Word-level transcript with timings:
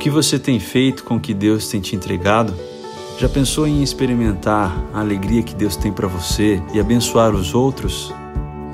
que 0.00 0.08
você 0.08 0.38
tem 0.38 0.58
feito 0.58 1.04
com 1.04 1.16
o 1.16 1.20
que 1.20 1.34
Deus 1.34 1.68
tem 1.68 1.78
te 1.78 1.94
entregado? 1.94 2.54
Já 3.18 3.28
pensou 3.28 3.66
em 3.66 3.82
experimentar 3.82 4.74
a 4.94 5.00
alegria 5.00 5.42
que 5.42 5.54
Deus 5.54 5.76
tem 5.76 5.92
para 5.92 6.08
você 6.08 6.60
e 6.72 6.80
abençoar 6.80 7.34
os 7.34 7.54
outros? 7.54 8.10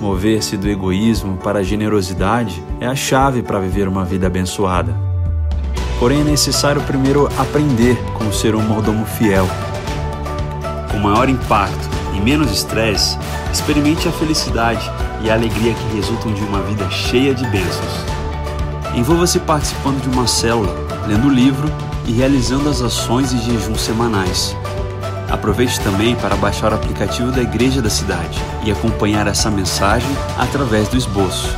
Mover-se 0.00 0.56
do 0.56 0.68
egoísmo 0.68 1.36
para 1.38 1.58
a 1.58 1.62
generosidade 1.64 2.62
é 2.80 2.86
a 2.86 2.94
chave 2.94 3.42
para 3.42 3.58
viver 3.58 3.88
uma 3.88 4.04
vida 4.04 4.28
abençoada. 4.28 4.96
Porém, 5.98 6.20
é 6.20 6.24
necessário 6.24 6.80
primeiro 6.82 7.28
aprender 7.36 7.98
como 8.14 8.32
ser 8.32 8.54
um 8.54 8.62
mordomo 8.62 9.04
fiel. 9.04 9.48
Com 10.92 10.98
maior 10.98 11.28
impacto 11.28 11.88
e 12.16 12.20
menos 12.20 12.52
estresse, 12.52 13.18
experimente 13.52 14.06
a 14.06 14.12
felicidade 14.12 14.88
e 15.24 15.28
a 15.28 15.34
alegria 15.34 15.74
que 15.74 15.96
resultam 15.96 16.32
de 16.32 16.42
uma 16.44 16.62
vida 16.62 16.88
cheia 16.88 17.34
de 17.34 17.44
bênçãos. 17.48 18.04
Envolva-se 18.94 19.40
participando 19.40 20.00
de 20.00 20.08
uma 20.08 20.28
célula 20.28 20.85
lendo 21.06 21.28
o 21.28 21.32
livro 21.32 21.70
e 22.06 22.12
realizando 22.12 22.68
as 22.68 22.80
ações 22.80 23.32
e 23.32 23.38
jejuns 23.38 23.80
semanais. 23.80 24.56
Aproveite 25.30 25.80
também 25.80 26.14
para 26.14 26.36
baixar 26.36 26.72
o 26.72 26.76
aplicativo 26.76 27.32
da 27.32 27.42
Igreja 27.42 27.82
da 27.82 27.90
Cidade 27.90 28.38
e 28.64 28.70
acompanhar 28.70 29.26
essa 29.26 29.50
mensagem 29.50 30.10
através 30.38 30.88
do 30.88 30.96
esboço. 30.96 31.54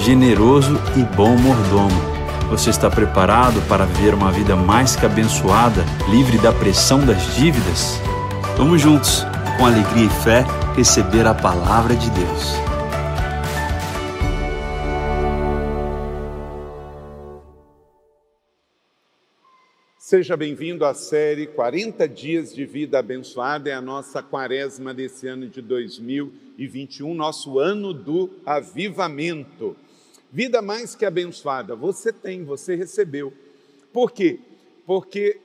Generoso 0.00 0.80
e 0.96 1.02
bom 1.14 1.36
mordomo. 1.36 2.14
Você 2.50 2.70
está 2.70 2.90
preparado 2.90 3.60
para 3.68 3.84
viver 3.84 4.14
uma 4.14 4.30
vida 4.30 4.54
mais 4.54 4.96
que 4.96 5.06
abençoada, 5.06 5.84
livre 6.08 6.38
da 6.38 6.52
pressão 6.52 7.00
das 7.00 7.34
dívidas? 7.34 8.00
Vamos 8.56 8.80
juntos, 8.80 9.26
com 9.58 9.66
alegria 9.66 10.06
e 10.06 10.22
fé, 10.22 10.46
receber 10.76 11.26
a 11.26 11.34
palavra 11.34 11.94
de 11.94 12.10
Deus. 12.10 12.73
Seja 20.14 20.36
bem-vindo 20.36 20.84
à 20.84 20.94
série 20.94 21.44
40 21.44 22.08
Dias 22.08 22.54
de 22.54 22.64
Vida 22.64 23.00
Abençoada, 23.00 23.68
é 23.68 23.72
a 23.72 23.80
nossa 23.80 24.22
quaresma 24.22 24.94
desse 24.94 25.26
ano 25.26 25.48
de 25.48 25.60
2021, 25.60 27.12
nosso 27.12 27.58
ano 27.58 27.92
do 27.92 28.30
avivamento. 28.46 29.76
Vida 30.30 30.62
mais 30.62 30.94
que 30.94 31.04
abençoada, 31.04 31.74
você 31.74 32.12
tem, 32.12 32.44
você 32.44 32.76
recebeu. 32.76 33.32
Por 33.92 34.12
quê? 34.12 34.38
Porque 34.86 35.40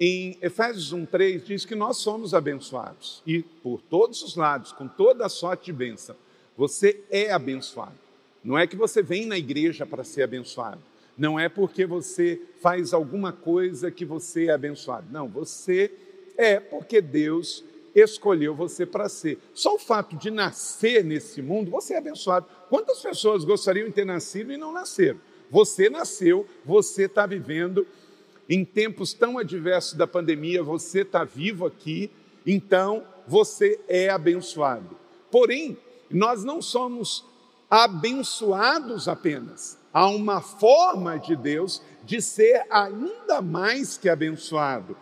em 0.00 0.38
Efésios 0.40 0.90
1,3 0.90 1.44
diz 1.44 1.66
que 1.66 1.74
nós 1.74 1.98
somos 1.98 2.32
abençoados 2.32 3.22
e 3.26 3.42
por 3.42 3.82
todos 3.82 4.22
os 4.22 4.36
lados, 4.36 4.72
com 4.72 4.88
toda 4.88 5.26
a 5.26 5.28
sorte 5.28 5.66
de 5.66 5.72
bênção, 5.74 6.16
você 6.56 6.98
é 7.10 7.30
abençoado. 7.30 7.92
Não 8.42 8.58
é 8.58 8.66
que 8.66 8.74
você 8.74 9.02
vem 9.02 9.26
na 9.26 9.36
igreja 9.36 9.84
para 9.84 10.02
ser 10.02 10.22
abençoado 10.22 10.80
não 11.18 11.38
é 11.38 11.48
porque 11.48 11.84
você 11.84 12.40
faz 12.60 12.94
alguma 12.94 13.32
coisa 13.32 13.90
que 13.90 14.04
você 14.04 14.46
é 14.46 14.52
abençoado. 14.52 15.08
Não, 15.10 15.28
você 15.28 15.92
é 16.36 16.60
porque 16.60 17.00
Deus 17.00 17.64
escolheu 17.94 18.54
você 18.54 18.86
para 18.86 19.08
ser. 19.08 19.38
Só 19.52 19.74
o 19.74 19.78
fato 19.78 20.16
de 20.16 20.30
nascer 20.30 21.04
nesse 21.04 21.42
mundo, 21.42 21.70
você 21.70 21.94
é 21.94 21.98
abençoado. 21.98 22.46
Quantas 22.68 23.00
pessoas 23.00 23.44
gostariam 23.44 23.88
de 23.88 23.94
ter 23.94 24.06
nascido 24.06 24.52
e 24.52 24.56
não 24.56 24.72
nasceram? 24.72 25.18
Você 25.50 25.90
nasceu, 25.90 26.46
você 26.64 27.04
está 27.04 27.26
vivendo 27.26 27.86
em 28.48 28.64
tempos 28.64 29.12
tão 29.12 29.38
adversos 29.38 29.94
da 29.94 30.06
pandemia, 30.06 30.62
você 30.62 31.00
está 31.00 31.24
vivo 31.24 31.66
aqui, 31.66 32.10
então 32.46 33.04
você 33.26 33.80
é 33.88 34.08
abençoado. 34.08 34.96
Porém, 35.30 35.76
nós 36.10 36.44
não 36.44 36.62
somos 36.62 37.24
abençoados 37.68 39.08
apenas, 39.08 39.78
há 39.92 40.08
uma 40.08 40.40
forma 40.40 41.18
de 41.18 41.36
Deus 41.36 41.82
de 42.04 42.20
ser 42.20 42.64
ainda 42.70 43.40
mais 43.42 43.96
que 43.98 44.08
abençoado. 44.08 44.96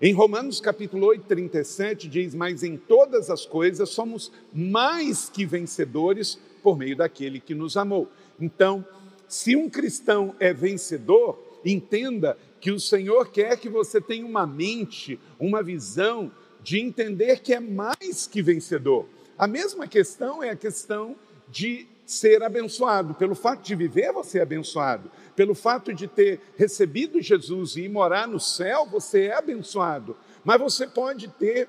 Em 0.00 0.12
Romanos 0.12 0.60
capítulo 0.60 1.06
8, 1.06 1.24
37 1.26 2.08
diz: 2.08 2.34
Mas 2.34 2.62
em 2.62 2.76
todas 2.76 3.30
as 3.30 3.44
coisas 3.44 3.88
somos 3.88 4.30
mais 4.52 5.28
que 5.28 5.44
vencedores 5.44 6.38
por 6.62 6.78
meio 6.78 6.96
daquele 6.96 7.40
que 7.40 7.54
nos 7.54 7.76
amou. 7.76 8.08
Então, 8.40 8.84
se 9.26 9.56
um 9.56 9.68
cristão 9.68 10.34
é 10.38 10.52
vencedor, 10.52 11.38
entenda 11.64 12.38
que 12.60 12.70
o 12.70 12.80
Senhor 12.80 13.30
quer 13.30 13.56
que 13.58 13.68
você 13.68 14.00
tenha 14.00 14.24
uma 14.24 14.46
mente, 14.46 15.18
uma 15.38 15.62
visão 15.62 16.30
de 16.62 16.80
entender 16.80 17.40
que 17.40 17.52
é 17.52 17.60
mais 17.60 18.26
que 18.26 18.42
vencedor. 18.42 19.06
A 19.36 19.46
mesma 19.46 19.86
questão 19.86 20.42
é 20.42 20.50
a 20.50 20.56
questão 20.56 21.16
de 21.48 21.86
ser 22.08 22.42
abençoado. 22.42 23.12
Pelo 23.12 23.34
fato 23.34 23.62
de 23.62 23.74
viver, 23.74 24.10
você 24.12 24.38
é 24.38 24.42
abençoado. 24.42 25.10
Pelo 25.36 25.54
fato 25.54 25.92
de 25.92 26.08
ter 26.08 26.40
recebido 26.56 27.20
Jesus 27.20 27.76
e 27.76 27.86
morar 27.86 28.26
no 28.26 28.40
céu, 28.40 28.86
você 28.90 29.26
é 29.26 29.36
abençoado. 29.36 30.16
Mas 30.42 30.58
você 30.58 30.86
pode 30.86 31.28
ter 31.28 31.68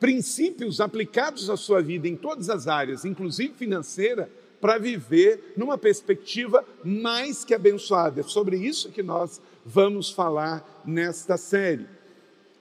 princípios 0.00 0.80
aplicados 0.80 1.50
à 1.50 1.58
sua 1.58 1.82
vida 1.82 2.08
em 2.08 2.16
todas 2.16 2.48
as 2.48 2.66
áreas, 2.66 3.04
inclusive 3.04 3.52
financeira, 3.52 4.30
para 4.62 4.78
viver 4.78 5.52
numa 5.58 5.76
perspectiva 5.76 6.64
mais 6.82 7.44
que 7.44 7.52
abençoada. 7.52 8.22
É 8.22 8.24
sobre 8.24 8.56
isso 8.56 8.90
que 8.90 9.02
nós 9.02 9.42
vamos 9.64 10.10
falar 10.10 10.82
nesta 10.86 11.36
série. 11.36 11.86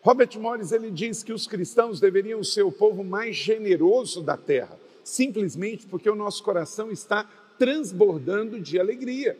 Robert 0.01 0.38
Morris 0.38 0.73
ele 0.73 0.91
diz 0.91 1.23
que 1.23 1.31
os 1.31 1.47
cristãos 1.47 2.01
deveriam 2.01 2.43
ser 2.43 2.63
o 2.63 2.71
povo 2.73 3.05
mais 3.05 3.38
generoso 3.38 4.21
da 4.21 4.35
terra 4.35 4.77
simplesmente 5.09 5.87
porque 5.87 6.09
o 6.09 6.15
nosso 6.15 6.43
coração 6.43 6.91
está 6.91 7.27
transbordando 7.57 8.59
de 8.59 8.79
alegria. 8.79 9.37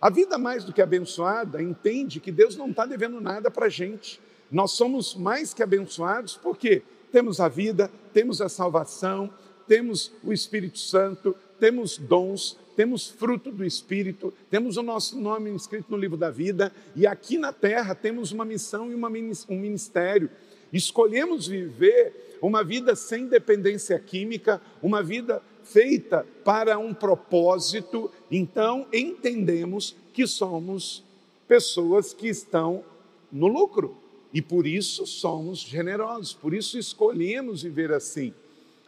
A 0.00 0.08
vida 0.10 0.38
mais 0.38 0.64
do 0.64 0.72
que 0.72 0.80
abençoada 0.80 1.62
entende 1.62 2.20
que 2.20 2.32
Deus 2.32 2.56
não 2.56 2.70
está 2.70 2.86
devendo 2.86 3.20
nada 3.20 3.50
para 3.50 3.66
a 3.66 3.70
gente. 3.70 4.20
Nós 4.50 4.72
somos 4.72 5.14
mais 5.14 5.52
que 5.52 5.62
abençoados 5.62 6.36
porque 6.36 6.82
temos 7.12 7.38
a 7.38 7.48
vida, 7.48 7.90
temos 8.12 8.40
a 8.40 8.48
salvação, 8.48 9.30
temos 9.68 10.12
o 10.24 10.32
Espírito 10.32 10.78
Santo, 10.78 11.36
temos 11.60 11.98
dons, 11.98 12.58
temos 12.74 13.08
fruto 13.08 13.52
do 13.52 13.64
Espírito, 13.64 14.32
temos 14.48 14.78
o 14.78 14.82
nosso 14.82 15.20
nome 15.20 15.50
inscrito 15.50 15.90
no 15.90 15.98
livro 15.98 16.16
da 16.16 16.30
vida 16.30 16.72
e 16.96 17.06
aqui 17.06 17.36
na 17.36 17.52
terra 17.52 17.94
temos 17.94 18.32
uma 18.32 18.44
missão 18.44 18.90
e 18.90 18.94
uma, 18.94 19.08
um 19.08 19.58
ministério. 19.58 20.30
Escolhemos 20.72 21.46
viver 21.46 22.29
uma 22.40 22.64
vida 22.64 22.94
sem 22.96 23.26
dependência 23.26 23.98
química, 23.98 24.60
uma 24.82 25.02
vida 25.02 25.42
feita 25.62 26.26
para 26.44 26.78
um 26.78 26.94
propósito, 26.94 28.10
então 28.30 28.86
entendemos 28.92 29.94
que 30.12 30.26
somos 30.26 31.04
pessoas 31.46 32.12
que 32.12 32.28
estão 32.28 32.84
no 33.30 33.46
lucro 33.46 33.96
e 34.32 34.40
por 34.40 34.66
isso 34.66 35.06
somos 35.06 35.58
generosos, 35.58 36.32
por 36.32 36.54
isso 36.54 36.78
escolhemos 36.78 37.62
viver 37.62 37.92
assim. 37.92 38.32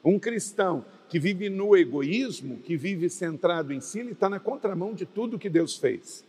Um 0.04 0.18
cristão 0.18 0.84
que 1.08 1.18
vive 1.18 1.50
no 1.50 1.76
egoísmo, 1.76 2.58
que 2.58 2.76
vive 2.76 3.08
centrado 3.10 3.72
em 3.72 3.80
si, 3.80 4.00
ele 4.00 4.12
está 4.12 4.28
na 4.28 4.40
contramão 4.40 4.94
de 4.94 5.04
tudo 5.04 5.38
que 5.38 5.50
Deus 5.50 5.76
fez. 5.76 6.24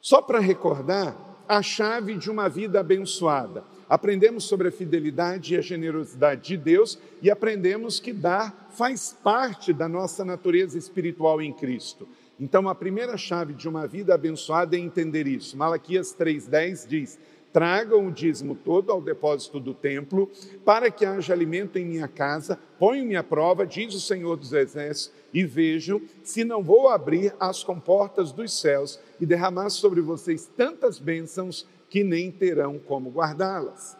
Só 0.00 0.20
para 0.20 0.38
recordar, 0.38 1.16
a 1.48 1.62
chave 1.62 2.16
de 2.16 2.30
uma 2.30 2.48
vida 2.48 2.80
abençoada 2.80 3.64
aprendemos 3.88 4.44
sobre 4.44 4.68
a 4.68 4.72
fidelidade 4.72 5.54
e 5.54 5.56
a 5.56 5.60
generosidade 5.60 6.48
de 6.48 6.56
Deus 6.56 6.98
e 7.22 7.30
aprendemos 7.30 8.00
que 8.00 8.12
dar 8.12 8.68
faz 8.70 9.16
parte 9.22 9.72
da 9.72 9.88
nossa 9.88 10.24
natureza 10.24 10.76
espiritual 10.76 11.40
em 11.40 11.52
Cristo. 11.52 12.06
Então, 12.38 12.68
a 12.68 12.74
primeira 12.74 13.16
chave 13.16 13.54
de 13.54 13.68
uma 13.68 13.86
vida 13.86 14.14
abençoada 14.14 14.76
é 14.76 14.78
entender 14.78 15.26
isso. 15.26 15.56
Malaquias 15.56 16.14
3,10 16.14 16.86
diz: 16.86 17.18
Tragam 17.50 18.08
o 18.08 18.12
dízimo 18.12 18.54
todo 18.54 18.92
ao 18.92 19.00
depósito 19.00 19.58
do 19.58 19.72
templo, 19.72 20.30
para 20.62 20.90
que 20.90 21.06
haja 21.06 21.32
alimento 21.32 21.78
em 21.78 21.86
minha 21.86 22.06
casa, 22.06 22.58
ponho-me 22.78 23.16
à 23.16 23.24
prova, 23.24 23.66
diz 23.66 23.94
o 23.94 24.00
Senhor 24.00 24.36
dos 24.36 24.52
Exércitos, 24.52 25.10
e 25.32 25.42
vejo 25.42 26.02
se 26.22 26.44
não 26.44 26.62
vou 26.62 26.90
abrir 26.90 27.34
as 27.40 27.64
comportas 27.64 28.30
dos 28.30 28.60
céus 28.60 29.00
e 29.18 29.24
derramar 29.24 29.70
sobre 29.70 30.02
vocês 30.02 30.50
tantas 30.54 30.98
bênçãos 30.98 31.66
que 31.96 32.04
nem 32.04 32.30
terão 32.30 32.78
como 32.78 33.08
guardá-las. 33.08 33.96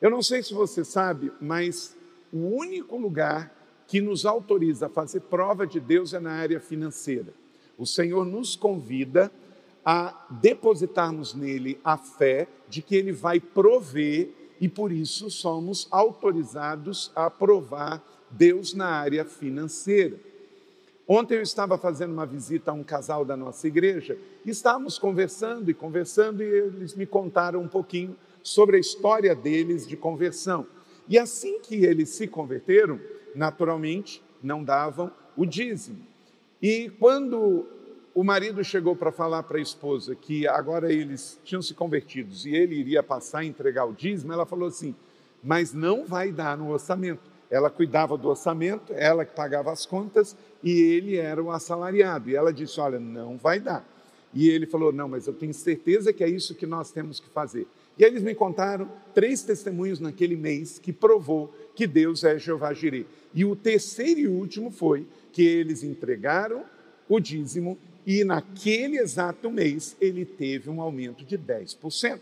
Eu 0.00 0.10
não 0.10 0.22
sei 0.22 0.44
se 0.44 0.54
você 0.54 0.84
sabe, 0.84 1.32
mas 1.40 1.96
o 2.32 2.38
único 2.54 2.96
lugar 2.96 3.52
que 3.88 4.00
nos 4.00 4.24
autoriza 4.24 4.86
a 4.86 4.88
fazer 4.88 5.22
prova 5.22 5.66
de 5.66 5.80
Deus 5.80 6.14
é 6.14 6.20
na 6.20 6.30
área 6.30 6.60
financeira. 6.60 7.34
O 7.76 7.84
Senhor 7.84 8.24
nos 8.24 8.54
convida 8.54 9.28
a 9.84 10.24
depositarmos 10.40 11.34
nele 11.34 11.80
a 11.82 11.98
fé 11.98 12.46
de 12.68 12.80
que 12.80 12.94
ele 12.94 13.10
vai 13.10 13.40
prover 13.40 14.30
e 14.60 14.68
por 14.68 14.92
isso 14.92 15.28
somos 15.32 15.88
autorizados 15.90 17.10
a 17.16 17.28
provar 17.28 18.00
Deus 18.30 18.72
na 18.72 18.86
área 18.86 19.24
financeira. 19.24 20.16
Ontem 21.12 21.38
eu 21.38 21.42
estava 21.42 21.76
fazendo 21.76 22.12
uma 22.12 22.24
visita 22.24 22.70
a 22.70 22.72
um 22.72 22.84
casal 22.84 23.24
da 23.24 23.36
nossa 23.36 23.66
igreja 23.66 24.16
e 24.46 24.50
estávamos 24.50 24.96
conversando 24.96 25.68
e 25.68 25.74
conversando 25.74 26.40
e 26.40 26.46
eles 26.46 26.94
me 26.94 27.04
contaram 27.04 27.60
um 27.60 27.66
pouquinho 27.66 28.14
sobre 28.44 28.76
a 28.76 28.78
história 28.78 29.34
deles 29.34 29.88
de 29.88 29.96
conversão. 29.96 30.64
E 31.08 31.18
assim 31.18 31.58
que 31.58 31.84
eles 31.84 32.10
se 32.10 32.28
converteram, 32.28 33.00
naturalmente 33.34 34.22
não 34.40 34.62
davam 34.62 35.10
o 35.36 35.44
dízimo. 35.44 35.98
E 36.62 36.92
quando 37.00 37.66
o 38.14 38.22
marido 38.22 38.62
chegou 38.62 38.94
para 38.94 39.10
falar 39.10 39.42
para 39.42 39.58
a 39.58 39.60
esposa 39.60 40.14
que 40.14 40.46
agora 40.46 40.92
eles 40.92 41.40
tinham 41.42 41.60
se 41.60 41.74
convertidos 41.74 42.46
e 42.46 42.54
ele 42.54 42.76
iria 42.76 43.02
passar 43.02 43.40
a 43.40 43.44
entregar 43.44 43.84
o 43.84 43.92
dízimo, 43.92 44.32
ela 44.32 44.46
falou 44.46 44.68
assim: 44.68 44.94
mas 45.42 45.74
não 45.74 46.06
vai 46.06 46.30
dar 46.30 46.56
no 46.56 46.70
orçamento. 46.70 47.28
Ela 47.50 47.68
cuidava 47.68 48.16
do 48.16 48.28
orçamento, 48.28 48.92
ela 48.94 49.24
que 49.24 49.34
pagava 49.34 49.72
as 49.72 49.84
contas 49.84 50.36
e 50.62 50.70
ele 50.70 51.16
era 51.16 51.42
o 51.42 51.50
assalariado. 51.50 52.30
E 52.30 52.36
ela 52.36 52.52
disse: 52.52 52.80
Olha, 52.80 52.98
não 52.98 53.36
vai 53.36 53.60
dar. 53.60 53.86
E 54.32 54.48
ele 54.48 54.66
falou: 54.66 54.92
Não, 54.92 55.08
mas 55.08 55.26
eu 55.26 55.32
tenho 55.32 55.54
certeza 55.54 56.12
que 56.12 56.22
é 56.22 56.28
isso 56.28 56.54
que 56.54 56.66
nós 56.66 56.90
temos 56.90 57.20
que 57.20 57.28
fazer. 57.28 57.66
E 57.98 58.04
eles 58.04 58.22
me 58.22 58.34
contaram 58.34 58.90
três 59.14 59.42
testemunhos 59.42 60.00
naquele 60.00 60.36
mês 60.36 60.78
que 60.78 60.92
provou 60.92 61.54
que 61.74 61.86
Deus 61.86 62.24
é 62.24 62.38
Jeová 62.38 62.72
Jireh. 62.72 63.06
E 63.34 63.44
o 63.44 63.54
terceiro 63.54 64.20
e 64.20 64.26
último 64.26 64.70
foi 64.70 65.06
que 65.32 65.42
eles 65.42 65.82
entregaram 65.82 66.64
o 67.08 67.20
dízimo 67.20 67.78
e 68.06 68.24
naquele 68.24 68.98
exato 68.98 69.50
mês 69.50 69.96
ele 70.00 70.24
teve 70.24 70.70
um 70.70 70.80
aumento 70.80 71.24
de 71.24 71.36
10%. 71.36 72.20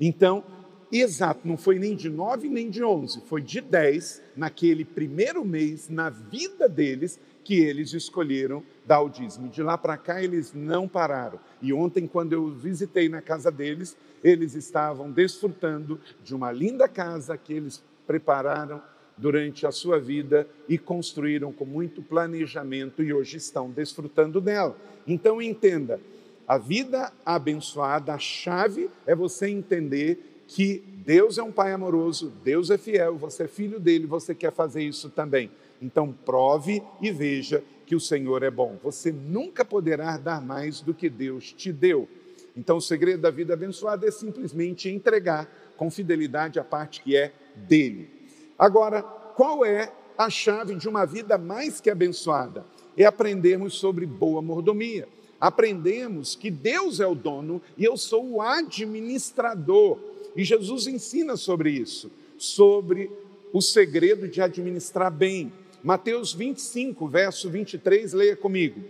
Então, 0.00 0.42
exato, 0.90 1.46
não 1.46 1.56
foi 1.56 1.78
nem 1.78 1.94
de 1.94 2.08
9 2.08 2.48
nem 2.48 2.70
de 2.70 2.82
11, 2.82 3.20
foi 3.26 3.42
de 3.42 3.60
10 3.60 4.22
naquele 4.36 4.84
primeiro 4.84 5.44
mês 5.44 5.88
na 5.88 6.08
vida 6.08 6.68
deles 6.68 7.20
que 7.44 7.58
eles 7.60 7.92
escolheram 7.92 8.62
dar 8.86 9.00
o 9.00 9.08
dízimo. 9.08 9.48
De 9.48 9.62
lá 9.62 9.78
para 9.78 9.96
cá 9.96 10.22
eles 10.22 10.52
não 10.54 10.86
pararam. 10.86 11.38
E 11.62 11.72
ontem, 11.72 12.06
quando 12.06 12.32
eu 12.32 12.50
visitei 12.50 13.08
na 13.08 13.20
casa 13.20 13.50
deles, 13.50 13.96
eles 14.22 14.54
estavam 14.54 15.10
desfrutando 15.10 16.00
de 16.22 16.34
uma 16.34 16.52
linda 16.52 16.88
casa 16.88 17.36
que 17.36 17.52
eles 17.52 17.82
prepararam 18.06 18.82
durante 19.16 19.66
a 19.66 19.70
sua 19.70 20.00
vida 20.00 20.48
e 20.68 20.78
construíram 20.78 21.52
com 21.52 21.64
muito 21.64 22.02
planejamento 22.02 23.02
e 23.02 23.12
hoje 23.12 23.36
estão 23.36 23.70
desfrutando 23.70 24.40
dela. 24.40 24.76
Então 25.06 25.40
entenda, 25.40 26.00
a 26.48 26.58
vida 26.58 27.12
abençoada, 27.24 28.14
a 28.14 28.18
chave 28.18 28.90
é 29.06 29.14
você 29.14 29.48
entender 29.48 30.42
que 30.48 30.82
Deus 31.04 31.38
é 31.38 31.42
um 31.42 31.52
pai 31.52 31.72
amoroso, 31.72 32.32
Deus 32.42 32.70
é 32.70 32.78
fiel, 32.78 33.16
você 33.16 33.44
é 33.44 33.48
filho 33.48 33.78
dele, 33.78 34.06
você 34.06 34.34
quer 34.34 34.52
fazer 34.52 34.82
isso 34.82 35.08
também. 35.10 35.50
Então 35.80 36.12
prove 36.12 36.82
e 37.00 37.10
veja 37.10 37.62
que 37.86 37.96
o 37.96 38.00
Senhor 38.00 38.42
é 38.42 38.50
bom. 38.50 38.78
Você 38.82 39.10
nunca 39.10 39.64
poderá 39.64 40.16
dar 40.16 40.40
mais 40.40 40.80
do 40.80 40.94
que 40.94 41.08
Deus 41.08 41.52
te 41.52 41.72
deu. 41.72 42.08
Então 42.56 42.76
o 42.76 42.80
segredo 42.80 43.22
da 43.22 43.30
vida 43.30 43.54
abençoada 43.54 44.06
é 44.06 44.10
simplesmente 44.10 44.88
entregar 44.88 45.48
com 45.76 45.90
fidelidade 45.90 46.58
a 46.58 46.64
parte 46.64 47.00
que 47.00 47.16
é 47.16 47.32
dele. 47.56 48.10
Agora, 48.58 49.02
qual 49.02 49.64
é 49.64 49.90
a 50.18 50.28
chave 50.28 50.74
de 50.74 50.88
uma 50.88 51.06
vida 51.06 51.38
mais 51.38 51.80
que 51.80 51.88
abençoada? 51.88 52.64
É 52.96 53.04
aprendermos 53.04 53.74
sobre 53.74 54.04
boa 54.04 54.42
mordomia. 54.42 55.08
Aprendemos 55.40 56.34
que 56.34 56.50
Deus 56.50 57.00
é 57.00 57.06
o 57.06 57.14
dono 57.14 57.62
e 57.78 57.84
eu 57.84 57.96
sou 57.96 58.32
o 58.32 58.42
administrador. 58.42 59.98
E 60.36 60.44
Jesus 60.44 60.86
ensina 60.86 61.36
sobre 61.36 61.70
isso, 61.70 62.10
sobre 62.36 63.10
o 63.52 63.62
segredo 63.62 64.28
de 64.28 64.42
administrar 64.42 65.10
bem. 65.10 65.50
Mateus 65.82 66.32
25, 66.32 67.08
verso 67.08 67.48
23, 67.48 68.12
leia 68.12 68.36
comigo. 68.36 68.80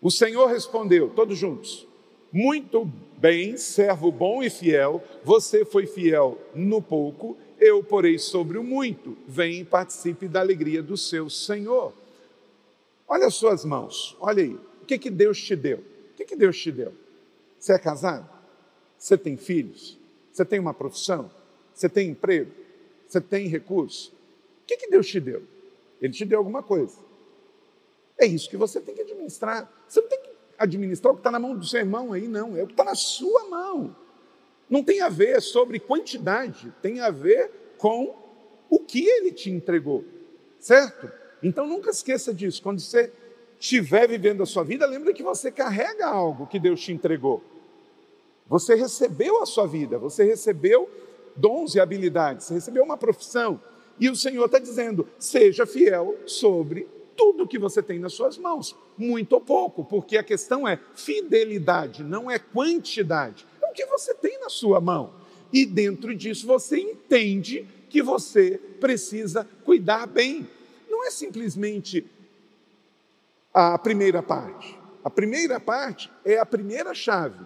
O 0.00 0.10
Senhor 0.10 0.46
respondeu, 0.46 1.10
todos 1.10 1.36
juntos: 1.36 1.86
Muito 2.32 2.90
bem, 3.18 3.56
servo 3.56 4.10
bom 4.10 4.42
e 4.42 4.50
fiel, 4.50 5.02
você 5.22 5.64
foi 5.64 5.86
fiel 5.86 6.38
no 6.54 6.80
pouco, 6.80 7.36
eu 7.58 7.82
porei 7.82 8.18
sobre 8.18 8.58
o 8.58 8.64
muito. 8.64 9.16
Vem 9.26 9.60
e 9.60 9.64
participe 9.64 10.28
da 10.28 10.40
alegria 10.40 10.82
do 10.82 10.96
seu 10.96 11.28
Senhor. 11.28 11.92
Olha 13.06 13.26
as 13.26 13.34
suas 13.34 13.64
mãos, 13.64 14.16
olha 14.20 14.42
aí. 14.42 14.58
O 14.82 14.86
que, 14.86 14.98
que 14.98 15.10
Deus 15.10 15.40
te 15.40 15.56
deu? 15.56 15.78
O 15.78 16.16
que, 16.16 16.24
que 16.24 16.36
Deus 16.36 16.58
te 16.58 16.70
deu? 16.70 16.92
Você 17.58 17.72
é 17.72 17.78
casado? 17.78 18.28
Você 18.98 19.16
tem 19.16 19.36
filhos? 19.36 19.98
Você 20.32 20.44
tem 20.44 20.58
uma 20.58 20.74
profissão? 20.74 21.30
Você 21.72 21.88
tem 21.88 22.10
emprego? 22.10 22.50
Você 23.06 23.20
tem 23.20 23.48
recurso? 23.48 24.12
O 24.62 24.66
que, 24.66 24.76
que 24.76 24.90
Deus 24.90 25.06
te 25.06 25.20
deu? 25.20 25.42
Ele 26.04 26.12
te 26.12 26.22
deu 26.26 26.36
alguma 26.36 26.62
coisa. 26.62 26.98
É 28.18 28.26
isso 28.26 28.50
que 28.50 28.58
você 28.58 28.78
tem 28.78 28.94
que 28.94 29.00
administrar. 29.00 29.72
Você 29.88 30.02
não 30.02 30.08
tem 30.08 30.20
que 30.20 30.30
administrar 30.58 31.10
o 31.10 31.16
que 31.16 31.20
está 31.20 31.30
na 31.30 31.38
mão 31.38 31.56
do 31.56 31.64
seu 31.64 31.80
irmão 31.80 32.12
aí, 32.12 32.28
não. 32.28 32.54
É 32.54 32.62
o 32.62 32.66
que 32.66 32.74
está 32.74 32.84
na 32.84 32.94
sua 32.94 33.48
mão. 33.48 33.96
Não 34.68 34.84
tem 34.84 35.00
a 35.00 35.08
ver 35.08 35.40
sobre 35.40 35.80
quantidade, 35.80 36.70
tem 36.82 37.00
a 37.00 37.10
ver 37.10 37.50
com 37.78 38.14
o 38.68 38.78
que 38.78 39.02
ele 39.02 39.32
te 39.32 39.48
entregou, 39.48 40.04
certo? 40.58 41.10
Então 41.42 41.66
nunca 41.66 41.88
esqueça 41.88 42.34
disso. 42.34 42.62
Quando 42.62 42.80
você 42.80 43.10
estiver 43.58 44.06
vivendo 44.06 44.42
a 44.42 44.46
sua 44.46 44.62
vida, 44.62 44.84
lembre 44.84 45.14
que 45.14 45.22
você 45.22 45.50
carrega 45.50 46.06
algo 46.06 46.46
que 46.46 46.60
Deus 46.60 46.82
te 46.82 46.92
entregou. 46.92 47.42
Você 48.46 48.74
recebeu 48.74 49.42
a 49.42 49.46
sua 49.46 49.66
vida, 49.66 49.98
você 49.98 50.22
recebeu 50.22 50.86
dons 51.34 51.74
e 51.74 51.80
habilidades, 51.80 52.44
você 52.44 52.54
recebeu 52.54 52.84
uma 52.84 52.98
profissão. 52.98 53.58
E 53.98 54.08
o 54.10 54.16
Senhor 54.16 54.46
está 54.46 54.58
dizendo: 54.58 55.06
seja 55.18 55.66
fiel 55.66 56.16
sobre 56.26 56.88
tudo 57.16 57.46
que 57.46 57.58
você 57.58 57.82
tem 57.82 57.98
nas 57.98 58.12
suas 58.12 58.36
mãos, 58.36 58.76
muito 58.98 59.34
ou 59.34 59.40
pouco, 59.40 59.84
porque 59.84 60.16
a 60.16 60.22
questão 60.22 60.66
é 60.66 60.78
fidelidade, 60.94 62.02
não 62.02 62.30
é 62.30 62.38
quantidade 62.38 63.46
que 63.74 63.84
você 63.84 64.14
tem 64.14 64.38
na 64.38 64.48
sua 64.48 64.80
mão. 64.80 65.12
E 65.52 65.66
dentro 65.66 66.14
disso 66.14 66.46
você 66.46 66.78
entende 66.78 67.66
que 67.90 68.00
você 68.02 68.58
precisa 68.80 69.46
cuidar 69.64 70.06
bem. 70.06 70.48
Não 70.88 71.06
é 71.06 71.10
simplesmente 71.10 72.06
a 73.52 73.76
primeira 73.78 74.22
parte. 74.22 74.78
A 75.02 75.10
primeira 75.10 75.60
parte 75.60 76.10
é 76.24 76.38
a 76.38 76.46
primeira 76.46 76.94
chave. 76.94 77.44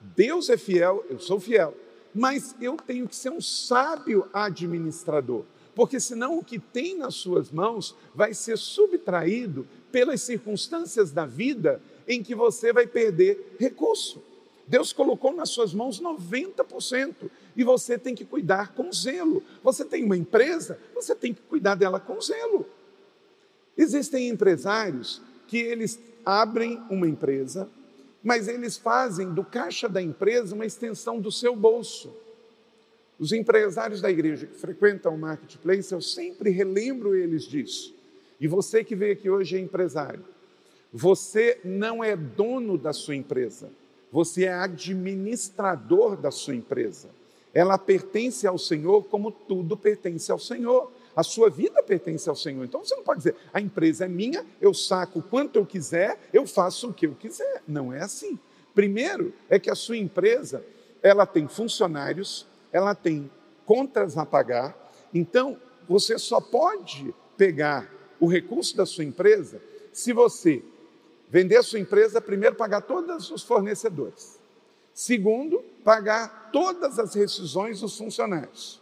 Deus 0.00 0.48
é 0.48 0.56
fiel, 0.56 1.04
eu 1.08 1.18
sou 1.18 1.38
fiel, 1.38 1.74
mas 2.14 2.54
eu 2.60 2.76
tenho 2.76 3.08
que 3.08 3.16
ser 3.16 3.30
um 3.30 3.40
sábio 3.40 4.28
administrador, 4.32 5.44
porque 5.74 5.98
senão 5.98 6.38
o 6.38 6.44
que 6.44 6.58
tem 6.58 6.96
nas 6.96 7.14
suas 7.14 7.50
mãos 7.50 7.96
vai 8.14 8.32
ser 8.32 8.56
subtraído 8.56 9.66
pelas 9.90 10.22
circunstâncias 10.22 11.10
da 11.10 11.26
vida 11.26 11.80
em 12.06 12.22
que 12.22 12.34
você 12.34 12.72
vai 12.72 12.86
perder 12.86 13.56
recurso. 13.58 14.22
Deus 14.66 14.92
colocou 14.92 15.34
nas 15.34 15.50
suas 15.50 15.74
mãos 15.74 16.00
90% 16.00 17.30
e 17.56 17.62
você 17.62 17.98
tem 17.98 18.14
que 18.14 18.24
cuidar 18.24 18.72
com 18.74 18.90
zelo. 18.92 19.42
Você 19.62 19.84
tem 19.84 20.04
uma 20.04 20.16
empresa, 20.16 20.78
você 20.94 21.14
tem 21.14 21.34
que 21.34 21.42
cuidar 21.42 21.74
dela 21.74 22.00
com 22.00 22.20
zelo. 22.20 22.66
Existem 23.76 24.28
empresários 24.28 25.20
que 25.46 25.58
eles 25.58 26.00
abrem 26.24 26.80
uma 26.88 27.06
empresa, 27.06 27.68
mas 28.22 28.48
eles 28.48 28.78
fazem 28.78 29.34
do 29.34 29.44
caixa 29.44 29.88
da 29.88 30.00
empresa 30.00 30.54
uma 30.54 30.64
extensão 30.64 31.20
do 31.20 31.30
seu 31.30 31.54
bolso. 31.54 32.23
Os 33.18 33.32
empresários 33.32 34.00
da 34.00 34.10
igreja 34.10 34.46
que 34.46 34.58
frequentam 34.58 35.14
o 35.14 35.18
marketplace, 35.18 35.92
eu 35.92 36.00
sempre 36.00 36.50
relembro 36.50 37.14
eles 37.14 37.44
disso. 37.44 37.94
E 38.40 38.48
você 38.48 38.82
que 38.82 38.96
veio 38.96 39.12
aqui 39.12 39.30
hoje 39.30 39.56
é 39.56 39.60
empresário, 39.60 40.24
você 40.92 41.58
não 41.64 42.02
é 42.02 42.16
dono 42.16 42.76
da 42.78 42.92
sua 42.92 43.16
empresa. 43.16 43.70
Você 44.12 44.44
é 44.44 44.52
administrador 44.52 46.16
da 46.16 46.30
sua 46.30 46.54
empresa. 46.54 47.08
Ela 47.52 47.76
pertence 47.76 48.46
ao 48.46 48.56
Senhor 48.58 49.04
como 49.04 49.32
tudo 49.32 49.76
pertence 49.76 50.30
ao 50.30 50.38
Senhor. 50.38 50.92
A 51.16 51.22
sua 51.22 51.50
vida 51.50 51.82
pertence 51.82 52.28
ao 52.28 52.36
Senhor. 52.36 52.64
Então 52.64 52.84
você 52.84 52.94
não 52.94 53.02
pode 53.02 53.18
dizer, 53.18 53.36
a 53.52 53.60
empresa 53.60 54.04
é 54.04 54.08
minha, 54.08 54.46
eu 54.60 54.72
saco 54.72 55.22
quanto 55.22 55.56
eu 55.56 55.66
quiser, 55.66 56.18
eu 56.32 56.46
faço 56.46 56.90
o 56.90 56.92
que 56.92 57.06
eu 57.06 57.14
quiser. 57.14 57.62
Não 57.66 57.92
é 57.92 58.02
assim. 58.02 58.38
Primeiro 58.72 59.32
é 59.48 59.58
que 59.58 59.70
a 59.70 59.74
sua 59.74 59.96
empresa, 59.96 60.64
ela 61.02 61.26
tem 61.26 61.48
funcionários, 61.48 62.46
ela 62.74 62.94
tem 62.94 63.30
contas 63.64 64.18
a 64.18 64.26
pagar. 64.26 64.76
Então, 65.14 65.56
você 65.88 66.18
só 66.18 66.42
pode 66.42 67.14
pegar 67.38 67.90
o 68.20 68.26
recurso 68.26 68.76
da 68.76 68.84
sua 68.84 69.04
empresa 69.04 69.62
se 69.90 70.12
você 70.12 70.62
Vender 71.34 71.56
a 71.56 71.64
sua 71.64 71.80
empresa, 71.80 72.20
primeiro, 72.20 72.54
pagar 72.54 72.82
todos 72.82 73.28
os 73.28 73.42
fornecedores. 73.42 74.38
Segundo, 74.92 75.64
pagar 75.82 76.50
todas 76.52 76.96
as 77.00 77.12
rescisões 77.12 77.80
dos 77.80 77.98
funcionários. 77.98 78.80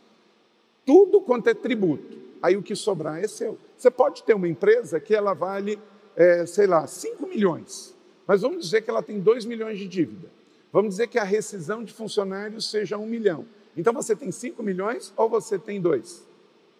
Tudo 0.84 1.22
quanto 1.22 1.48
é 1.48 1.54
tributo. 1.54 2.18
Aí 2.42 2.54
o 2.54 2.62
que 2.62 2.76
sobrar 2.76 3.24
é 3.24 3.26
seu. 3.26 3.58
Você 3.74 3.90
pode 3.90 4.22
ter 4.24 4.34
uma 4.34 4.46
empresa 4.46 5.00
que 5.00 5.14
ela 5.14 5.32
vale, 5.32 5.78
é, 6.14 6.44
sei 6.44 6.66
lá, 6.66 6.86
5 6.86 7.26
milhões. 7.26 7.94
Mas 8.26 8.42
vamos 8.42 8.64
dizer 8.64 8.82
que 8.82 8.90
ela 8.90 9.02
tem 9.02 9.18
2 9.18 9.46
milhões 9.46 9.78
de 9.78 9.88
dívida. 9.88 10.28
Vamos 10.70 10.90
dizer 10.90 11.06
que 11.06 11.18
a 11.18 11.24
rescisão 11.24 11.82
de 11.82 11.94
funcionários 11.94 12.70
seja 12.70 12.98
1 12.98 13.02
um 13.02 13.06
milhão. 13.06 13.46
Então 13.76 13.92
você 13.92 14.14
tem 14.14 14.30
5 14.30 14.62
milhões 14.62 15.12
ou 15.16 15.28
você 15.28 15.58
tem 15.58 15.80
2? 15.80 16.26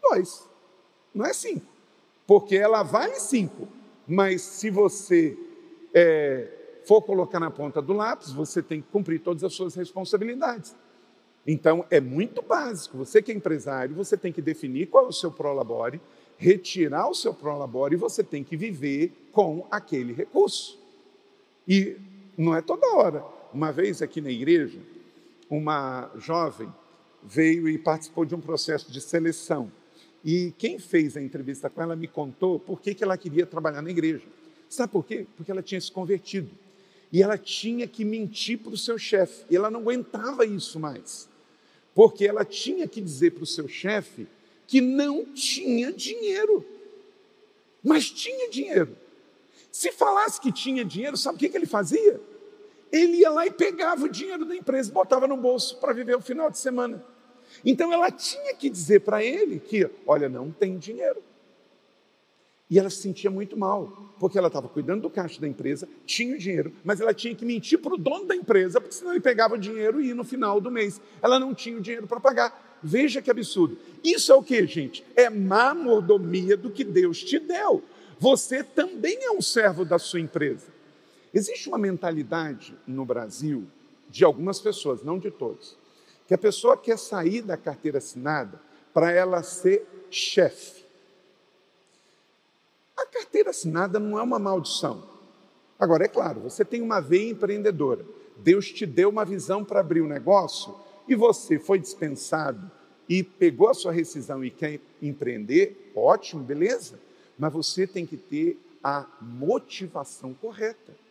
2. 0.03 0.49
Não 1.15 1.25
é 1.25 1.33
5. 1.33 1.65
Porque 2.27 2.57
ela 2.57 2.83
vale 2.83 3.15
5. 3.15 3.69
Mas 4.07 4.43
se 4.43 4.71
você 4.71 5.39
é, 5.95 6.49
for 6.85 7.03
colocar 7.03 7.41
na 7.41 7.51
ponta 7.51 7.81
do 7.81 7.93
lápis, 7.93 8.33
você 8.33 8.63
tem 8.63 8.81
que 8.81 8.89
cumprir 8.89 9.21
todas 9.21 9.45
as 9.45 9.55
suas 9.55 9.75
responsabilidades. 9.75 10.75
Então, 11.47 11.85
é 11.91 12.01
muito 12.01 12.41
básico. 12.41 12.97
Você 12.99 13.21
que 13.21 13.33
é 13.33 13.35
empresário, 13.35 13.95
você 13.95 14.17
tem 14.17 14.33
que 14.33 14.41
definir 14.41 14.87
qual 14.87 15.07
é 15.07 15.09
o 15.09 15.13
seu 15.13 15.31
prolabore, 15.31 16.01
retirar 16.39 17.09
o 17.09 17.15
seu 17.15 17.35
prolabore 17.35 17.95
e 17.95 17.99
você 17.99 18.23
tem 18.23 18.45
que 18.45 18.57
viver 18.57 19.13
com 19.33 19.67
aquele 19.71 20.13
recurso. 20.13 20.79
E 21.67 21.97
não 22.37 22.55
é 22.55 22.63
toda 22.63 22.95
hora. 22.95 23.25
Uma 23.53 23.73
vez 23.73 24.01
aqui 24.03 24.21
na 24.21 24.31
igreja, 24.31 24.79
uma 25.51 26.11
jovem 26.17 26.73
veio 27.23 27.69
e 27.69 27.79
participou 27.79 28.25
de 28.25 28.35
um 28.35 28.41
processo 28.41 28.91
de 28.91 29.01
seleção. 29.01 29.71
E 30.25 30.53
quem 30.57 30.79
fez 30.79 31.17
a 31.17 31.23
entrevista 31.23 31.69
com 31.69 31.83
ela 31.83 31.97
me 31.97 32.07
contou 32.07 32.59
por 32.59 32.81
que, 32.81 32.95
que 32.95 33.03
ela 33.03 33.17
queria 33.17 33.47
trabalhar 33.47 33.83
na 33.83 33.91
igreja. 33.91 34.25
Sabe 34.69 34.93
por 34.93 35.05
quê? 35.05 35.27
Porque 35.37 35.51
ela 35.51 35.63
tinha 35.63 35.81
se 35.81 35.91
convertido. 35.91 36.51
E 37.13 37.23
ela 37.23 37.37
tinha 37.37 37.87
que 37.87 38.05
mentir 38.05 38.59
para 38.59 38.73
o 38.73 38.79
seu 38.79 38.99
chefe. 38.99 39.45
E 39.51 39.57
ela 39.57 39.71
não 39.71 39.81
aguentava 39.81 40.47
isso 40.47 40.81
mais. 40.81 41.29
Porque 41.95 42.25
ela 42.25 42.45
tinha 42.45 42.89
que 42.89 43.01
dizer 43.01 43.33
para 43.33 43.43
o 43.43 43.47
seu 43.47 43.69
chefe 43.69 44.27
que 44.67 44.81
não 44.81 45.27
tinha 45.27 45.93
dinheiro. 45.93 46.65
Mas 47.83 48.11
tinha 48.11 48.49
dinheiro. 48.49 48.97
Se 49.71 49.93
falasse 49.93 50.41
que 50.41 50.53
tinha 50.53 50.85
dinheiro, 50.85 51.17
sabe 51.17 51.37
o 51.37 51.39
que, 51.39 51.49
que 51.49 51.57
ele 51.57 51.67
fazia? 51.67 52.21
Ele 52.93 53.19
ia 53.19 53.31
lá 53.31 53.47
e 53.47 53.51
pegava 53.51 54.05
o 54.05 54.09
dinheiro 54.09 54.45
da 54.45 54.55
empresa, 54.55 54.93
botava 54.93 55.27
no 55.27 55.37
bolso 55.37 55.79
para 55.79 55.95
viver 55.95 56.15
o 56.15 56.21
final 56.21 56.51
de 56.51 56.59
semana. 56.59 57.03
Então 57.65 57.93
ela 57.93 58.11
tinha 58.11 58.55
que 58.55 58.69
dizer 58.69 59.01
para 59.01 59.25
ele 59.25 59.59
que, 59.59 59.89
olha, 60.07 60.29
não 60.29 60.51
tem 60.51 60.77
dinheiro. 60.77 61.23
E 62.69 62.79
ela 62.79 62.89
se 62.89 63.03
sentia 63.03 63.31
muito 63.31 63.55
mal, 63.55 64.15
porque 64.19 64.39
ela 64.39 64.47
estava 64.47 64.67
cuidando 64.67 65.03
do 65.03 65.11
caixa 65.11 65.39
da 65.39 65.47
empresa, 65.47 65.87
tinha 66.07 66.35
o 66.35 66.39
dinheiro, 66.39 66.73
mas 66.83 67.03
ela 67.03 67.13
tinha 67.13 67.35
que 67.35 67.45
mentir 67.45 67.79
para 67.79 67.93
o 67.93 67.99
dono 67.99 68.25
da 68.25 68.35
empresa, 68.35 68.81
porque 68.81 68.95
senão 68.95 69.13
ele 69.13 69.21
pegava 69.21 69.57
o 69.57 69.59
dinheiro 69.59 70.01
e 70.01 70.15
no 70.15 70.25
final 70.25 70.59
do 70.59 70.71
mês. 70.71 70.99
Ela 71.21 71.39
não 71.39 71.55
tinha 71.55 71.77
o 71.77 71.83
dinheiro 71.83 72.07
para 72.07 72.19
pagar. 72.19 72.79
Veja 72.83 73.21
que 73.21 73.31
absurdo. 73.31 73.77
Isso 74.03 74.33
é 74.33 74.35
o 74.35 74.43
que, 74.43 74.67
gente? 74.67 75.05
É 75.15 75.29
má 75.29 75.75
mordomia 75.75 76.57
do 76.57 76.71
que 76.71 76.83
Deus 76.83 77.23
te 77.23 77.39
deu. 77.39 77.83
Você 78.19 78.65
também 78.65 79.19
é 79.23 79.31
um 79.31 79.43
servo 79.43 79.85
da 79.85 79.99
sua 79.99 80.21
empresa. 80.21 80.72
Existe 81.33 81.69
uma 81.69 81.79
mentalidade 81.79 82.77
no 82.87 83.05
Brasil, 83.05 83.67
de 84.09 84.25
algumas 84.25 84.61
pessoas, 84.61 85.03
não 85.03 85.19
de 85.19 85.31
todos, 85.31 85.77
que 86.27 86.35
a 86.35 86.39
pessoa 86.39 86.77
quer 86.77 86.99
sair 86.99 87.41
da 87.41 87.57
carteira 87.57 87.99
assinada 87.99 88.61
para 88.93 89.11
ela 89.11 89.43
ser 89.43 89.87
chefe. 90.11 90.85
A 92.97 93.07
carteira 93.07 93.51
assinada 93.51 93.99
não 93.99 94.19
é 94.19 94.23
uma 94.23 94.39
maldição. 94.39 95.03
Agora, 95.79 96.05
é 96.05 96.09
claro, 96.09 96.41
você 96.41 96.65
tem 96.65 96.83
uma 96.83 97.01
veia 97.01 97.31
empreendedora. 97.31 98.05
Deus 98.37 98.71
te 98.71 98.85
deu 98.85 99.09
uma 99.09 99.25
visão 99.25 99.65
para 99.65 99.81
abrir 99.81 100.01
o 100.01 100.05
um 100.05 100.09
negócio 100.09 100.75
e 101.09 101.15
você 101.15 101.59
foi 101.59 101.79
dispensado 101.79 102.71
e 103.09 103.23
pegou 103.23 103.69
a 103.69 103.75
sua 103.75 103.93
rescisão 103.93 104.45
e 104.45 104.51
quer 104.51 104.79
empreender, 105.01 105.91
ótimo, 105.95 106.43
beleza. 106.43 106.99
Mas 107.39 107.53
você 107.53 107.87
tem 107.87 108.07
que 108.07 108.17
ter 108.17 108.59
a 108.83 109.07
motivação 109.21 110.35
correta. 110.35 111.02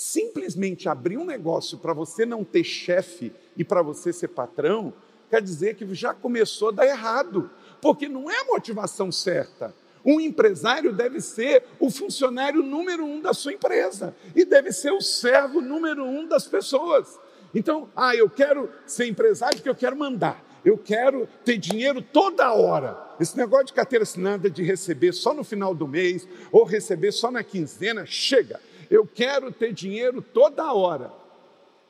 Simplesmente 0.00 0.88
abrir 0.88 1.18
um 1.18 1.26
negócio 1.26 1.76
para 1.76 1.92
você 1.92 2.24
não 2.24 2.42
ter 2.42 2.64
chefe 2.64 3.34
e 3.54 3.62
para 3.62 3.82
você 3.82 4.14
ser 4.14 4.28
patrão, 4.28 4.94
quer 5.28 5.42
dizer 5.42 5.74
que 5.74 5.94
já 5.94 6.14
começou 6.14 6.70
a 6.70 6.72
dar 6.72 6.86
errado, 6.86 7.50
porque 7.82 8.08
não 8.08 8.30
é 8.30 8.40
a 8.40 8.44
motivação 8.46 9.12
certa. 9.12 9.74
Um 10.02 10.18
empresário 10.18 10.90
deve 10.90 11.20
ser 11.20 11.64
o 11.78 11.90
funcionário 11.90 12.62
número 12.62 13.04
um 13.04 13.20
da 13.20 13.34
sua 13.34 13.52
empresa 13.52 14.16
e 14.34 14.42
deve 14.42 14.72
ser 14.72 14.90
o 14.90 15.02
servo 15.02 15.60
número 15.60 16.02
um 16.02 16.26
das 16.26 16.46
pessoas. 16.46 17.20
Então, 17.54 17.90
ah, 17.94 18.16
eu 18.16 18.30
quero 18.30 18.70
ser 18.86 19.06
empresário 19.06 19.58
porque 19.58 19.68
eu 19.68 19.76
quero 19.76 19.98
mandar, 19.98 20.42
eu 20.64 20.78
quero 20.78 21.28
ter 21.44 21.58
dinheiro 21.58 22.00
toda 22.00 22.54
hora. 22.54 22.96
Esse 23.20 23.36
negócio 23.36 23.66
de 23.66 23.74
carteira 23.74 24.04
assinada, 24.04 24.48
de 24.48 24.62
receber 24.62 25.12
só 25.12 25.34
no 25.34 25.44
final 25.44 25.74
do 25.74 25.86
mês 25.86 26.26
ou 26.50 26.64
receber 26.64 27.12
só 27.12 27.30
na 27.30 27.44
quinzena, 27.44 28.06
chega. 28.06 28.58
Eu 28.90 29.06
quero 29.06 29.52
ter 29.52 29.72
dinheiro 29.72 30.20
toda 30.20 30.72
hora. 30.72 31.12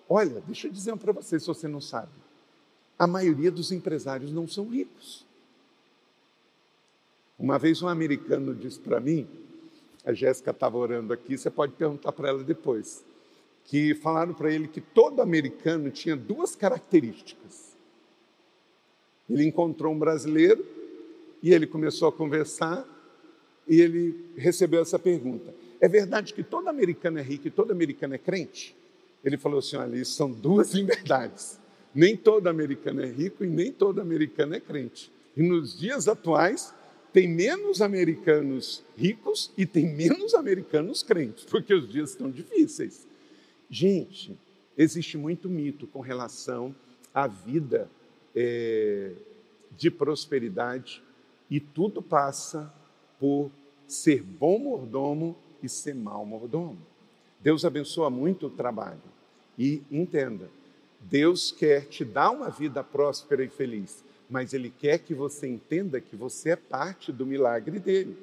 Olha, 0.09 0.43
deixa 0.47 0.67
eu 0.67 0.73
dizer 0.73 0.95
para 0.97 1.13
você, 1.13 1.41
se 1.41 1.47
você 1.47 1.67
não 1.67 1.81
sabe. 1.81 2.13
A 2.99 3.07
maioria 3.07 3.51
dos 3.51 3.73
empresários 3.73 4.31
não 4.31 4.47
são 4.47 4.69
ricos. 4.69 5.25
Uma 7.39 7.59
vez 7.59 7.81
um 7.81 7.89
americano 7.89 8.55
disse 8.55 8.79
para 8.79 9.01
mim, 9.01 9.27
a 10.05 10.13
Jéssica 10.13 10.51
estava 10.51 10.77
orando 10.77 11.13
aqui, 11.13 11.39
você 11.39 11.49
pode 11.49 11.73
perguntar 11.73 12.13
para 12.13 12.29
ela 12.29 12.45
depois, 12.45 13.03
que 13.65 13.95
falaram 13.95 14.35
para 14.35 14.53
ele 14.53 14.69
que 14.69 14.81
todo 14.81 15.23
americano 15.23 15.91
tinha 15.91 16.15
duas 16.15 16.55
características. 16.55 17.71
Ele 19.29 19.47
encontrou 19.47 19.95
um 19.95 19.99
brasileiro 19.99 20.67
e 21.43 21.55
ele 21.55 21.67
começou 21.67 22.09
a 22.09 22.13
conversar 22.13 22.87
e 23.67 23.81
ele 23.81 24.33
recebeu 24.37 24.83
essa 24.83 24.99
pergunta: 24.99 25.55
É 25.81 25.89
verdade 25.89 26.35
que 26.35 26.43
todo 26.43 26.69
americano 26.69 27.19
é 27.19 27.23
rico 27.23 27.49
e 27.49 27.51
todo 27.51 27.71
americano 27.73 28.15
é 28.15 28.19
crente? 28.19 28.77
Ele 29.25 29.39
falou 29.39 29.61
assim: 29.61 29.77
Olha, 29.77 29.97
isso 29.97 30.13
são 30.13 30.31
duas 30.31 30.75
inverdades. 30.77 31.59
Nem 31.95 32.17
todo 32.17 32.47
americano 32.47 33.03
é 33.03 33.07
rico 33.07 33.45
e 33.45 33.49
nem 33.49 33.73
todo 33.73 34.01
americano 34.01 34.55
é 34.55 34.61
crente. 34.61 35.11
E 35.37 35.43
nos 35.43 35.79
dias 35.79 36.07
atuais, 36.07 36.73
tem 37.13 37.27
menos 37.27 37.83
americanos 37.83 38.85
ricos 38.97 39.51
e 39.57 39.67
tem 39.67 39.93
menos 39.93 40.35
americanos 40.35 41.03
crentes, 41.03 41.45
porque 41.45 41.75
os 41.75 41.91
dias 41.91 42.11
estão 42.11 42.31
difíceis. 42.31 43.07
Gente, 43.69 44.37
existe 44.77 45.19
muito 45.19 45.49
mito 45.49 45.87
com 45.87 46.01
relação 46.01 46.75
à 47.13 47.27
vida 47.27 47.91
é, 48.35 49.13
de 49.77 49.91
prosperidade 49.91 51.03
e 51.51 51.59
tudo 51.59 52.01
passa 52.01 52.73
por 53.19 53.51
ser 53.89 54.23
bom 54.23 54.59
mordomo 54.59 55.37
e 55.63 55.69
ser 55.69 55.95
mau 55.95 56.25
mordomo. 56.25 56.79
Deus 57.41 57.65
abençoa 57.65 58.11
muito 58.11 58.47
o 58.47 58.51
trabalho 58.51 59.01
e 59.59 59.83
entenda, 59.91 60.49
Deus 61.01 61.51
quer 61.51 61.87
te 61.87 62.05
dar 62.05 62.31
uma 62.31 62.51
vida 62.51 62.85
próspera 62.85 63.43
e 63.43 63.49
feliz, 63.49 64.05
mas 64.29 64.53
Ele 64.53 64.71
quer 64.71 64.99
que 64.99 65.15
você 65.15 65.49
entenda 65.49 66.01
que 66.01 66.15
você 66.15 66.51
é 66.51 66.57
parte 66.57 67.11
do 67.11 67.25
milagre 67.27 67.79
dele. 67.79 68.17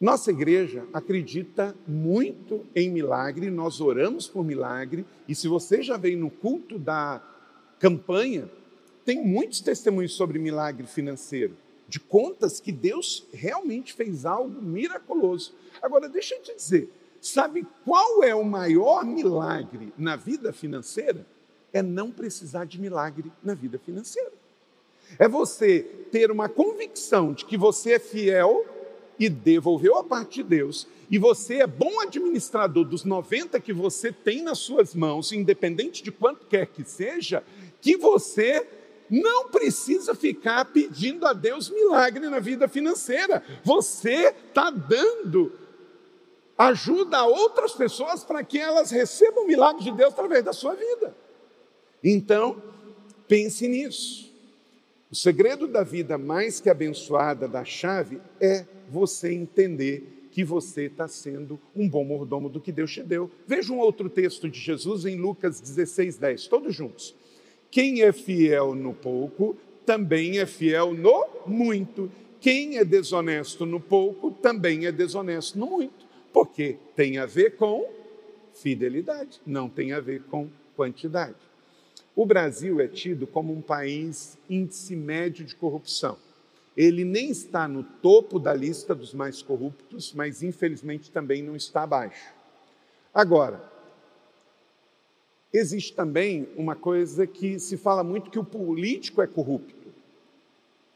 Nossa 0.00 0.30
igreja 0.30 0.86
acredita 0.94 1.74
muito 1.86 2.64
em 2.74 2.90
milagre, 2.90 3.50
nós 3.50 3.80
oramos 3.80 4.26
por 4.26 4.42
milagre, 4.42 5.04
e 5.28 5.34
se 5.34 5.46
você 5.46 5.82
já 5.82 5.96
veio 5.96 6.18
no 6.18 6.30
culto 6.30 6.78
da 6.78 7.22
campanha, 7.78 8.48
tem 9.04 9.22
muitos 9.22 9.60
testemunhos 9.60 10.14
sobre 10.14 10.38
milagre 10.38 10.86
financeiro, 10.86 11.54
de 11.90 12.00
contas 12.00 12.58
que 12.58 12.72
Deus 12.72 13.26
realmente 13.32 13.92
fez 13.92 14.24
algo 14.24 14.62
miraculoso. 14.62 15.52
Agora, 15.82 16.08
deixa 16.08 16.36
eu 16.36 16.42
te 16.42 16.54
dizer, 16.54 16.90
sabe 17.20 17.66
qual 17.84 18.24
é 18.24 18.34
o 18.34 18.44
maior 18.44 19.04
milagre 19.04 19.92
na 19.98 20.16
vida 20.16 20.52
financeira? 20.54 21.26
é 21.72 21.82
não 21.82 22.10
precisar 22.10 22.64
de 22.64 22.80
milagre 22.80 23.30
na 23.42 23.54
vida 23.54 23.78
financeira. 23.78 24.32
É 25.18 25.28
você 25.28 25.80
ter 26.10 26.30
uma 26.30 26.48
convicção 26.48 27.32
de 27.32 27.44
que 27.44 27.56
você 27.56 27.94
é 27.94 27.98
fiel 27.98 28.64
e 29.18 29.28
devolveu 29.28 29.96
a 29.96 30.04
parte 30.04 30.42
de 30.42 30.48
Deus, 30.48 30.86
e 31.10 31.18
você 31.18 31.56
é 31.56 31.66
bom 31.66 32.00
administrador 32.00 32.84
dos 32.84 33.04
90 33.04 33.60
que 33.60 33.72
você 33.72 34.12
tem 34.12 34.42
nas 34.42 34.58
suas 34.58 34.94
mãos, 34.94 35.32
independente 35.32 36.02
de 36.02 36.10
quanto 36.10 36.46
quer 36.46 36.66
que 36.66 36.84
seja, 36.84 37.42
que 37.82 37.96
você 37.96 38.66
não 39.10 39.48
precisa 39.48 40.14
ficar 40.14 40.66
pedindo 40.66 41.26
a 41.26 41.32
Deus 41.32 41.68
milagre 41.68 42.28
na 42.28 42.38
vida 42.38 42.68
financeira. 42.68 43.42
Você 43.64 44.28
está 44.28 44.70
dando 44.70 45.52
ajuda 46.56 47.18
a 47.18 47.26
outras 47.26 47.72
pessoas 47.72 48.22
para 48.22 48.44
que 48.44 48.58
elas 48.58 48.90
recebam 48.90 49.44
o 49.44 49.46
milagre 49.46 49.82
de 49.82 49.92
Deus 49.92 50.12
através 50.12 50.44
da 50.44 50.52
sua 50.52 50.74
vida. 50.74 51.16
Então, 52.04 52.62
pense 53.26 53.66
nisso. 53.66 54.30
O 55.10 55.14
segredo 55.14 55.66
da 55.66 55.82
vida 55.82 56.16
mais 56.16 56.60
que 56.60 56.70
abençoada 56.70 57.48
da 57.48 57.64
chave 57.64 58.20
é 58.40 58.64
você 58.88 59.32
entender 59.32 60.28
que 60.30 60.44
você 60.44 60.84
está 60.84 61.08
sendo 61.08 61.58
um 61.74 61.88
bom 61.88 62.04
mordomo 62.04 62.48
do 62.48 62.60
que 62.60 62.70
Deus 62.70 62.92
te 62.92 63.02
deu. 63.02 63.30
Veja 63.46 63.72
um 63.72 63.78
outro 63.78 64.08
texto 64.08 64.48
de 64.48 64.60
Jesus 64.60 65.04
em 65.04 65.16
Lucas 65.16 65.60
16, 65.60 66.16
10, 66.18 66.46
todos 66.46 66.74
juntos. 66.74 67.14
Quem 67.70 68.02
é 68.02 68.12
fiel 68.12 68.74
no 68.74 68.92
pouco, 68.92 69.56
também 69.86 70.38
é 70.38 70.46
fiel 70.46 70.92
no 70.92 71.26
muito. 71.46 72.10
Quem 72.40 72.78
é 72.78 72.84
desonesto 72.84 73.66
no 73.66 73.80
pouco, 73.80 74.30
também 74.30 74.86
é 74.86 74.92
desonesto 74.92 75.58
no 75.58 75.66
muito. 75.66 76.06
Porque 76.32 76.76
tem 76.96 77.18
a 77.18 77.26
ver 77.26 77.56
com 77.56 77.88
fidelidade, 78.54 79.40
não 79.46 79.68
tem 79.68 79.92
a 79.92 80.00
ver 80.00 80.22
com 80.24 80.48
quantidade. 80.76 81.36
O 82.14 82.26
Brasil 82.26 82.80
é 82.80 82.88
tido 82.88 83.26
como 83.26 83.52
um 83.52 83.60
país 83.60 84.36
índice 84.48 84.96
médio 84.96 85.44
de 85.44 85.54
corrupção. 85.54 86.16
Ele 86.76 87.04
nem 87.04 87.30
está 87.30 87.68
no 87.68 87.82
topo 87.82 88.38
da 88.38 88.54
lista 88.54 88.94
dos 88.94 89.12
mais 89.12 89.42
corruptos, 89.42 90.12
mas 90.14 90.42
infelizmente 90.42 91.10
também 91.10 91.42
não 91.42 91.56
está 91.56 91.82
abaixo. 91.82 92.32
Agora, 93.12 93.62
existe 95.52 95.92
também 95.92 96.48
uma 96.56 96.76
coisa 96.76 97.26
que 97.26 97.58
se 97.58 97.76
fala 97.76 98.04
muito 98.04 98.30
que 98.30 98.38
o 98.38 98.44
político 98.44 99.20
é 99.22 99.26
corrupto. 99.26 99.88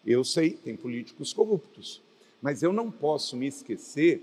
Eu 0.06 0.22
sei, 0.22 0.50
tem 0.50 0.76
políticos 0.76 1.32
corruptos, 1.32 2.02
mas 2.42 2.62
eu 2.62 2.72
não 2.72 2.90
posso 2.90 3.36
me 3.36 3.46
esquecer 3.46 4.22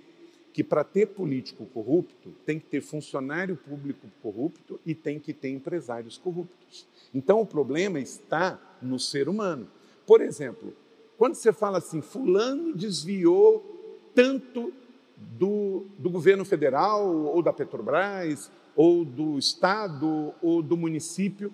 que 0.53 0.63
para 0.63 0.83
ter 0.83 1.07
político 1.07 1.65
corrupto, 1.65 2.33
tem 2.45 2.59
que 2.59 2.65
ter 2.65 2.81
funcionário 2.81 3.55
público 3.55 4.07
corrupto 4.21 4.79
e 4.85 4.93
tem 4.93 5.19
que 5.19 5.33
ter 5.33 5.49
empresários 5.49 6.17
corruptos. 6.17 6.85
Então 7.13 7.41
o 7.41 7.45
problema 7.45 7.99
está 7.99 8.59
no 8.81 8.99
ser 8.99 9.29
humano. 9.29 9.67
Por 10.05 10.21
exemplo, 10.21 10.73
quando 11.17 11.35
você 11.35 11.53
fala 11.53 11.77
assim, 11.77 12.01
fulano 12.01 12.75
desviou 12.75 13.63
tanto 14.13 14.73
do, 15.15 15.85
do 15.97 16.09
governo 16.09 16.43
federal, 16.43 17.07
ou 17.07 17.41
da 17.41 17.53
Petrobras, 17.53 18.51
ou 18.75 19.03
do 19.03 19.37
estado, 19.37 20.33
ou 20.41 20.61
do 20.61 20.77
município, 20.77 21.53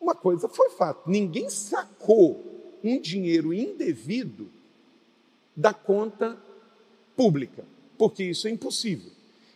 uma 0.00 0.14
coisa 0.14 0.48
foi 0.48 0.70
fato: 0.70 1.08
ninguém 1.08 1.50
sacou 1.50 2.42
um 2.82 3.00
dinheiro 3.00 3.52
indevido 3.52 4.48
da 5.54 5.74
conta 5.74 6.38
pública, 7.16 7.64
porque 7.98 8.24
isso 8.24 8.48
é 8.48 8.50
impossível. 8.50 9.10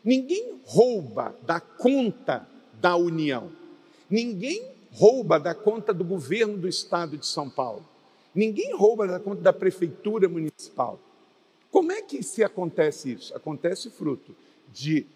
Ninguém 0.05 0.61
rouba 0.67 1.35
da 1.43 1.61
conta 1.61 2.47
da 2.79 2.95
União. 2.95 3.51
Ninguém 4.11 4.69
rouba 4.93 5.41
da 5.41 5.55
conta 5.55 5.95
do 5.95 6.05
governo 6.05 6.59
do 6.59 6.69
estado 6.69 7.17
de 7.17 7.27
São 7.27 7.49
Paulo. 7.49 7.89
Ninguém 8.35 8.75
rouba 8.75 9.07
da 9.07 9.19
conta 9.19 9.41
da 9.41 9.53
prefeitura 9.53 10.29
municipal. 10.29 11.01
Como 11.71 11.91
é 11.91 12.03
que 12.03 12.23
se 12.23 12.45
acontece 12.45 13.13
isso? 13.13 13.35
Acontece 13.35 13.89
fruto 13.89 14.37
de 14.73 15.07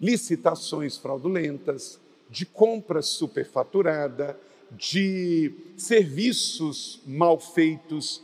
licitações 0.00 0.96
fraudulentas, 0.96 1.98
de 2.28 2.44
compras 2.44 3.06
superfaturada, 3.06 4.38
de 4.70 5.52
serviços 5.76 7.00
mal 7.06 7.38
feitos, 7.38 8.22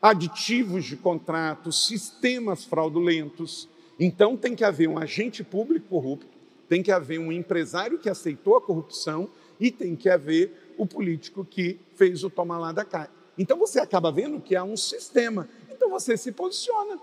aditivos 0.00 0.84
de 0.84 0.96
contratos, 0.96 1.86
sistemas 1.86 2.64
fraudulentos. 2.64 3.68
Então 3.98 4.36
tem 4.36 4.54
que 4.54 4.64
haver 4.64 4.88
um 4.88 4.98
agente 4.98 5.42
público 5.42 5.88
corrupto, 5.88 6.26
tem 6.68 6.82
que 6.82 6.92
haver 6.92 7.18
um 7.18 7.32
empresário 7.32 7.98
que 7.98 8.08
aceitou 8.08 8.56
a 8.56 8.62
corrupção 8.62 9.28
e 9.58 9.70
tem 9.70 9.96
que 9.96 10.08
haver 10.08 10.74
o 10.78 10.86
político 10.86 11.44
que 11.44 11.78
fez 11.94 12.24
o 12.24 12.30
tomar 12.30 12.58
lá 12.58 12.72
da 12.72 12.84
cá. 12.84 13.10
Então 13.36 13.58
você 13.58 13.80
acaba 13.80 14.10
vendo 14.12 14.40
que 14.40 14.56
há 14.56 14.64
um 14.64 14.76
sistema. 14.76 15.48
Então 15.70 15.90
você 15.90 16.16
se 16.16 16.32
posiciona. 16.32 16.98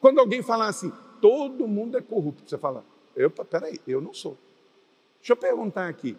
Quando 0.00 0.18
alguém 0.18 0.42
fala 0.42 0.66
assim, 0.66 0.92
todo 1.20 1.68
mundo 1.68 1.96
é 1.96 2.00
corrupto, 2.00 2.48
você 2.48 2.58
fala, 2.58 2.84
opa, 3.16 3.44
peraí, 3.44 3.80
eu 3.86 4.00
não 4.00 4.12
sou. 4.12 4.36
Deixa 5.18 5.32
eu 5.32 5.36
perguntar 5.36 5.88
aqui. 5.88 6.16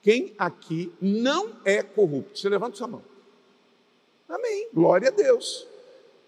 Quem 0.00 0.34
aqui 0.36 0.92
não 1.00 1.52
é 1.64 1.82
corrupto? 1.82 2.38
Você 2.38 2.48
levanta 2.48 2.76
sua 2.76 2.88
mão. 2.88 3.02
Amém. 4.28 4.68
Glória 4.72 5.08
a 5.08 5.12
Deus. 5.12 5.66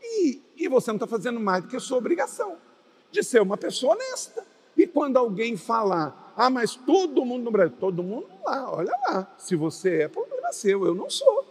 E, 0.03 0.41
e 0.57 0.69
você 0.69 0.91
não 0.91 0.97
está 0.97 1.07
fazendo 1.07 1.41
mais 1.41 1.64
do 1.64 1.71
que 1.71 1.76
a 1.76 1.81
sua 1.81 1.99
obrigação 1.99 2.57
de 3.11 3.23
ser 3.23 3.41
uma 3.41 3.57
pessoa 3.57 3.95
honesta. 3.95 4.45
E 4.76 4.87
quando 4.87 5.17
alguém 5.17 5.57
falar, 5.57 6.35
ah, 6.37 6.50
mas 6.50 6.75
todo 6.75 7.25
mundo 7.25 7.45
no 7.45 7.50
Brasil, 7.50 7.76
todo 7.79 8.03
mundo 8.03 8.26
lá, 8.45 8.73
olha 8.73 8.93
lá. 9.07 9.35
Se 9.38 9.55
você 9.55 10.03
é, 10.03 10.09
problema 10.09 10.53
seu, 10.53 10.85
eu 10.85 10.95
não 10.95 11.09
sou. 11.09 11.45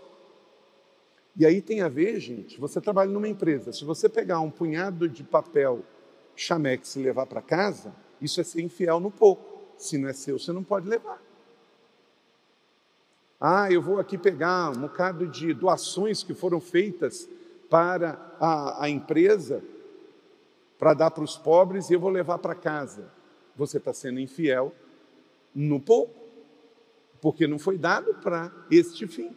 E 1.35 1.45
aí 1.45 1.61
tem 1.61 1.81
a 1.81 1.87
ver, 1.87 2.19
gente, 2.19 2.59
você 2.59 2.79
trabalha 2.79 3.09
numa 3.09 3.27
empresa, 3.27 3.73
se 3.73 3.83
você 3.83 4.07
pegar 4.07 4.39
um 4.39 4.51
punhado 4.51 5.09
de 5.09 5.23
papel 5.23 5.83
chamex 6.35 6.95
e 6.95 6.99
levar 6.99 7.25
para 7.25 7.41
casa, 7.41 7.93
isso 8.23 8.41
é 8.41 8.43
ser 8.43 8.61
infiel 8.61 8.99
no 8.99 9.11
pouco. 9.11 9.61
Se 9.77 9.97
não 9.97 10.09
é 10.09 10.13
seu, 10.13 10.39
você 10.39 10.51
não 10.51 10.63
pode 10.63 10.87
levar. 10.87 11.21
Ah, 13.39 13.71
eu 13.71 13.81
vou 13.81 13.99
aqui 13.99 14.17
pegar 14.17 14.69
um 14.69 14.81
bocado 14.81 15.27
de 15.27 15.53
doações 15.53 16.23
que 16.23 16.33
foram 16.33 16.61
feitas 16.61 17.27
para 17.69 18.17
a, 18.39 18.85
a 18.85 18.89
empresa 18.89 19.61
para 20.79 20.93
dar 20.93 21.11
para 21.11 21.23
os 21.23 21.35
pobres 21.35 21.89
e 21.89 21.93
eu 21.93 21.99
vou 21.99 22.09
levar 22.09 22.37
para 22.39 22.55
casa 22.55 23.11
você 23.55 23.77
está 23.77 23.93
sendo 23.93 24.19
infiel 24.19 24.73
no 25.53 25.79
pouco, 25.79 26.13
porque 27.21 27.47
não 27.47 27.59
foi 27.59 27.77
dado 27.77 28.13
para 28.15 28.51
este 28.69 29.07
fim. 29.07 29.31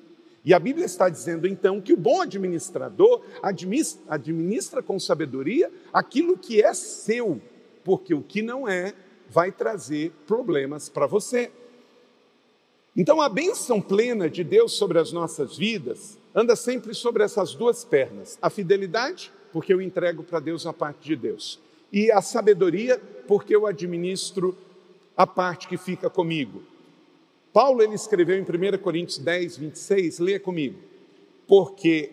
E 0.44 0.54
a 0.54 0.58
Bíblia 0.58 0.86
está 0.86 1.08
dizendo 1.08 1.46
então 1.46 1.80
que 1.80 1.92
o 1.92 1.96
bom 1.96 2.20
administrador 2.20 3.22
administra, 3.42 4.00
administra 4.08 4.82
com 4.82 4.98
sabedoria 4.98 5.70
aquilo 5.92 6.38
que 6.38 6.62
é 6.62 6.72
seu, 6.72 7.40
porque 7.86 8.12
o 8.12 8.20
que 8.20 8.42
não 8.42 8.68
é 8.68 8.92
vai 9.30 9.52
trazer 9.52 10.10
problemas 10.26 10.88
para 10.88 11.06
você. 11.06 11.52
Então 12.96 13.22
a 13.22 13.28
bênção 13.28 13.80
plena 13.80 14.28
de 14.28 14.42
Deus 14.42 14.72
sobre 14.72 14.98
as 14.98 15.12
nossas 15.12 15.56
vidas 15.56 16.18
anda 16.34 16.56
sempre 16.56 16.92
sobre 16.94 17.22
essas 17.22 17.54
duas 17.54 17.84
pernas: 17.84 18.36
a 18.42 18.50
fidelidade, 18.50 19.30
porque 19.52 19.72
eu 19.72 19.80
entrego 19.80 20.24
para 20.24 20.40
Deus 20.40 20.66
a 20.66 20.72
parte 20.72 21.04
de 21.04 21.14
Deus, 21.14 21.60
e 21.92 22.10
a 22.10 22.20
sabedoria, 22.20 23.00
porque 23.28 23.54
eu 23.54 23.68
administro 23.68 24.58
a 25.16 25.26
parte 25.26 25.68
que 25.68 25.76
fica 25.76 26.10
comigo. 26.10 26.64
Paulo 27.52 27.82
ele 27.82 27.94
escreveu 27.94 28.36
em 28.36 28.42
1 28.42 28.78
Coríntios 28.78 29.18
10, 29.18 29.58
26, 29.58 30.18
leia 30.18 30.40
comigo. 30.40 30.78
Porque 31.46 32.10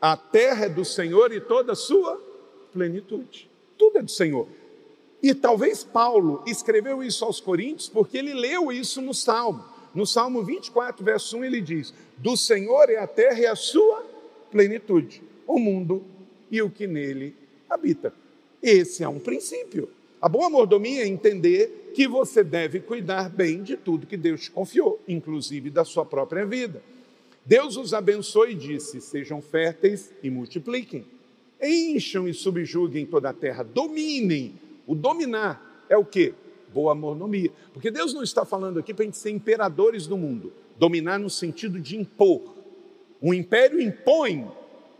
a 0.00 0.16
terra 0.16 0.64
é 0.64 0.68
do 0.68 0.84
Senhor 0.84 1.30
e 1.30 1.40
toda 1.40 1.72
a 1.72 1.76
sua 1.76 2.18
plenitude. 2.72 3.48
Tudo 3.78 3.98
é 3.98 4.02
do 4.02 4.10
Senhor. 4.10 4.48
E 5.22 5.34
talvez 5.34 5.84
Paulo 5.84 6.42
escreveu 6.46 7.02
isso 7.02 7.24
aos 7.24 7.40
Coríntios 7.40 7.88
porque 7.88 8.16
ele 8.16 8.32
leu 8.32 8.72
isso 8.72 9.02
no 9.02 9.12
Salmo. 9.12 9.64
No 9.94 10.06
Salmo 10.06 10.42
24, 10.42 11.04
verso 11.04 11.36
1, 11.36 11.44
ele 11.44 11.60
diz: 11.60 11.92
Do 12.16 12.36
Senhor 12.36 12.88
é 12.88 12.96
a 12.96 13.06
terra 13.06 13.40
e 13.40 13.46
a 13.46 13.56
sua 13.56 14.04
plenitude, 14.50 15.22
o 15.46 15.58
mundo 15.58 16.04
e 16.50 16.62
o 16.62 16.70
que 16.70 16.86
nele 16.86 17.34
habita. 17.68 18.14
Esse 18.62 19.02
é 19.02 19.08
um 19.08 19.18
princípio. 19.18 19.88
A 20.20 20.28
boa 20.28 20.50
mordomia 20.50 21.02
é 21.02 21.08
entender 21.08 21.92
que 21.94 22.06
você 22.06 22.44
deve 22.44 22.80
cuidar 22.80 23.30
bem 23.30 23.62
de 23.62 23.76
tudo 23.76 24.06
que 24.06 24.16
Deus 24.16 24.42
te 24.42 24.50
confiou, 24.50 25.00
inclusive 25.08 25.70
da 25.70 25.84
sua 25.84 26.04
própria 26.04 26.44
vida. 26.44 26.82
Deus 27.44 27.76
os 27.76 27.94
abençoe 27.94 28.52
e 28.52 28.54
disse: 28.54 29.00
Sejam 29.00 29.40
férteis 29.40 30.12
e 30.22 30.30
multipliquem. 30.30 31.04
Encham 31.60 32.28
e 32.28 32.34
subjuguem 32.34 33.06
toda 33.06 33.30
a 33.30 33.34
terra, 33.34 33.62
dominem. 33.62 34.54
O 34.90 34.94
dominar 34.96 35.84
é 35.88 35.96
o 35.96 36.04
que? 36.04 36.34
Boa 36.74 36.96
mordomia. 36.96 37.52
Porque 37.72 37.92
Deus 37.92 38.12
não 38.12 38.24
está 38.24 38.44
falando 38.44 38.80
aqui 38.80 38.92
para 38.92 39.04
a 39.04 39.06
gente 39.06 39.18
ser 39.18 39.30
imperadores 39.30 40.08
do 40.08 40.18
mundo, 40.18 40.52
dominar 40.80 41.16
no 41.16 41.30
sentido 41.30 41.78
de 41.78 41.96
impor. 41.96 42.42
O 43.20 43.32
império 43.32 43.80
impõe 43.80 44.50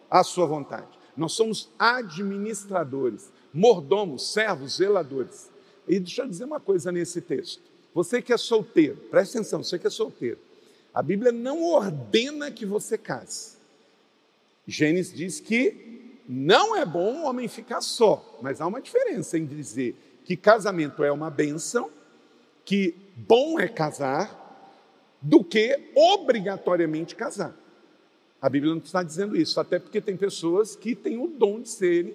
a 0.08 0.22
sua 0.22 0.46
vontade. 0.46 0.86
Nós 1.16 1.32
somos 1.32 1.70
administradores 1.76 3.32
mordomos, 3.52 4.32
servos, 4.32 4.76
zeladores. 4.76 5.50
E 5.88 5.98
deixa 5.98 6.22
eu 6.22 6.28
dizer 6.28 6.44
uma 6.44 6.60
coisa 6.60 6.92
nesse 6.92 7.20
texto. 7.20 7.60
Você 7.92 8.22
que 8.22 8.32
é 8.32 8.36
solteiro, 8.36 8.96
preste 9.10 9.38
atenção, 9.38 9.64
você 9.64 9.76
que 9.76 9.88
é 9.88 9.90
solteiro. 9.90 10.38
A 10.94 11.02
Bíblia 11.02 11.32
não 11.32 11.64
ordena 11.64 12.48
que 12.52 12.64
você 12.64 12.96
case. 12.96 13.56
Gênesis 14.68 15.12
diz 15.12 15.40
que 15.40 15.89
não 16.32 16.76
é 16.76 16.86
bom 16.86 17.22
o 17.22 17.24
homem 17.24 17.48
ficar 17.48 17.80
só, 17.80 18.38
mas 18.40 18.60
há 18.60 18.66
uma 18.68 18.80
diferença 18.80 19.36
em 19.36 19.44
dizer 19.44 19.96
que 20.24 20.36
casamento 20.36 21.02
é 21.02 21.10
uma 21.10 21.28
benção, 21.28 21.90
que 22.64 22.94
bom 23.16 23.58
é 23.58 23.66
casar, 23.66 24.38
do 25.20 25.42
que 25.42 25.90
obrigatoriamente 25.92 27.16
casar. 27.16 27.52
A 28.40 28.48
Bíblia 28.48 28.72
não 28.72 28.80
está 28.80 29.02
dizendo 29.02 29.36
isso, 29.36 29.58
até 29.58 29.80
porque 29.80 30.00
tem 30.00 30.16
pessoas 30.16 30.76
que 30.76 30.94
têm 30.94 31.18
o 31.18 31.26
dom 31.26 31.62
de 31.62 31.68
serem 31.68 32.14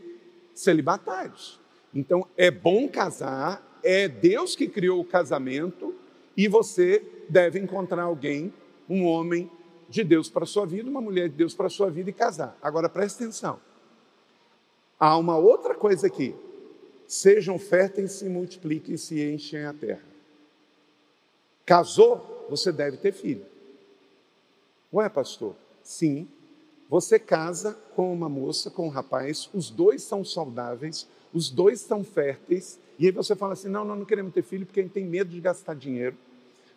celibatários. 0.53 1.59
Então, 1.93 2.25
é 2.37 2.49
bom 2.49 2.87
casar, 2.87 3.81
é 3.83 4.07
Deus 4.07 4.55
que 4.55 4.69
criou 4.69 5.01
o 5.01 5.05
casamento 5.05 5.93
e 6.37 6.47
você 6.47 7.03
deve 7.27 7.59
encontrar 7.59 8.03
alguém, 8.03 8.53
um 8.89 9.03
homem 9.03 9.51
de 9.89 10.05
Deus 10.05 10.29
para 10.29 10.45
a 10.45 10.47
sua 10.47 10.65
vida, 10.65 10.89
uma 10.89 11.01
mulher 11.01 11.27
de 11.27 11.35
Deus 11.35 11.53
para 11.53 11.67
a 11.67 11.69
sua 11.69 11.89
vida 11.89 12.09
e 12.09 12.13
casar. 12.13 12.57
Agora 12.61 12.87
preste 12.87 13.21
atenção. 13.21 13.59
Há 14.99 15.17
uma 15.17 15.37
outra 15.37 15.75
coisa 15.75 16.07
aqui. 16.07 16.35
Sejam 17.07 17.59
férteis 17.59 18.21
e 18.21 18.29
multipliquem 18.29 18.95
e 18.95 18.97
se 18.97 19.21
enchem 19.21 19.65
a 19.65 19.73
terra. 19.73 20.03
Casou, 21.65 22.45
você 22.49 22.71
deve 22.71 22.97
ter 22.97 23.11
filho. 23.11 23.45
Ué, 24.93 25.09
pastor? 25.09 25.55
Sim, 25.83 26.27
você 26.89 27.19
casa 27.19 27.77
com 27.95 28.13
uma 28.13 28.29
moça, 28.29 28.69
com 28.69 28.87
um 28.87 28.89
rapaz, 28.89 29.49
os 29.53 29.69
dois 29.69 30.03
são 30.03 30.23
saudáveis, 30.23 31.07
os 31.33 31.49
dois 31.49 31.81
são 31.81 32.03
férteis, 32.03 32.79
e 32.97 33.07
aí 33.07 33.11
você 33.11 33.35
fala 33.35 33.53
assim: 33.53 33.67
não, 33.67 33.83
nós 33.83 33.97
não 33.97 34.05
queremos 34.05 34.33
ter 34.33 34.43
filho 34.43 34.65
porque 34.65 34.79
a 34.79 34.83
gente 34.83 34.93
tem 34.93 35.05
medo 35.05 35.29
de 35.29 35.41
gastar 35.41 35.75
dinheiro, 35.75 36.15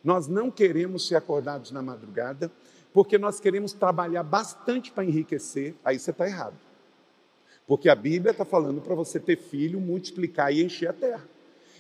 nós 0.02 0.26
não 0.26 0.50
queremos 0.50 1.06
ser 1.06 1.16
acordados 1.16 1.70
na 1.70 1.82
madrugada, 1.82 2.50
porque 2.92 3.18
nós 3.18 3.38
queremos 3.38 3.72
trabalhar 3.72 4.22
bastante 4.22 4.90
para 4.90 5.04
enriquecer, 5.04 5.74
aí 5.84 5.98
você 5.98 6.10
está 6.10 6.26
errado. 6.26 6.56
Porque 7.68 7.88
a 7.88 7.94
Bíblia 7.94 8.32
está 8.32 8.44
falando 8.44 8.80
para 8.80 8.96
você 8.96 9.20
ter 9.20 9.36
filho, 9.36 9.78
multiplicar 9.78 10.52
e 10.52 10.64
encher 10.64 10.88
a 10.88 10.92
terra. 10.92 11.28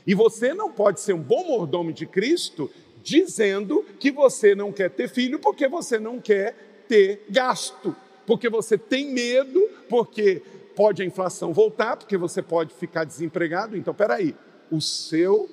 E 0.06 0.14
você 0.14 0.54
não 0.54 0.70
pode 0.70 1.00
ser 1.00 1.14
um 1.14 1.22
bom 1.22 1.44
mordomo 1.48 1.92
de 1.92 2.06
Cristo 2.06 2.70
dizendo 3.02 3.84
que 3.98 4.12
você 4.12 4.54
não 4.54 4.70
quer 4.70 4.90
ter 4.90 5.08
filho 5.08 5.40
porque 5.40 5.66
você 5.66 5.98
não 5.98 6.20
quer 6.20 6.54
ter 6.86 7.24
gasto 7.28 7.96
porque 8.28 8.50
você 8.50 8.76
tem 8.76 9.10
medo, 9.10 9.58
porque 9.88 10.42
pode 10.76 11.00
a 11.00 11.04
inflação 11.04 11.50
voltar, 11.50 11.96
porque 11.96 12.14
você 12.14 12.42
pode 12.42 12.74
ficar 12.74 13.04
desempregado. 13.04 13.74
Então, 13.74 13.94
peraí, 13.94 14.36
o 14.70 14.82
seu 14.82 15.48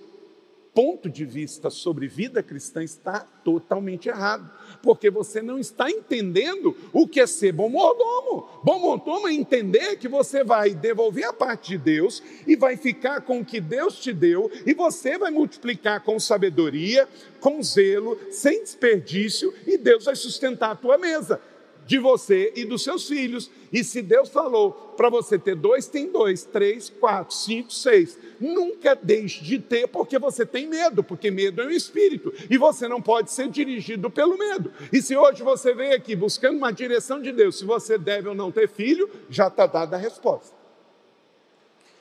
ponto 0.76 1.10
de 1.10 1.24
vista 1.24 1.70
sobre 1.70 2.06
vida 2.06 2.44
cristã 2.44 2.84
está 2.84 3.22
totalmente 3.46 4.10
errado, 4.10 4.52
porque 4.84 5.10
você 5.10 5.42
não 5.42 5.58
está 5.58 5.90
entendendo 5.90 6.76
o 6.92 7.08
que 7.08 7.22
é 7.22 7.26
ser 7.26 7.54
bom 7.54 7.70
mordomo. 7.70 8.50
Bom 8.62 8.80
mordomo 8.80 9.30
é 9.30 9.34
entender 9.34 9.96
que 9.96 10.10
você 10.10 10.44
vai 10.44 10.76
devolver 10.76 11.24
a 11.24 11.32
parte 11.32 11.70
de 11.70 11.78
Deus 11.78 12.22
e 12.46 12.58
vai 12.58 12.76
ficar 12.76 13.22
com 13.22 13.40
o 13.40 13.46
que 13.46 13.62
Deus 13.62 13.98
te 13.98 14.12
deu 14.12 14.52
e 14.66 14.74
você 14.74 15.18
vai 15.18 15.32
multiplicar 15.32 16.04
com 16.04 16.20
sabedoria, 16.20 17.08
com 17.40 17.64
zelo, 17.64 18.20
sem 18.30 18.62
desperdício 18.62 19.54
e 19.66 19.78
Deus 19.78 20.04
vai 20.04 20.16
sustentar 20.16 20.72
a 20.72 20.76
tua 20.76 20.98
mesa 20.98 21.40
de 21.86 22.00
você 22.00 22.52
e 22.56 22.66
dos 22.66 22.84
seus 22.84 23.08
filhos. 23.08 23.50
E 23.72 23.84
se 23.84 24.02
Deus 24.02 24.30
falou 24.30 24.72
para 24.98 25.10
você 25.10 25.38
ter 25.38 25.56
dois, 25.56 25.88
tem 25.88 26.12
dois, 26.12 26.44
três, 26.44 26.90
quatro, 26.90 27.36
cinco, 27.36 27.72
seis. 27.72 28.18
Nunca 28.40 28.96
deixe 28.96 29.44
de 29.44 29.60
ter 29.60 29.88
porque 29.88 30.18
você 30.18 30.46
tem 30.46 30.68
medo, 30.68 31.04
porque 31.04 31.30
medo 31.30 31.62
é 31.62 31.66
um 31.66 31.72
espírito 31.72 32.34
e 32.50 32.58
você 32.58 32.88
não 32.88 33.02
pode 33.02 33.32
ser 33.32 33.50
dirigido 33.50 34.10
pelo 34.10 34.38
medo. 34.38 34.72
E 34.92 35.02
se 35.02 35.16
hoje 35.16 35.44
você 35.44 35.74
veio 35.74 35.96
aqui 35.96 36.16
buscando 36.16 36.58
uma 36.58 36.72
direção 36.72 37.22
de 37.22 37.32
Deus, 37.32 37.60
se 37.60 37.66
você 37.66 37.98
deve 37.98 38.30
ou 38.30 38.36
não 38.36 38.52
ter 38.52 38.68
filho, 38.68 39.10
já 39.30 39.48
está 39.48 39.66
dada 39.66 39.96
a 39.96 40.00
resposta. 40.00 40.56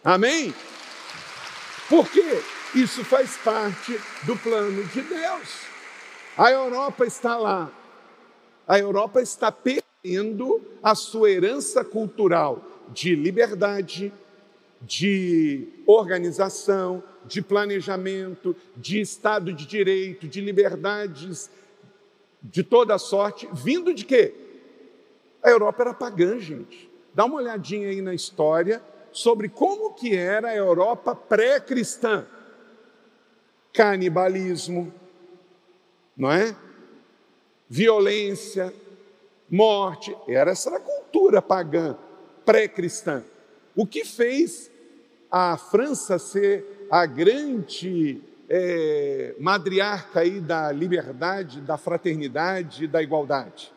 Amém? 0.03 0.55
Porque 1.89 2.41
isso 2.75 3.05
faz 3.05 3.37
parte 3.39 3.99
do 4.25 4.37
plano 4.37 4.83
de 4.85 5.03
Deus. 5.03 5.75
A 6.37 6.51
Europa 6.51 7.07
está 7.07 7.37
lá 7.37 7.71
a 8.67 8.79
Europa 8.79 9.21
está 9.21 9.53
perdendo 9.53 10.61
a 10.83 10.95
sua 10.95 11.31
herança 11.31 11.85
cultural 11.85 12.63
de 12.93 13.15
liberdade, 13.15 14.13
de 14.81 15.69
organização, 15.87 17.03
de 17.25 17.41
planejamento, 17.41 18.55
de 18.77 19.01
Estado 19.01 19.53
de 19.53 19.67
Direito, 19.67 20.29
de 20.29 20.41
liberdades 20.41 21.51
de 22.43 22.63
toda 22.63 22.99
sorte, 22.99 23.49
vindo 23.53 23.95
de 23.95 24.05
quê? 24.05 24.35
A 25.43 25.51
Europa 25.51 25.83
era 25.83 25.95
pagã, 25.95 26.39
gente. 26.39 26.91
Dá 27.15 27.25
uma 27.25 27.37
olhadinha 27.37 27.89
aí 27.89 28.03
na 28.03 28.15
história 28.15 28.83
sobre 29.13 29.49
como 29.49 29.95
que 29.95 30.15
era 30.15 30.49
a 30.49 30.57
Europa 30.57 31.15
pré-cristã. 31.15 32.27
Canibalismo, 33.73 34.93
não 36.17 36.31
é? 36.31 36.55
Violência, 37.69 38.73
morte. 39.51 40.15
Era 40.29 40.53
essa 40.53 40.75
a 40.77 40.81
cultura 40.81 41.41
pagã 41.41 41.97
pré-cristã. 42.45 43.25
O 43.75 43.87
que 43.87 44.05
fez 44.05 44.71
a 45.31 45.57
França 45.57 46.19
ser 46.19 46.87
a 46.91 47.07
grande 47.07 48.21
é, 48.49 49.35
madriarca 49.39 50.21
aí 50.21 50.41
da 50.41 50.71
liberdade, 50.71 51.61
da 51.61 51.77
fraternidade, 51.77 52.87
da 52.87 53.03
igualdade? 53.03 53.73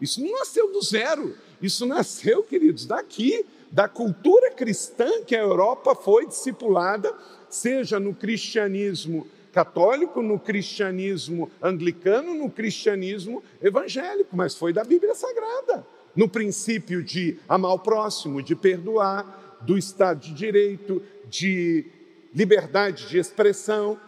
Isso 0.00 0.22
não 0.22 0.32
nasceu 0.32 0.72
do 0.72 0.82
zero. 0.82 1.34
Isso 1.60 1.86
nasceu, 1.86 2.42
queridos, 2.42 2.86
daqui, 2.86 3.44
da 3.70 3.88
cultura 3.88 4.50
cristã 4.50 5.22
que 5.26 5.34
a 5.34 5.40
Europa 5.40 5.94
foi 5.94 6.26
discipulada, 6.26 7.12
seja 7.48 7.98
no 7.98 8.14
cristianismo 8.14 9.26
católico, 9.58 10.22
no 10.22 10.38
cristianismo 10.38 11.50
anglicano, 11.60 12.32
no 12.32 12.48
cristianismo 12.48 13.42
evangélico, 13.60 14.36
mas 14.36 14.54
foi 14.54 14.72
da 14.72 14.84
Bíblia 14.84 15.16
Sagrada. 15.16 15.84
No 16.14 16.28
princípio 16.28 17.02
de 17.02 17.40
amar 17.48 17.72
o 17.72 17.78
próximo, 17.80 18.40
de 18.40 18.54
perdoar, 18.54 19.58
do 19.62 19.76
Estado 19.76 20.20
de 20.20 20.32
Direito, 20.32 21.02
de 21.28 21.86
liberdade 22.32 23.08
de 23.08 23.18
expressão. 23.18 23.98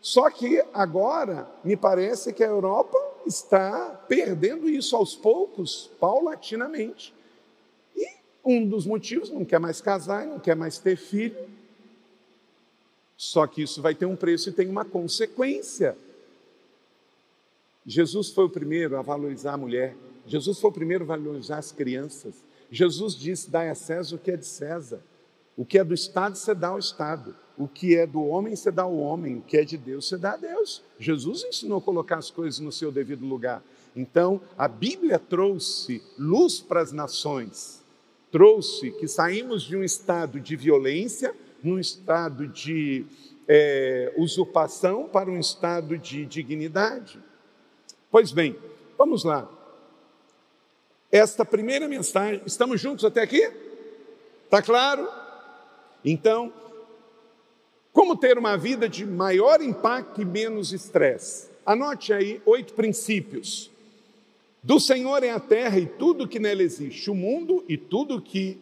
Só 0.00 0.28
que 0.30 0.60
agora 0.74 1.48
me 1.62 1.76
parece 1.76 2.32
que 2.32 2.42
a 2.42 2.48
Europa 2.48 2.98
está 3.24 4.04
perdendo 4.08 4.68
isso 4.68 4.96
aos 4.96 5.14
poucos, 5.14 5.92
paulatinamente. 6.00 7.14
E 7.94 8.04
um 8.44 8.66
dos 8.66 8.84
motivos, 8.84 9.30
não 9.30 9.44
quer 9.44 9.60
mais 9.60 9.80
casar, 9.80 10.26
não 10.26 10.40
quer 10.40 10.56
mais 10.56 10.76
ter 10.76 10.96
filho, 10.96 11.36
só 13.16 13.46
que 13.46 13.62
isso 13.62 13.80
vai 13.80 13.94
ter 13.94 14.06
um 14.06 14.16
preço 14.16 14.50
e 14.50 14.52
tem 14.52 14.68
uma 14.68 14.84
consequência. 14.84 15.96
Jesus 17.86 18.30
foi 18.30 18.44
o 18.44 18.50
primeiro 18.50 18.96
a 18.96 19.02
valorizar 19.02 19.54
a 19.54 19.56
mulher. 19.56 19.96
Jesus 20.26 20.58
foi 20.58 20.70
o 20.70 20.74
primeiro 20.74 21.04
a 21.04 21.06
valorizar 21.06 21.58
as 21.58 21.72
crianças. 21.72 22.34
Jesus 22.70 23.14
disse: 23.14 23.48
dai 23.48 23.70
a 23.70 23.74
César 23.74 24.16
o 24.16 24.18
que 24.18 24.30
é 24.32 24.36
de 24.36 24.46
César. 24.46 25.00
O 25.56 25.64
que 25.64 25.78
é 25.78 25.84
do 25.84 25.94
Estado, 25.94 26.36
você 26.36 26.54
dá 26.54 26.68
ao 26.68 26.78
Estado. 26.78 27.34
O 27.56 27.66
que 27.66 27.96
é 27.96 28.06
do 28.06 28.22
homem, 28.22 28.54
você 28.54 28.70
dá 28.70 28.82
ao 28.82 28.94
homem. 28.94 29.38
O 29.38 29.42
que 29.42 29.56
é 29.56 29.64
de 29.64 29.78
Deus, 29.78 30.06
você 30.06 30.18
dá 30.18 30.32
a 30.32 30.36
Deus. 30.36 30.82
Jesus 30.98 31.44
ensinou 31.44 31.78
a 31.78 31.82
colocar 31.82 32.18
as 32.18 32.30
coisas 32.30 32.60
no 32.60 32.70
seu 32.70 32.92
devido 32.92 33.24
lugar. 33.24 33.62
Então, 33.94 34.42
a 34.58 34.68
Bíblia 34.68 35.18
trouxe 35.18 36.02
luz 36.18 36.60
para 36.60 36.82
as 36.82 36.92
nações. 36.92 37.82
Trouxe 38.30 38.90
que 38.90 39.08
saímos 39.08 39.62
de 39.62 39.74
um 39.74 39.82
estado 39.82 40.38
de 40.38 40.54
violência 40.54 41.34
num 41.66 41.80
estado 41.80 42.46
de 42.46 43.04
é, 43.48 44.12
usurpação 44.16 45.08
para 45.08 45.28
um 45.28 45.38
estado 45.38 45.98
de 45.98 46.24
dignidade. 46.24 47.18
Pois 48.08 48.30
bem, 48.30 48.56
vamos 48.96 49.24
lá. 49.24 49.50
Esta 51.10 51.44
primeira 51.44 51.88
mensagem, 51.88 52.40
estamos 52.46 52.80
juntos 52.80 53.04
até 53.04 53.20
aqui? 53.20 53.50
Está 54.44 54.62
claro? 54.62 55.08
Então, 56.04 56.52
como 57.92 58.16
ter 58.16 58.38
uma 58.38 58.56
vida 58.56 58.88
de 58.88 59.04
maior 59.04 59.60
impacto 59.60 60.22
e 60.22 60.24
menos 60.24 60.72
estresse? 60.72 61.48
Anote 61.64 62.12
aí 62.12 62.40
oito 62.46 62.74
princípios. 62.74 63.72
Do 64.62 64.78
Senhor 64.78 65.24
é 65.24 65.30
a 65.30 65.40
terra 65.40 65.80
e 65.80 65.86
tudo 65.86 66.28
que 66.28 66.38
nela 66.38 66.62
existe, 66.62 67.10
o 67.10 67.14
mundo 67.14 67.64
e 67.68 67.76
tudo 67.76 68.22
que 68.22 68.56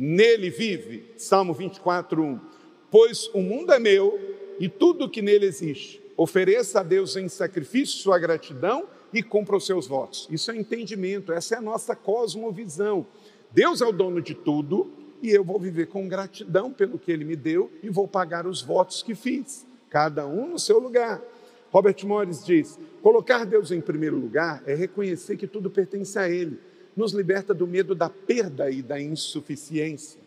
nele 0.00 0.48
vive. 0.48 1.12
Salmo 1.18 1.52
24, 1.52 2.22
1. 2.22 2.40
Pois 2.90 3.28
o 3.34 3.42
mundo 3.42 3.70
é 3.70 3.78
meu 3.78 4.18
e 4.58 4.66
tudo 4.66 5.10
que 5.10 5.20
nele 5.20 5.44
existe. 5.44 6.00
Ofereça 6.16 6.80
a 6.80 6.82
Deus 6.82 7.16
em 7.16 7.28
sacrifício 7.28 7.98
sua 7.98 8.18
gratidão 8.18 8.88
e 9.12 9.22
cumpra 9.22 9.56
os 9.56 9.66
seus 9.66 9.86
votos. 9.86 10.26
Isso 10.30 10.50
é 10.50 10.56
entendimento, 10.56 11.32
essa 11.32 11.54
é 11.54 11.58
a 11.58 11.62
nossa 11.62 11.94
cosmovisão. 11.94 13.06
Deus 13.52 13.82
é 13.82 13.86
o 13.86 13.92
dono 13.92 14.22
de 14.22 14.34
tudo 14.34 14.90
e 15.22 15.30
eu 15.30 15.44
vou 15.44 15.60
viver 15.60 15.86
com 15.86 16.08
gratidão 16.08 16.72
pelo 16.72 16.98
que 16.98 17.12
ele 17.12 17.24
me 17.24 17.36
deu 17.36 17.70
e 17.82 17.90
vou 17.90 18.08
pagar 18.08 18.46
os 18.46 18.62
votos 18.62 19.02
que 19.02 19.14
fiz, 19.14 19.66
cada 19.90 20.26
um 20.26 20.52
no 20.52 20.58
seu 20.58 20.78
lugar. 20.78 21.20
Robert 21.70 21.96
Morris 22.04 22.44
diz: 22.44 22.78
colocar 23.02 23.44
Deus 23.44 23.70
em 23.70 23.80
primeiro 23.80 24.16
lugar 24.16 24.62
é 24.66 24.74
reconhecer 24.74 25.36
que 25.36 25.46
tudo 25.46 25.70
pertence 25.70 26.18
a 26.18 26.28
Ele 26.28 26.58
nos 27.00 27.12
liberta 27.12 27.54
do 27.54 27.66
medo 27.66 27.94
da 27.94 28.10
perda 28.10 28.70
e 28.70 28.82
da 28.82 29.00
insuficiência. 29.00 30.20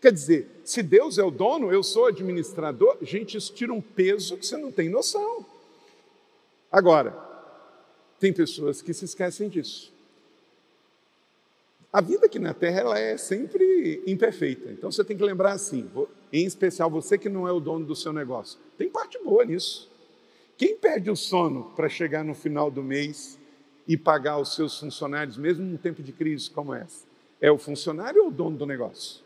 Quer 0.00 0.12
dizer, 0.12 0.48
se 0.62 0.82
Deus 0.82 1.16
é 1.16 1.22
o 1.22 1.30
dono, 1.30 1.72
eu 1.72 1.82
sou 1.82 2.06
administrador, 2.06 2.98
gente, 3.00 3.36
isso 3.36 3.52
tira 3.54 3.72
um 3.72 3.80
peso 3.80 4.36
que 4.36 4.46
você 4.46 4.58
não 4.58 4.70
tem 4.70 4.88
noção. 4.88 5.46
Agora, 6.70 7.16
tem 8.20 8.32
pessoas 8.32 8.82
que 8.82 8.92
se 8.92 9.06
esquecem 9.06 9.48
disso. 9.48 9.90
A 11.90 12.00
vida 12.00 12.26
aqui 12.26 12.38
na 12.38 12.52
Terra 12.52 12.80
ela 12.80 12.98
é 12.98 13.16
sempre 13.16 14.02
imperfeita. 14.06 14.70
Então 14.70 14.90
você 14.90 15.04
tem 15.04 15.16
que 15.16 15.22
lembrar 15.22 15.52
assim, 15.52 15.90
em 16.32 16.44
especial 16.44 16.90
você 16.90 17.16
que 17.16 17.28
não 17.28 17.48
é 17.48 17.52
o 17.52 17.60
dono 17.60 17.86
do 17.86 17.96
seu 17.96 18.12
negócio. 18.12 18.58
Tem 18.76 18.88
parte 18.88 19.18
boa 19.22 19.44
nisso. 19.44 19.90
Quem 20.58 20.76
perde 20.76 21.10
o 21.10 21.16
sono 21.16 21.72
para 21.74 21.88
chegar 21.88 22.24
no 22.24 22.34
final 22.34 22.70
do 22.70 22.82
mês 22.82 23.38
e 23.86 23.96
pagar 23.96 24.38
os 24.38 24.54
seus 24.54 24.78
funcionários, 24.78 25.36
mesmo 25.36 25.64
num 25.64 25.76
tempo 25.76 26.02
de 26.02 26.12
crise 26.12 26.50
como 26.50 26.72
essa? 26.72 27.04
É 27.40 27.50
o 27.50 27.58
funcionário 27.58 28.22
ou 28.22 28.28
o 28.28 28.30
dono 28.30 28.56
do 28.56 28.66
negócio? 28.66 29.22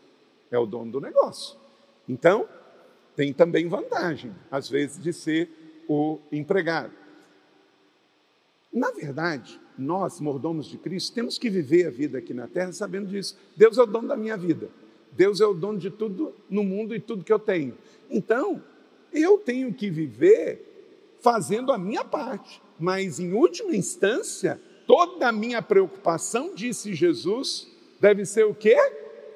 É 0.49 0.57
o 0.57 0.65
dono 0.65 0.91
do 0.91 1.01
negócio. 1.01 1.57
Então, 2.07 2.47
tem 3.15 3.33
também 3.33 3.67
vantagem, 3.67 4.33
às 4.49 4.69
vezes, 4.69 5.01
de 5.01 5.13
ser 5.13 5.49
o 5.87 6.19
empregado. 6.31 6.93
Na 8.71 8.91
verdade, 8.91 9.59
nós, 9.77 10.19
mordomos 10.19 10.65
de 10.67 10.77
Cristo, 10.77 11.13
temos 11.13 11.37
que 11.37 11.49
viver 11.49 11.87
a 11.87 11.89
vida 11.89 12.17
aqui 12.17 12.33
na 12.33 12.47
terra 12.47 12.71
sabendo 12.71 13.07
disso. 13.07 13.37
Deus 13.55 13.77
é 13.77 13.81
o 13.81 13.85
dono 13.85 14.07
da 14.07 14.17
minha 14.17 14.37
vida. 14.37 14.69
Deus 15.11 15.41
é 15.41 15.45
o 15.45 15.53
dono 15.53 15.79
de 15.79 15.89
tudo 15.89 16.33
no 16.49 16.63
mundo 16.63 16.95
e 16.95 16.99
tudo 16.99 17.23
que 17.23 17.33
eu 17.33 17.39
tenho. 17.39 17.77
Então, 18.09 18.61
eu 19.11 19.37
tenho 19.37 19.73
que 19.73 19.89
viver 19.89 21.17
fazendo 21.21 21.71
a 21.71 21.77
minha 21.77 22.03
parte 22.03 22.61
mas 22.79 23.19
em 23.19 23.33
última 23.33 23.75
instância, 23.75 24.59
toda 24.85 25.27
a 25.27 25.31
minha 25.31 25.61
preocupação, 25.61 26.53
disse 26.53 26.93
Jesus, 26.93 27.67
deve 27.99 28.25
ser 28.25 28.45
o 28.45 28.53
quê? 28.53 28.75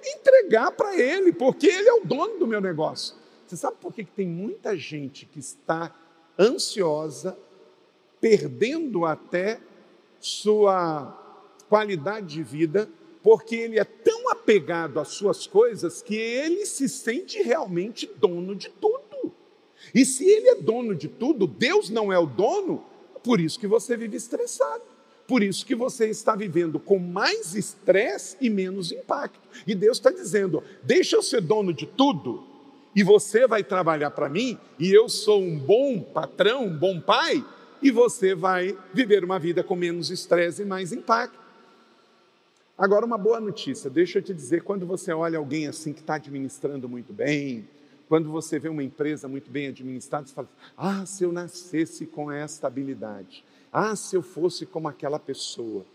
Entregar 0.04 0.72
para 0.72 0.98
Ele, 0.98 1.32
porque 1.32 1.68
Ele 1.68 1.90
é 1.90 1.94
o 1.94 2.06
dono 2.06 2.40
do 2.40 2.48
meu 2.48 2.62
negócio. 2.62 3.16
Você 3.46 3.58
sabe 3.58 3.78
por 3.82 3.94
que 3.94 4.06
tem 4.06 4.28
muita 4.28 4.78
gente 4.78 5.26
que 5.26 5.40
está 5.40 5.94
ansiosa, 6.40 7.38
perdendo 8.20 9.06
até 9.06 9.60
sua 10.20 11.18
qualidade 11.68 12.28
de 12.28 12.44
vida, 12.44 12.90
porque 13.24 13.56
ele 13.56 13.80
é 13.80 13.84
tão 13.84 14.30
apegado 14.30 15.00
às 15.00 15.10
suas 15.10 15.46
coisas 15.48 16.02
que 16.02 16.16
ele 16.16 16.66
se 16.66 16.88
sente 16.88 17.42
realmente 17.42 18.10
dono 18.18 18.56
de 18.56 18.70
tudo. 18.70 19.34
E 19.94 20.06
se 20.06 20.26
ele 20.30 20.50
é 20.50 20.56
dono 20.56 20.96
de 20.96 21.08
tudo, 21.08 21.46
Deus 21.48 21.90
não 21.90 22.12
é 22.12 22.18
o 22.18 22.26
dono, 22.26 22.86
por 23.24 23.40
isso 23.40 23.60
que 23.60 23.68
você 23.68 23.96
vive 23.96 24.18
estressado. 24.18 24.84
Por 25.28 25.42
isso 25.42 25.66
que 25.66 25.76
você 25.76 26.10
está 26.10 26.36
vivendo 26.36 26.80
com 26.80 27.00
mais 27.00 27.56
estresse 27.56 28.36
e 28.42 28.50
menos 28.50 28.92
impacto. 28.92 29.40
E 29.66 29.74
Deus 29.74 29.98
está 29.98 30.12
dizendo: 30.12 30.64
deixa 30.84 31.16
eu 31.16 31.24
ser 31.24 31.42
dono 31.42 31.74
de 31.74 31.86
tudo, 31.86 32.44
e 32.96 33.04
você 33.04 33.48
vai 33.48 33.64
trabalhar 33.64 34.12
para 34.12 34.28
mim, 34.28 34.58
e 34.78 34.92
eu 34.92 35.08
sou 35.08 35.42
um 35.42 35.58
bom 35.58 36.02
patrão, 36.02 36.66
um 36.66 36.78
bom 36.78 37.00
pai, 37.00 37.46
e 37.82 37.90
você 37.92 38.36
vai 38.36 38.78
viver 38.94 39.24
uma 39.24 39.40
vida 39.40 39.64
com 39.64 39.76
menos 39.76 40.10
estresse 40.10 40.64
e 40.64 40.66
mais 40.66 40.92
impacto. 40.92 41.40
Agora, 42.78 43.06
uma 43.06 43.18
boa 43.18 43.40
notícia, 43.40 43.90
deixa 43.90 44.20
eu 44.20 44.24
te 44.24 44.34
dizer: 44.34 44.64
quando 44.64 44.86
você 44.86 45.14
olha 45.14 45.38
alguém 45.38 45.68
assim 45.68 45.94
que 45.94 46.02
está 46.02 46.16
administrando 46.16 46.90
muito 46.90 47.14
bem, 47.14 47.68
quando 48.12 48.30
você 48.30 48.60
vê 48.60 48.68
uma 48.68 48.84
empresa 48.84 49.26
muito 49.26 49.50
bem 49.50 49.68
administrada, 49.68 50.28
você 50.28 50.34
fala: 50.34 50.50
ah, 50.76 51.06
se 51.06 51.24
eu 51.24 51.32
nascesse 51.32 52.06
com 52.06 52.30
esta 52.30 52.68
habilidade, 52.68 53.42
ah, 53.72 53.96
se 53.96 54.18
eu 54.18 54.22
fosse 54.22 54.66
como 54.66 54.90
aquela 54.90 55.18
pessoa. 55.18 55.86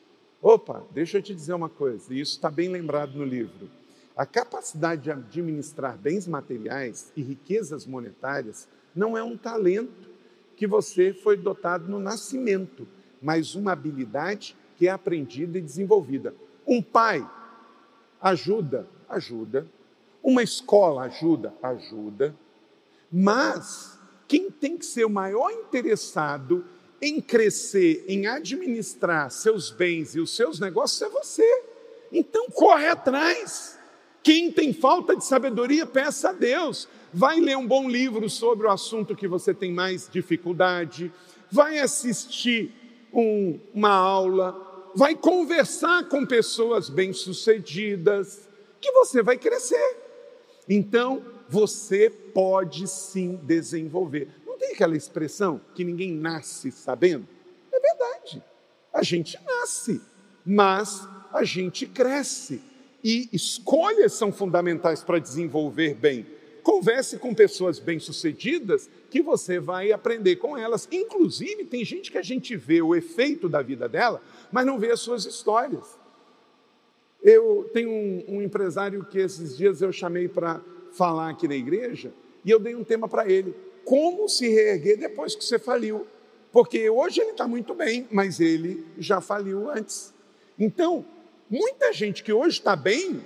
Opa, 0.41 0.83
deixa 0.93 1.19
eu 1.19 1.23
te 1.23 1.35
dizer 1.35 1.53
uma 1.53 1.69
coisa, 1.69 2.15
e 2.15 2.19
isso 2.19 2.33
está 2.33 2.51
bem 2.51 2.71
lembrado 2.71 3.19
no 3.19 3.23
livro. 3.23 3.69
A 4.17 4.25
capacidade 4.25 5.03
de 5.03 5.11
administrar 5.11 5.99
bens 5.99 6.27
materiais 6.27 7.13
e 7.15 7.21
riquezas 7.21 7.85
monetárias 7.85 8.67
não 8.95 9.15
é 9.15 9.23
um 9.23 9.37
talento 9.37 10.09
que 10.57 10.67
você 10.67 11.13
foi 11.13 11.37
dotado 11.37 11.87
no 11.87 11.99
nascimento, 11.99 12.89
mas 13.21 13.55
uma 13.55 13.73
habilidade 13.73 14.57
que 14.79 14.89
é 14.89 14.91
aprendida 14.91 15.59
e 15.59 15.61
desenvolvida. 15.61 16.35
Um 16.67 16.81
pai 16.81 17.31
ajuda, 18.23 18.89
ajuda. 19.07 19.67
Uma 20.27 20.43
escola 20.43 21.03
ajuda, 21.03 21.55
ajuda. 21.63 22.35
Mas 23.13 23.97
quem 24.27 24.51
tem 24.51 24.77
que 24.77 24.85
ser 24.85 25.05
o 25.05 25.09
maior 25.09 25.53
interessado 25.53 26.65
em 27.01 27.21
crescer, 27.21 28.05
em 28.09 28.27
administrar 28.27 29.31
seus 29.31 29.71
bens 29.71 30.17
e 30.17 30.21
os 30.21 30.35
seus 30.35 30.59
negócios 30.59 31.01
é 31.01 31.09
você. 31.09 31.63
Então 32.11 32.49
corre 32.51 32.89
atrás. 32.89 33.79
Quem 34.21 34.51
tem 34.51 34.73
falta 34.73 35.15
de 35.15 35.25
sabedoria, 35.25 35.87
peça 35.87 36.31
a 36.31 36.33
Deus. 36.33 36.89
Vai 37.15 37.39
ler 37.39 37.57
um 37.57 37.65
bom 37.65 37.89
livro 37.89 38.29
sobre 38.29 38.67
o 38.67 38.71
assunto 38.71 39.15
que 39.15 39.29
você 39.29 39.55
tem 39.55 39.73
mais 39.73 40.09
dificuldade. 40.11 41.13
Vai 41.53 41.79
assistir 41.79 42.73
um, 43.13 43.61
uma 43.73 43.95
aula. 43.95 44.91
Vai 44.93 45.15
conversar 45.15 46.09
com 46.09 46.27
pessoas 46.27 46.89
bem-sucedidas, 46.89 48.49
que 48.81 48.91
você 48.91 49.23
vai 49.23 49.39
crescer. 49.39 50.06
Então, 50.69 51.23
você 51.49 52.11
pode 52.11 52.89
sim 52.89 53.39
desenvolver. 53.43 54.29
Não 54.47 54.59
tem 54.59 54.73
aquela 54.73 54.97
expressão 54.97 55.61
que 55.75 55.85
ninguém 55.85 56.13
nasce 56.13 56.73
sabendo? 56.73 57.27
É 57.73 57.79
verdade. 57.79 58.43
A 58.93 59.03
gente 59.03 59.39
nasce, 59.45 60.01
mas 60.45 61.07
a 61.33 61.45
gente 61.45 61.87
cresce. 61.87 62.61
E 63.03 63.29
escolhas 63.33 64.15
são 64.15 64.33
fundamentais 64.33 65.05
para 65.05 65.19
desenvolver 65.19 65.95
bem. 65.95 66.27
Converse 66.63 67.19
com 67.19 67.33
pessoas 67.33 67.79
bem-sucedidas 67.79 68.91
que 69.09 69.23
você 69.23 69.61
vai 69.61 69.93
aprender 69.93 70.37
com 70.37 70.59
elas. 70.59 70.89
Inclusive, 70.91 71.65
tem 71.65 71.85
gente 71.85 72.11
que 72.11 72.19
a 72.19 72.23
gente 72.23 72.57
vê 72.57 72.83
o 72.83 72.93
efeito 72.93 73.49
da 73.49 73.63
vida 73.63 73.89
dela, 73.89 74.21
mas 74.51 74.67
não 74.67 74.77
vê 74.77 74.91
as 74.91 74.99
suas 74.99 75.25
histórias. 75.25 75.97
Eu 77.27 77.69
tenho 77.73 77.91
um, 77.91 78.25
um 78.37 78.43
empresário 78.43 79.05
que 79.05 79.19
esses 79.19 79.57
dias 79.57 79.83
eu 79.83 79.91
chamei 79.91 80.29
para 80.29 80.61
falar 80.93 81.31
aqui 81.31 81.49
na 81.49 81.57
igreja 81.57 82.13
e 82.45 82.51
eu 82.53 82.61
dei 82.61 82.77
um 82.77 82.85
tema 82.85 83.09
para 83.09 83.29
ele 83.29 83.53
como 83.85 84.29
se 84.29 84.49
reerguer 84.49 84.97
depois 84.97 85.35
que 85.35 85.45
você 85.45 85.59
faliu. 85.59 86.07
Porque 86.53 86.89
hoje 86.89 87.21
ele 87.21 87.33
está 87.33 87.49
muito 87.49 87.75
bem, 87.75 88.07
mas 88.13 88.39
ele 88.39 88.87
já 88.97 89.21
faliu 89.21 89.69
antes. 89.69 90.15
Então, 90.57 91.05
muita 91.51 91.93
gente 91.93 92.23
que 92.23 92.33
hoje 92.33 92.59
está 92.59 92.77
bem, 92.77 93.21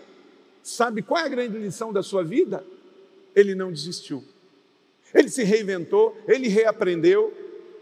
sabe 0.63 1.03
qual 1.03 1.21
é 1.21 1.27
a 1.27 1.29
grande 1.29 1.59
lição 1.59 1.93
da 1.93 2.03
sua 2.03 2.25
vida? 2.25 2.65
Ele 3.37 3.55
não 3.55 3.71
desistiu. 3.71 4.25
Ele 5.13 5.29
se 5.29 5.45
reinventou, 5.45 6.17
ele 6.27 6.49
reaprendeu, 6.49 7.35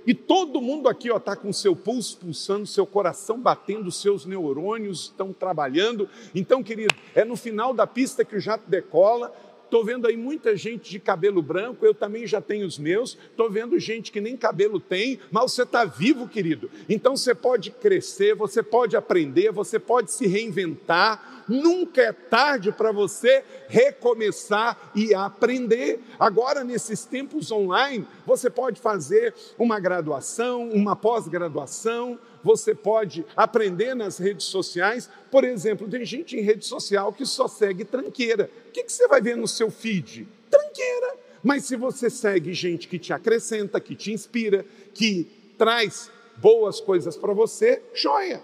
e 0.08 0.14
todo 0.14 0.62
mundo 0.62 0.88
aqui 0.88 1.10
está 1.12 1.36
com 1.36 1.52
seu 1.52 1.76
pulso 1.76 2.16
pulsando, 2.16 2.66
seu 2.66 2.86
coração 2.86 3.38
batendo, 3.38 3.92
seus 3.92 4.24
neurônios 4.24 5.02
estão 5.02 5.34
trabalhando. 5.34 6.08
Então, 6.34 6.62
querido, 6.62 6.94
é 7.14 7.26
no 7.26 7.36
final 7.36 7.74
da 7.74 7.86
pista 7.86 8.24
que 8.24 8.34
o 8.34 8.40
jato 8.40 8.64
decola, 8.70 9.30
Estou 9.68 9.84
vendo 9.84 10.06
aí 10.06 10.16
muita 10.16 10.56
gente 10.56 10.90
de 10.90 10.98
cabelo 10.98 11.42
branco, 11.42 11.84
eu 11.84 11.92
também 11.92 12.26
já 12.26 12.40
tenho 12.40 12.66
os 12.66 12.78
meus. 12.78 13.18
Estou 13.30 13.50
vendo 13.50 13.78
gente 13.78 14.10
que 14.10 14.18
nem 14.18 14.34
cabelo 14.34 14.80
tem, 14.80 15.20
mas 15.30 15.52
você 15.52 15.62
está 15.62 15.84
vivo, 15.84 16.26
querido. 16.26 16.70
Então 16.88 17.14
você 17.14 17.34
pode 17.34 17.70
crescer, 17.70 18.34
você 18.34 18.62
pode 18.62 18.96
aprender, 18.96 19.52
você 19.52 19.78
pode 19.78 20.10
se 20.10 20.26
reinventar. 20.26 21.44
Nunca 21.46 22.00
é 22.00 22.12
tarde 22.12 22.72
para 22.72 22.92
você 22.92 23.44
recomeçar 23.68 24.90
e 24.94 25.14
aprender. 25.14 26.00
Agora, 26.18 26.64
nesses 26.64 27.04
tempos 27.04 27.52
online, 27.52 28.06
você 28.24 28.48
pode 28.48 28.80
fazer 28.80 29.34
uma 29.58 29.78
graduação, 29.78 30.70
uma 30.70 30.96
pós-graduação, 30.96 32.18
você 32.42 32.74
pode 32.74 33.24
aprender 33.36 33.94
nas 33.94 34.18
redes 34.18 34.46
sociais. 34.46 35.10
Por 35.30 35.44
exemplo, 35.44 35.88
tem 35.88 36.04
gente 36.04 36.36
em 36.36 36.40
rede 36.40 36.64
social 36.64 37.12
que 37.12 37.26
só 37.26 37.48
segue 37.48 37.84
tranqueira. 37.84 38.50
Que, 38.78 38.84
que 38.84 38.92
você 38.92 39.08
vai 39.08 39.20
ver 39.20 39.36
no 39.36 39.48
seu 39.48 39.70
feed? 39.70 40.28
Tranqueira. 40.48 41.16
Mas 41.42 41.64
se 41.64 41.74
você 41.74 42.08
segue 42.08 42.52
gente 42.52 42.86
que 42.86 42.98
te 42.98 43.12
acrescenta, 43.12 43.80
que 43.80 43.96
te 43.96 44.12
inspira, 44.12 44.64
que 44.94 45.28
traz 45.56 46.10
boas 46.36 46.80
coisas 46.80 47.16
para 47.16 47.32
você, 47.32 47.82
joia. 47.92 48.40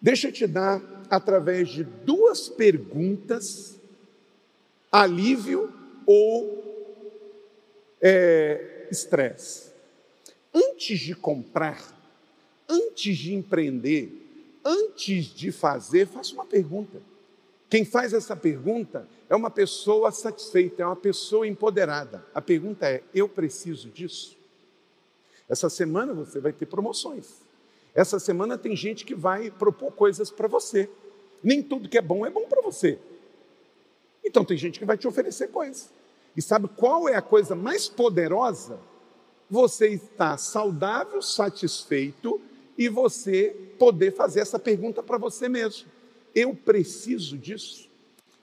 Deixa 0.00 0.28
eu 0.28 0.32
te 0.32 0.46
dar, 0.46 0.80
através 1.10 1.68
de 1.68 1.82
duas 1.82 2.48
perguntas, 2.48 3.76
alívio 4.92 5.72
ou 6.06 6.64
é, 8.00 8.86
estresse. 8.90 9.72
Antes 10.54 11.00
de 11.00 11.14
comprar, 11.16 11.82
antes 12.68 13.18
de 13.18 13.34
empreender, 13.34 14.12
antes 14.64 15.24
de 15.24 15.50
fazer, 15.50 16.06
faça 16.06 16.32
uma 16.34 16.46
pergunta. 16.46 17.15
Quem 17.76 17.84
faz 17.84 18.14
essa 18.14 18.34
pergunta 18.34 19.06
é 19.28 19.36
uma 19.36 19.50
pessoa 19.50 20.10
satisfeita, 20.10 20.82
é 20.82 20.86
uma 20.86 20.96
pessoa 20.96 21.46
empoderada. 21.46 22.24
A 22.34 22.40
pergunta 22.40 22.88
é: 22.88 23.02
eu 23.14 23.28
preciso 23.28 23.90
disso? 23.90 24.34
Essa 25.46 25.68
semana 25.68 26.14
você 26.14 26.40
vai 26.40 26.54
ter 26.54 26.64
promoções. 26.64 27.34
Essa 27.94 28.18
semana 28.18 28.56
tem 28.56 28.74
gente 28.74 29.04
que 29.04 29.14
vai 29.14 29.50
propor 29.50 29.92
coisas 29.92 30.30
para 30.30 30.48
você. 30.48 30.88
Nem 31.44 31.62
tudo 31.62 31.86
que 31.86 31.98
é 31.98 32.00
bom 32.00 32.24
é 32.24 32.30
bom 32.30 32.46
para 32.46 32.62
você. 32.62 32.98
Então 34.24 34.42
tem 34.42 34.56
gente 34.56 34.78
que 34.78 34.86
vai 34.86 34.96
te 34.96 35.06
oferecer 35.06 35.48
coisas. 35.48 35.90
E 36.34 36.40
sabe 36.40 36.68
qual 36.68 37.06
é 37.06 37.14
a 37.14 37.20
coisa 37.20 37.54
mais 37.54 37.90
poderosa? 37.90 38.80
Você 39.50 39.88
está 39.88 40.38
saudável, 40.38 41.20
satisfeito 41.20 42.40
e 42.78 42.88
você 42.88 43.54
poder 43.78 44.12
fazer 44.12 44.40
essa 44.40 44.58
pergunta 44.58 45.02
para 45.02 45.18
você 45.18 45.46
mesmo: 45.46 45.94
eu 46.36 46.54
preciso 46.54 47.38
disso? 47.38 47.88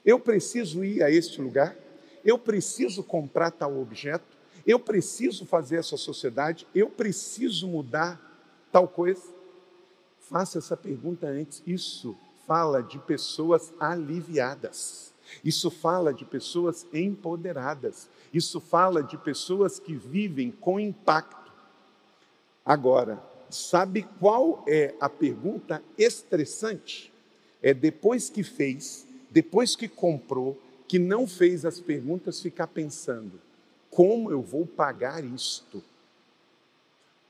Eu 0.04 0.18
preciso 0.18 0.84
ir 0.84 1.02
a 1.02 1.10
este 1.10 1.40
lugar? 1.40 1.76
Eu 2.24 2.36
preciso 2.38 3.02
comprar 3.02 3.50
tal 3.52 3.80
objeto? 3.80 4.36
Eu 4.66 4.78
preciso 4.78 5.46
fazer 5.46 5.76
essa 5.76 5.96
sociedade? 5.96 6.66
Eu 6.74 6.90
preciso 6.90 7.68
mudar 7.68 8.20
tal 8.72 8.88
coisa? 8.88 9.22
Faça 10.20 10.58
essa 10.58 10.76
pergunta 10.76 11.28
antes. 11.28 11.62
Isso 11.66 12.16
fala 12.46 12.82
de 12.82 12.98
pessoas 12.98 13.72
aliviadas. 13.78 15.14
Isso 15.44 15.70
fala 15.70 16.12
de 16.12 16.24
pessoas 16.24 16.84
empoderadas. 16.92 18.08
Isso 18.32 18.60
fala 18.60 19.02
de 19.02 19.16
pessoas 19.16 19.78
que 19.78 19.94
vivem 19.94 20.50
com 20.50 20.80
impacto. 20.80 21.52
Agora, 22.66 23.22
Sabe 23.54 24.02
qual 24.18 24.64
é 24.66 24.96
a 24.98 25.08
pergunta 25.08 25.80
estressante? 25.96 27.13
É 27.64 27.72
depois 27.72 28.28
que 28.28 28.42
fez, 28.42 29.06
depois 29.30 29.74
que 29.74 29.88
comprou, 29.88 30.60
que 30.86 30.98
não 30.98 31.26
fez 31.26 31.64
as 31.64 31.80
perguntas, 31.80 32.42
ficar 32.42 32.66
pensando: 32.66 33.40
como 33.90 34.30
eu 34.30 34.42
vou 34.42 34.66
pagar 34.66 35.24
isto? 35.24 35.82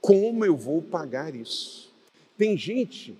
Como 0.00 0.44
eu 0.44 0.56
vou 0.56 0.82
pagar 0.82 1.36
isso? 1.36 1.88
Tem 2.36 2.58
gente 2.58 3.16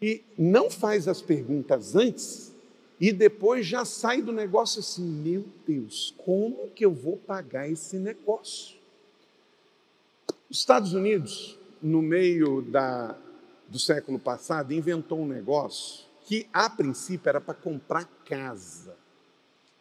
que 0.00 0.24
não 0.36 0.68
faz 0.68 1.06
as 1.06 1.22
perguntas 1.22 1.94
antes 1.94 2.52
e 3.00 3.12
depois 3.12 3.64
já 3.64 3.84
sai 3.84 4.20
do 4.20 4.32
negócio 4.32 4.80
assim: 4.80 5.04
meu 5.04 5.44
Deus, 5.64 6.12
como 6.18 6.68
que 6.70 6.84
eu 6.84 6.92
vou 6.92 7.16
pagar 7.16 7.70
esse 7.70 7.96
negócio? 7.96 8.76
Os 10.50 10.58
Estados 10.58 10.94
Unidos 10.94 11.56
no 11.80 12.02
meio 12.02 12.60
da, 12.60 13.16
do 13.68 13.78
século 13.78 14.18
passado, 14.18 14.74
inventou 14.74 15.20
um 15.20 15.28
negócio 15.28 16.09
que 16.30 16.46
a 16.52 16.70
princípio 16.70 17.28
era 17.28 17.40
para 17.40 17.54
comprar 17.54 18.04
casa. 18.24 18.96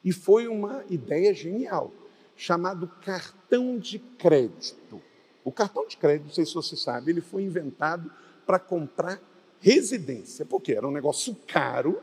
E 0.03 0.12
foi 0.12 0.47
uma 0.47 0.83
ideia 0.89 1.31
genial, 1.31 1.93
chamado 2.35 2.88
cartão 3.05 3.77
de 3.77 3.99
crédito. 3.99 4.99
O 5.43 5.51
cartão 5.51 5.88
de 5.88 5.95
crédito, 5.95 6.25
não 6.25 6.33
sei 6.33 6.47
se 6.47 6.55
você 6.55 6.75
sabe, 6.75 7.12
ele 7.12 7.21
foi 7.21 7.43
inventado 7.43 8.12
para 8.47 8.57
comprar 8.57 9.21
residência, 9.59 10.43
porque 10.43 10.73
era 10.73 10.88
um 10.88 10.91
negócio 10.91 11.38
caro 11.45 12.01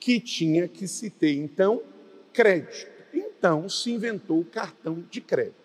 que 0.00 0.18
tinha 0.18 0.66
que 0.66 0.88
se 0.88 1.10
ter, 1.10 1.34
então, 1.34 1.82
crédito. 2.32 2.90
Então 3.12 3.68
se 3.68 3.90
inventou 3.90 4.40
o 4.40 4.46
cartão 4.46 5.04
de 5.10 5.20
crédito. 5.20 5.60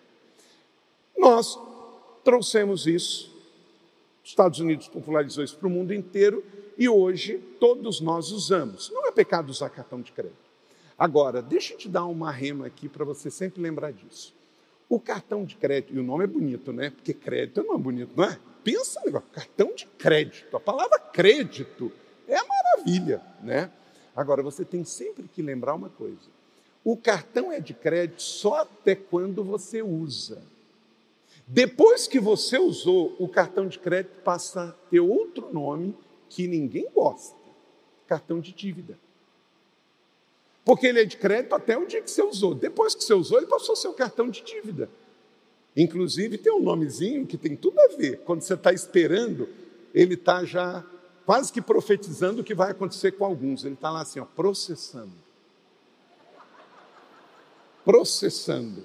Nós 1.16 1.58
trouxemos 2.22 2.86
isso, 2.86 3.33
os 4.24 4.30
Estados 4.30 4.58
Unidos 4.58 4.88
popularizou 4.88 5.44
isso 5.44 5.56
para 5.58 5.68
o 5.68 5.70
mundo 5.70 5.92
inteiro 5.92 6.42
e 6.78 6.88
hoje 6.88 7.38
todos 7.60 8.00
nós 8.00 8.32
usamos. 8.32 8.90
Não 8.90 9.06
é 9.06 9.12
pecado 9.12 9.50
usar 9.50 9.68
cartão 9.68 10.00
de 10.00 10.12
crédito. 10.12 10.42
Agora, 10.98 11.42
deixa 11.42 11.74
eu 11.74 11.78
te 11.78 11.88
dar 11.90 12.06
uma 12.06 12.30
rema 12.30 12.66
aqui 12.66 12.88
para 12.88 13.04
você 13.04 13.30
sempre 13.30 13.60
lembrar 13.60 13.92
disso. 13.92 14.32
O 14.88 14.98
cartão 14.98 15.44
de 15.44 15.56
crédito, 15.56 15.94
e 15.94 15.98
o 15.98 16.02
nome 16.02 16.24
é 16.24 16.26
bonito, 16.26 16.72
né? 16.72 16.88
Porque 16.88 17.12
crédito 17.12 17.62
não 17.62 17.74
é 17.74 17.78
bonito, 17.78 18.12
não 18.16 18.24
é? 18.24 18.38
Pensa 18.62 19.00
no 19.00 19.06
negócio, 19.06 19.28
cartão 19.30 19.74
de 19.74 19.86
crédito. 19.98 20.56
A 20.56 20.60
palavra 20.60 20.98
crédito 20.98 21.92
é 22.26 22.38
maravilha, 22.42 23.20
né? 23.42 23.70
Agora, 24.16 24.42
você 24.42 24.64
tem 24.64 24.84
sempre 24.84 25.28
que 25.28 25.42
lembrar 25.42 25.74
uma 25.74 25.90
coisa. 25.90 26.30
O 26.82 26.96
cartão 26.96 27.52
é 27.52 27.60
de 27.60 27.74
crédito 27.74 28.22
só 28.22 28.62
até 28.62 28.94
quando 28.94 29.44
você 29.44 29.82
usa. 29.82 30.40
Depois 31.46 32.06
que 32.06 32.18
você 32.18 32.58
usou, 32.58 33.14
o 33.18 33.28
cartão 33.28 33.68
de 33.68 33.78
crédito 33.78 34.22
passa 34.22 34.64
a 34.64 34.72
ter 34.90 35.00
outro 35.00 35.52
nome 35.52 35.94
que 36.28 36.46
ninguém 36.46 36.88
gosta: 36.94 37.36
cartão 38.06 38.40
de 38.40 38.52
dívida. 38.52 38.98
Porque 40.64 40.86
ele 40.86 41.00
é 41.00 41.04
de 41.04 41.18
crédito 41.18 41.54
até 41.54 41.76
o 41.76 41.86
dia 41.86 42.00
que 42.00 42.10
você 42.10 42.22
usou. 42.22 42.54
Depois 42.54 42.94
que 42.94 43.04
você 43.04 43.12
usou, 43.12 43.36
ele 43.36 43.46
passou 43.46 43.74
a 43.74 43.76
ser 43.76 43.88
o 43.88 43.92
cartão 43.92 44.30
de 44.30 44.42
dívida. 44.42 44.88
Inclusive, 45.76 46.38
tem 46.38 46.52
um 46.52 46.62
nomezinho 46.62 47.26
que 47.26 47.36
tem 47.36 47.54
tudo 47.54 47.78
a 47.80 47.88
ver. 47.88 48.20
Quando 48.20 48.40
você 48.40 48.54
está 48.54 48.72
esperando, 48.72 49.48
ele 49.92 50.14
está 50.14 50.44
já 50.44 50.82
quase 51.26 51.52
que 51.52 51.60
profetizando 51.60 52.40
o 52.40 52.44
que 52.44 52.54
vai 52.54 52.70
acontecer 52.70 53.12
com 53.12 53.24
alguns. 53.24 53.64
Ele 53.64 53.74
está 53.74 53.90
lá 53.90 54.00
assim, 54.02 54.20
ó, 54.20 54.24
processando. 54.24 55.12
Processando. 57.84 58.84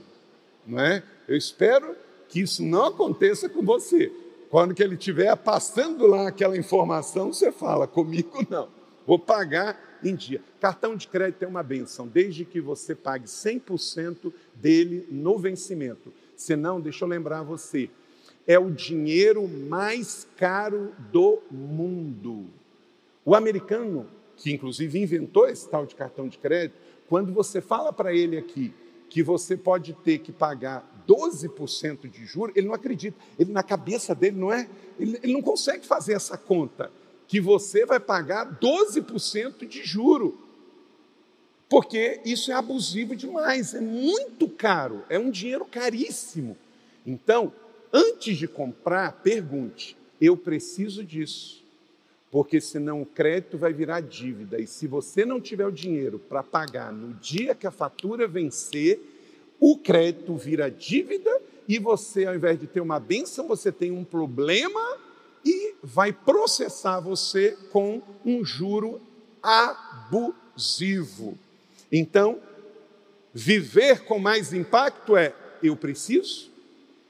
Não 0.65 0.80
é? 0.80 1.02
Eu 1.28 1.38
espero 1.38 1.95
que 2.30 2.39
isso 2.42 2.63
não 2.63 2.86
aconteça 2.86 3.50
com 3.50 3.62
você. 3.63 4.12
Quando 4.50 4.74
que 4.74 4.82
ele 4.82 4.96
estiver 4.96 5.36
passando 5.36 6.08
lá 6.08 6.28
aquela 6.28 6.58
informação, 6.58 7.34
você 7.34 7.52
fala, 7.52 7.88
comigo 7.88 8.46
não, 8.50 8.70
vou 9.06 9.20
pagar 9.20 10.00
em 10.04 10.15
dia. 10.15 10.42
Cartão 10.60 10.96
de 10.96 11.08
crédito 11.08 11.44
é 11.44 11.48
uma 11.48 11.62
benção, 11.62 12.08
desde 12.08 12.46
que 12.46 12.62
você 12.62 12.96
pague 12.96 13.26
100% 13.26 14.32
dele 14.56 15.06
no 15.12 15.38
vencimento. 15.38 16.13
Senão, 16.36 16.80
deixa 16.80 17.04
eu 17.04 17.10
lembrar 17.10 17.44
você, 17.44 17.89
é 18.48 18.58
o 18.58 18.72
dinheiro 18.72 19.48
mais 19.48 20.28
caro 20.38 20.94
do 21.12 21.39
mundo. 21.52 22.46
O 23.26 23.36
americano, 23.36 24.08
que 24.38 24.52
inclusive 24.52 25.00
inventou 25.00 25.48
esse 25.48 25.70
tal 25.70 25.86
de 25.86 25.94
cartão 25.94 26.28
de 26.28 26.38
crédito, 26.38 26.76
quando 27.08 27.34
você 27.34 27.62
fala 27.62 27.92
para 27.92 28.13
ele 28.13 28.38
aqui 28.38 28.74
que 29.10 29.22
você 29.22 29.58
pode 29.58 29.94
ter 29.94 30.20
que 30.20 30.32
pagar 30.32 30.88
12% 31.10 32.08
de 32.08 32.26
juros, 32.26 32.56
ele 32.56 32.67
não 32.67 32.76
acredita. 32.76 33.17
Ele, 33.38 33.52
na 33.52 33.63
cabeça 33.63 34.13
dele, 34.13 34.38
não 34.38 34.54
é. 34.54 34.69
Ele, 35.00 35.19
ele 35.24 35.34
não 35.34 35.41
consegue 35.41 35.86
fazer 35.86 36.13
essa 36.13 36.38
conta. 36.38 36.91
Que 37.28 37.41
você 37.41 37.86
vai 37.86 38.00
pagar 38.00 38.60
12% 38.60 39.67
de 39.67 39.84
juro. 39.84 40.38
Porque 41.67 42.22
isso 42.26 42.52
é 42.52 42.56
abusivo 42.56 43.15
demais, 43.15 43.76
é 43.76 43.82
muito 43.82 44.50
caro, 44.50 45.04
é 45.08 45.19
um 45.19 45.30
dinheiro 45.30 45.65
caríssimo. 45.65 46.58
Então, 47.06 47.54
antes 47.93 48.38
de 48.38 48.48
comprar, 48.48 49.12
pergunte: 49.22 49.95
eu 50.19 50.36
preciso 50.36 51.04
disso? 51.04 51.63
Porque 52.32 52.60
senão 52.62 53.02
o 53.02 53.06
crédito 53.06 53.58
vai 53.58 53.74
virar 53.74 54.02
dívida. 54.02 54.60
E 54.60 54.67
se 54.67 54.88
você 54.88 55.26
não 55.26 55.41
tiver 55.41 55.65
o 55.65 55.72
dinheiro 55.72 56.19
para 56.19 56.43
pagar 56.43 56.91
no 56.91 57.13
dia 57.15 57.56
que 57.56 57.65
a 57.65 57.72
fatura 57.72 58.28
vencer, 58.28 59.00
o 59.60 59.78
crédito 59.78 60.36
vira 60.36 60.69
dívida 60.69 61.41
e 61.67 61.78
você, 61.78 62.26
ao 62.26 62.36
invés 62.36 62.60
de 62.60 62.65
ter 62.65 62.82
uma 62.82 63.00
benção, 63.00 63.48
você 63.48 63.72
tem 63.72 63.91
um 63.91 64.04
problema 64.04 64.98
e 65.45 65.76
vai 65.84 66.12
processar 66.12 67.00
você 67.00 67.58
com 67.72 68.02
um 68.26 68.43
juro 68.43 69.02
abusivo. 69.41 71.38
Então, 71.91 72.39
viver 73.34 74.04
com 74.06 74.19
mais 74.19 74.54
impacto 74.54 75.15
é 75.15 75.34
eu 75.62 75.76
preciso, 75.76 76.50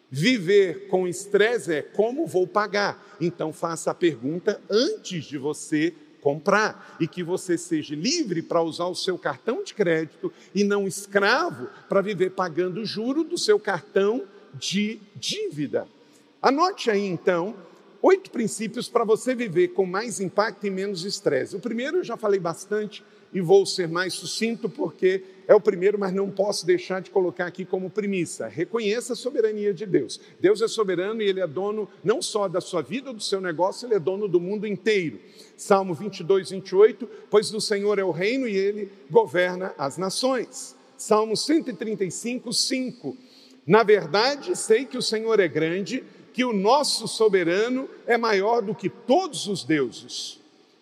viver 0.10 0.88
com 0.88 1.08
estresse 1.08 1.74
é 1.74 1.82
como 1.82 2.26
vou 2.26 2.48
pagar. 2.48 3.18
Então, 3.22 3.54
faça 3.54 3.92
a 3.92 3.96
pergunta 3.96 4.62
antes 4.70 5.26
de 5.26 5.38
você 5.38 5.94
comprar 6.22 6.98
e 7.00 7.08
que 7.08 7.24
você 7.24 7.58
seja 7.58 7.96
livre 7.96 8.42
para 8.42 8.62
usar 8.62 8.86
o 8.86 8.96
seu 8.96 9.18
cartão 9.18 9.64
de 9.64 9.74
crédito 9.74 10.32
e 10.54 10.64
não 10.64 10.88
escravo 10.88 11.68
para 11.88 12.02
viver 12.02 12.32
pagando 12.32 12.82
o 12.82 12.86
juro 12.86 13.24
do 13.24 13.38
seu 13.38 13.60
cartão 13.60 14.24
de 14.54 15.00
dívida. 15.16 15.88
Anote 16.42 16.90
aí 16.90 17.06
então 17.06 17.56
oito 18.02 18.32
princípios 18.32 18.88
para 18.88 19.04
você 19.04 19.36
viver 19.36 19.70
com 19.70 19.86
mais 19.86 20.20
impacto 20.20 20.66
e 20.66 20.70
menos 20.70 21.04
estresse. 21.04 21.56
O 21.56 21.60
primeiro 21.60 21.98
eu 21.98 22.04
já 22.04 22.16
falei 22.16 22.40
bastante 22.40 23.04
e 23.34 23.42
vou 23.42 23.66
ser 23.66 23.88
mais 23.88 24.14
sucinto 24.14 24.70
porque 24.70 25.24
é 25.48 25.56
o 25.56 25.60
primeiro, 25.60 25.98
mas 25.98 26.14
não 26.14 26.30
posso 26.30 26.66
deixar 26.66 27.02
de 27.02 27.10
colocar 27.10 27.48
aqui 27.48 27.66
como 27.66 27.90
premissa. 27.90 28.48
Reconheça 28.48 29.14
a 29.14 29.16
soberania 29.16 29.74
de 29.74 29.86
Deus. 29.86 30.20
Deus 30.40 30.62
é 30.62 30.68
soberano 30.68 31.22
e 31.22 31.26
Ele 31.26 31.40
é 31.40 31.48
dono 31.48 31.90
não 32.04 32.22
só 32.22 32.48
da 32.48 32.62
sua 32.62 32.84
vida, 32.84 33.12
do 33.12 33.22
seu 33.22 33.42
negócio, 33.42 33.88
Ele 33.88 33.96
é 33.96 34.00
dono 34.00 34.28
do 34.28 34.40
mundo 34.40 34.68
inteiro. 34.68 35.20
Salmo 35.58 35.96
22, 35.96 36.52
28, 36.52 37.10
pois 37.32 37.50
do 37.50 37.60
Senhor 37.60 37.98
é 37.98 38.04
o 38.04 38.12
reino 38.12 38.48
e 38.48 38.56
Ele 38.56 38.92
governa 39.10 39.74
as 39.76 39.98
nações. 39.98 40.76
Salmo 40.96 41.36
135, 41.36 42.54
5. 42.54 43.18
Na 43.66 43.84
verdade, 43.84 44.56
sei 44.56 44.86
que 44.86 44.98
o 44.98 45.02
Senhor 45.02 45.40
é 45.40 45.48
grande, 45.48 46.04
que 46.32 46.46
o 46.46 46.54
nosso 46.54 47.08
soberano 47.08 47.90
é 48.06 48.18
maior 48.18 48.62
do 48.62 48.76
que 48.76 48.90
todos 48.90 49.48
os 49.48 49.64
deuses. 49.64 50.39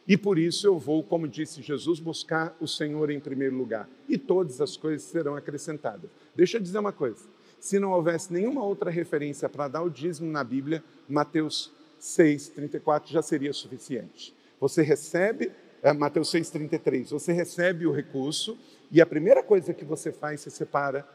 E 0.08 0.16
por 0.16 0.40
isso 0.40 0.66
eu 0.66 0.80
vou, 0.80 1.04
como 1.04 1.28
disse 1.28 1.62
Jesus, 1.62 2.00
buscar 2.00 2.56
o 2.62 2.68
Senhor 2.68 3.10
em 3.12 3.20
primeiro 3.20 3.58
lugar. 3.58 3.90
E 4.08 4.18
todas 4.18 4.62
as 4.62 4.78
coisas 4.78 5.04
serão 5.04 5.36
acrescentadas. 5.36 6.10
Deixa 6.34 6.58
eu 6.58 6.62
dizer 6.62 6.80
uma 6.80 6.94
coisa: 6.94 7.26
se 7.60 7.78
não 7.78 7.92
houvesse 7.92 8.32
nenhuma 8.32 8.64
outra 8.64 8.90
referência 8.90 9.50
para 9.50 9.68
dar 9.68 9.82
o 9.82 9.90
dízimo 9.90 10.32
na 10.32 10.44
Bíblia, 10.44 10.82
Mateus 11.10 11.72
6, 12.00 12.50
34 12.50 13.12
já 13.12 13.22
seria 13.22 13.52
suficiente. 13.52 14.34
Você 14.62 14.82
recebe, 14.82 15.52
é, 15.84 15.92
Mateus 15.92 16.30
6, 16.32 16.52
33, 16.52 17.12
você 17.12 17.34
recebe 17.34 17.86
o 17.86 17.92
recurso 17.92 18.58
e 18.90 19.02
a 19.02 19.06
primeira 19.06 19.44
coisa 19.44 19.74
que 19.74 19.84
você 19.84 20.12
faz, 20.12 20.40
você 20.42 20.50
separa 20.50 21.06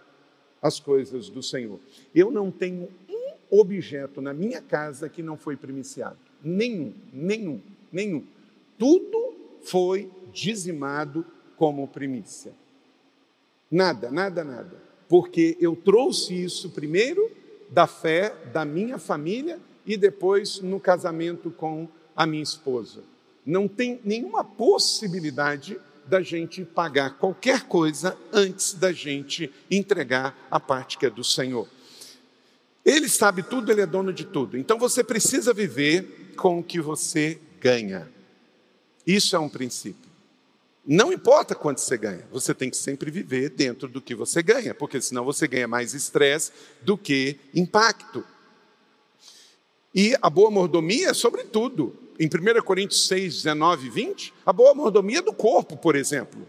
as 0.61 0.79
coisas 0.79 1.31
do 1.31 1.43
Senhor. 1.43 1.81
Eu 2.15 2.31
não 2.31 2.51
tenho 2.51 2.89
um 3.09 3.59
objeto 3.59 4.21
na 4.21 4.35
minha 4.35 4.61
casa 4.61 5.09
que 5.09 5.23
não 5.23 5.37
foi 5.37 5.57
primiciado. 5.57 6.19
Nenhum, 6.45 6.93
nenhum, 7.13 7.61
nenhum 7.91 8.23
tudo 8.83 9.33
foi 9.63 10.11
dizimado 10.33 11.25
como 11.57 11.87
primícia. 11.87 12.53
Nada, 13.71 14.11
nada, 14.11 14.43
nada. 14.43 14.83
Porque 15.09 15.57
eu 15.61 15.77
trouxe 15.77 16.35
isso 16.35 16.69
primeiro 16.71 17.31
da 17.71 17.87
fé 17.87 18.35
da 18.53 18.65
minha 18.65 18.99
família 18.99 19.61
e 19.87 19.97
depois 19.97 20.59
no 20.59 20.81
casamento 20.81 21.49
com 21.49 21.87
a 22.17 22.27
minha 22.27 22.43
esposa. 22.43 23.05
Não 23.47 23.69
tem 23.69 24.01
nenhuma 24.05 24.43
possibilidade 24.43 25.79
da 26.05 26.21
gente 26.21 26.65
pagar 26.65 27.19
qualquer 27.19 27.69
coisa 27.69 28.19
antes 28.33 28.75
da 28.75 28.91
gente 28.91 29.49
entregar 29.71 30.37
a 30.51 30.59
parte 30.59 30.99
que 30.99 31.07
é 31.07 31.11
do 31.11 31.23
Senhor. 31.23 31.69
Ele 32.85 33.09
sabe 33.09 33.45
tudo, 33.45 33.71
ele 33.71 33.83
é 33.83 33.87
dono 33.87 34.13
de 34.13 34.25
tudo. 34.25 34.59
Então 34.59 34.77
você 34.77 35.05
precisa 35.05 35.55
viver 35.55 36.33
com 36.35 36.59
o 36.59 36.65
que 36.65 36.81
você 36.81 37.39
ganha. 37.61 38.11
Isso 39.07 39.35
é 39.35 39.39
um 39.39 39.49
princípio. 39.49 40.11
Não 40.85 41.13
importa 41.13 41.55
quanto 41.55 41.81
você 41.81 41.97
ganha, 41.97 42.27
você 42.31 42.53
tem 42.53 42.69
que 42.69 42.77
sempre 42.77 43.11
viver 43.11 43.51
dentro 43.51 43.87
do 43.87 44.01
que 44.01 44.15
você 44.15 44.43
ganha, 44.43 44.75
porque 44.75 45.01
senão 45.01 45.25
você 45.25 45.47
ganha 45.47 45.69
mais 45.69 45.95
estresse 45.95 46.51
do 46.83 46.99
que 46.99 47.39
impacto. 47.55 48.25
E 49.95 50.17
a 50.21 50.29
boa 50.29 50.51
mordomia 50.51 51.11
é 51.11 51.15
sobre 51.15 51.45
tudo. 51.45 51.97
Em 52.19 52.27
1 52.27 52.63
Coríntios 52.63 53.07
6, 53.07 53.43
19 53.43 53.87
e 53.87 53.91
20, 53.91 54.35
a 54.45 54.53
boa 54.53 54.75
mordomia 54.75 55.19
é 55.19 55.23
do 55.23 55.33
corpo, 55.33 55.77
por 55.77 55.95
exemplo. 55.95 56.49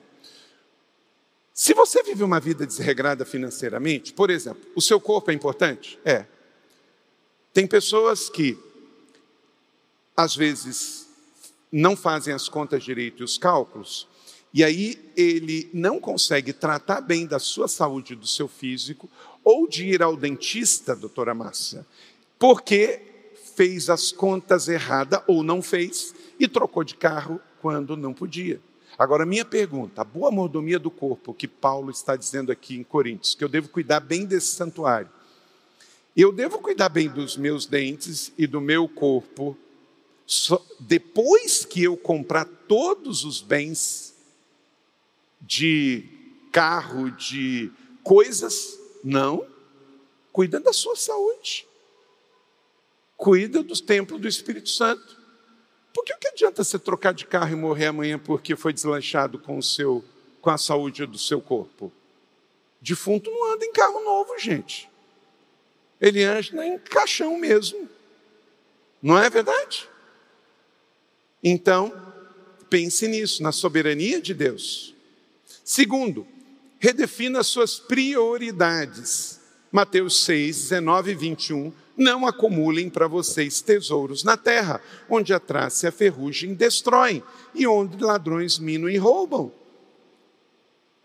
Se 1.53 1.73
você 1.73 2.01
vive 2.01 2.23
uma 2.23 2.39
vida 2.39 2.65
desregrada 2.65 3.25
financeiramente, 3.25 4.13
por 4.13 4.31
exemplo, 4.31 4.63
o 4.75 4.81
seu 4.81 4.99
corpo 4.99 5.29
é 5.29 5.33
importante? 5.33 5.99
É. 6.03 6.25
Tem 7.53 7.67
pessoas 7.67 8.29
que, 8.29 8.57
às 10.17 10.35
vezes, 10.35 11.02
não 11.74 11.95
fazem 11.95 12.32
as 12.32 12.47
contas 12.47 12.84
direito 12.84 13.21
e 13.21 13.24
os 13.24 13.36
cálculos, 13.36 14.07
e 14.53 14.63
aí 14.63 15.11
ele 15.17 15.67
não 15.74 15.99
consegue 15.99 16.53
tratar 16.53 17.01
bem 17.01 17.26
da 17.26 17.39
sua 17.39 17.67
saúde, 17.67 18.15
do 18.15 18.28
seu 18.28 18.47
físico, 18.47 19.09
ou 19.43 19.67
de 19.67 19.88
ir 19.88 20.03
ao 20.03 20.15
dentista, 20.15 20.95
doutora 20.95 21.34
Márcia, 21.34 21.84
porque 22.38 23.01
fez 23.55 23.89
as 23.89 24.11
contas 24.11 24.67
erradas 24.67 25.21
ou 25.26 25.41
não 25.41 25.63
fez 25.63 26.13
e 26.39 26.47
trocou 26.47 26.84
de 26.84 26.95
carro 26.95 27.41
quando 27.59 27.97
não 27.97 28.13
podia. 28.13 28.61
Agora, 28.97 29.26
minha 29.26 29.43
pergunta: 29.43 30.01
a 30.01 30.05
boa 30.05 30.30
mordomia 30.30 30.78
do 30.78 30.91
corpo 30.91 31.34
que 31.34 31.47
Paulo 31.47 31.89
está 31.89 32.15
dizendo 32.15 32.51
aqui 32.51 32.76
em 32.76 32.84
Coríntios, 32.84 33.34
que 33.34 33.43
eu 33.43 33.49
devo 33.49 33.69
cuidar 33.69 33.99
bem 33.99 34.26
desse 34.26 34.55
santuário, 34.55 35.09
eu 36.15 36.32
devo 36.32 36.59
cuidar 36.59 36.89
bem 36.89 37.09
dos 37.09 37.36
meus 37.36 37.65
dentes 37.65 38.32
e 38.38 38.45
do 38.45 38.61
meu 38.61 38.88
corpo 38.88 39.57
depois 40.80 41.65
que 41.65 41.84
eu 41.84 41.97
comprar 41.97 42.45
todos 42.45 43.24
os 43.24 43.41
bens 43.41 44.13
de 45.41 46.05
carro, 46.51 47.11
de 47.11 47.71
coisas? 48.03 48.80
Não. 49.03 49.45
Cuida 50.32 50.59
da 50.59 50.74
sua 50.74 50.95
saúde. 50.95 51.67
Cuida 53.17 53.61
dos 53.61 53.82
templos 53.82 54.19
do 54.19 54.28
Espírito 54.28 54.69
Santo. 54.69 55.21
Porque 55.93 56.13
o 56.13 56.17
que 56.17 56.30
adianta 56.30 56.63
você 56.63 56.80
trocar 56.80 57.13
de 57.13 57.26
carro 57.26 57.51
e 57.51 57.55
morrer 57.55 57.88
amanhã 57.88 58.17
porque 58.17 58.55
foi 58.55 58.74
deslanchado 58.74 59.38
com 59.38 59.57
o 59.57 59.63
seu 59.63 60.03
com 60.41 60.49
a 60.49 60.57
saúde 60.57 61.05
do 61.05 61.17
seu 61.17 61.39
corpo? 61.39 61.91
Defunto 62.82 63.32
não 63.32 63.53
anda 63.53 63.63
em 63.63 63.71
carro 63.71 64.03
novo, 64.03 64.38
gente. 64.38 64.89
Ele 66.01 66.24
anda 66.24 66.65
em 66.65 66.78
caixão 66.80 67.38
mesmo. 67.38 67.88
Não 69.01 69.17
é 69.17 69.30
verdade? 69.30 69.88
Então, 71.43 71.91
pense 72.69 73.07
nisso, 73.07 73.43
na 73.43 73.51
soberania 73.51 74.21
de 74.21 74.33
Deus. 74.33 74.95
Segundo, 75.63 76.25
redefina 76.79 77.43
suas 77.43 77.79
prioridades. 77.79 79.39
Mateus 79.71 80.23
6, 80.23 80.69
19 80.69 81.11
e 81.11 81.15
21. 81.15 81.73
Não 81.97 82.25
acumulem 82.25 82.89
para 82.89 83.07
vocês 83.07 83.61
tesouros 83.61 84.23
na 84.23 84.37
terra, 84.37 84.81
onde 85.09 85.33
a 85.33 85.39
traça 85.39 85.85
e 85.85 85.89
a 85.89 85.91
ferrugem 85.91 86.53
destroem, 86.53 87.21
e 87.53 87.67
onde 87.67 88.01
ladrões 88.03 88.57
minam 88.57 88.89
e 88.89 88.97
roubam. 88.97 89.51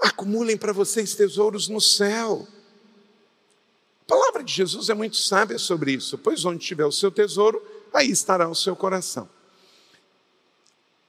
Acumulem 0.01 0.57
para 0.57 0.73
vocês 0.73 1.15
tesouros 1.15 1.69
no 1.69 1.81
céu. 1.81 2.47
A 4.03 4.05
palavra 4.07 4.43
de 4.43 4.53
Jesus 4.53 4.89
é 4.89 4.95
muito 4.95 5.17
sábia 5.17 5.59
sobre 5.59 5.93
isso, 5.93 6.17
pois 6.17 6.45
onde 6.45 6.65
tiver 6.65 6.87
o 6.87 6.93
seu 6.93 7.11
tesouro, 7.11 7.63
aí 7.93 8.11
estará 8.11 8.49
o 8.49 8.55
seu 8.55 8.75
coração. 8.75 9.29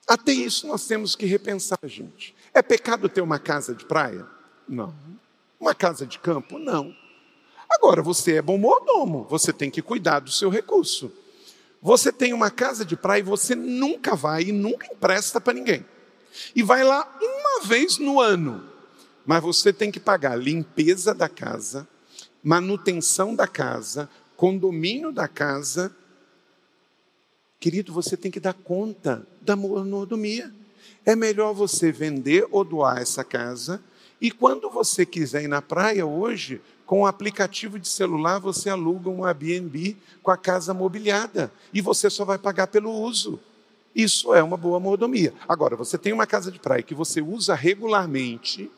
Até 0.09 0.31
isso 0.31 0.65
nós 0.65 0.87
temos 0.87 1.15
que 1.15 1.27
repensar, 1.27 1.77
gente. 1.83 2.35
É 2.51 2.63
pecado 2.63 3.07
ter 3.07 3.21
uma 3.21 3.37
casa 3.37 3.75
de 3.75 3.85
praia? 3.85 4.25
Não. 4.67 4.91
Uma 5.59 5.75
casa 5.75 6.03
de 6.03 6.17
campo? 6.17 6.57
Não. 6.57 6.95
Agora, 7.69 8.01
você 8.01 8.37
é 8.37 8.41
bom 8.41 8.57
mordomo, 8.57 9.27
você 9.29 9.53
tem 9.53 9.69
que 9.69 9.83
cuidar 9.83 10.21
do 10.21 10.31
seu 10.31 10.49
recurso. 10.49 11.11
Você 11.79 12.11
tem 12.11 12.33
uma 12.33 12.49
casa 12.49 12.83
de 12.83 12.97
praia 12.97 13.19
e 13.19 13.23
você 13.23 13.53
nunca 13.53 14.15
vai 14.15 14.45
e 14.45 14.51
nunca 14.51 14.91
empresta 14.91 15.39
para 15.39 15.53
ninguém. 15.53 15.85
E 16.55 16.63
vai 16.63 16.83
lá 16.83 17.07
uma 17.21 17.67
vez 17.67 17.99
no 17.99 18.19
ano. 18.19 18.67
Mas 19.27 19.43
você 19.43 19.71
tem 19.71 19.91
que 19.91 19.99
pagar 19.99 20.35
limpeza 20.35 21.13
da 21.13 21.29
casa, 21.29 21.87
manutenção 22.43 23.35
da 23.35 23.45
casa, 23.45 24.09
condomínio 24.35 25.11
da 25.11 25.27
casa 25.27 25.95
Querido, 27.59 27.91
você 27.91 28.15
tem 28.15 28.31
que 28.31 28.39
dar 28.39 28.53
conta 28.53 29.27
da 29.49 29.55
mordomia. 29.55 30.53
É 31.05 31.15
melhor 31.15 31.53
você 31.53 31.91
vender 31.91 32.45
ou 32.51 32.63
doar 32.63 33.01
essa 33.01 33.23
casa. 33.23 33.81
E 34.21 34.29
quando 34.29 34.69
você 34.69 35.05
quiser 35.05 35.43
ir 35.43 35.47
na 35.47 35.61
praia 35.61 36.05
hoje, 36.05 36.61
com 36.85 37.01
o 37.01 37.07
aplicativo 37.07 37.79
de 37.79 37.87
celular, 37.87 38.39
você 38.39 38.69
aluga 38.69 39.09
um 39.09 39.25
Airbnb 39.25 39.97
com 40.21 40.29
a 40.29 40.37
casa 40.37 40.73
mobiliada. 40.73 41.51
E 41.73 41.81
você 41.81 42.09
só 42.09 42.23
vai 42.25 42.37
pagar 42.37 42.67
pelo 42.67 42.91
uso. 42.91 43.39
Isso 43.95 44.33
é 44.35 44.43
uma 44.43 44.57
boa 44.57 44.79
mordomia. 44.79 45.33
Agora, 45.47 45.75
você 45.75 45.97
tem 45.97 46.13
uma 46.13 46.27
casa 46.27 46.51
de 46.51 46.59
praia 46.59 46.83
que 46.83 46.93
você 46.93 47.21
usa 47.21 47.55
regularmente 47.55 48.69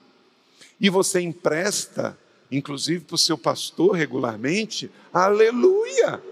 e 0.79 0.89
você 0.89 1.19
empresta, 1.19 2.17
inclusive 2.49 3.03
para 3.03 3.15
o 3.15 3.17
seu 3.17 3.37
pastor 3.37 3.91
regularmente, 3.91 4.89
aleluia! 5.13 6.23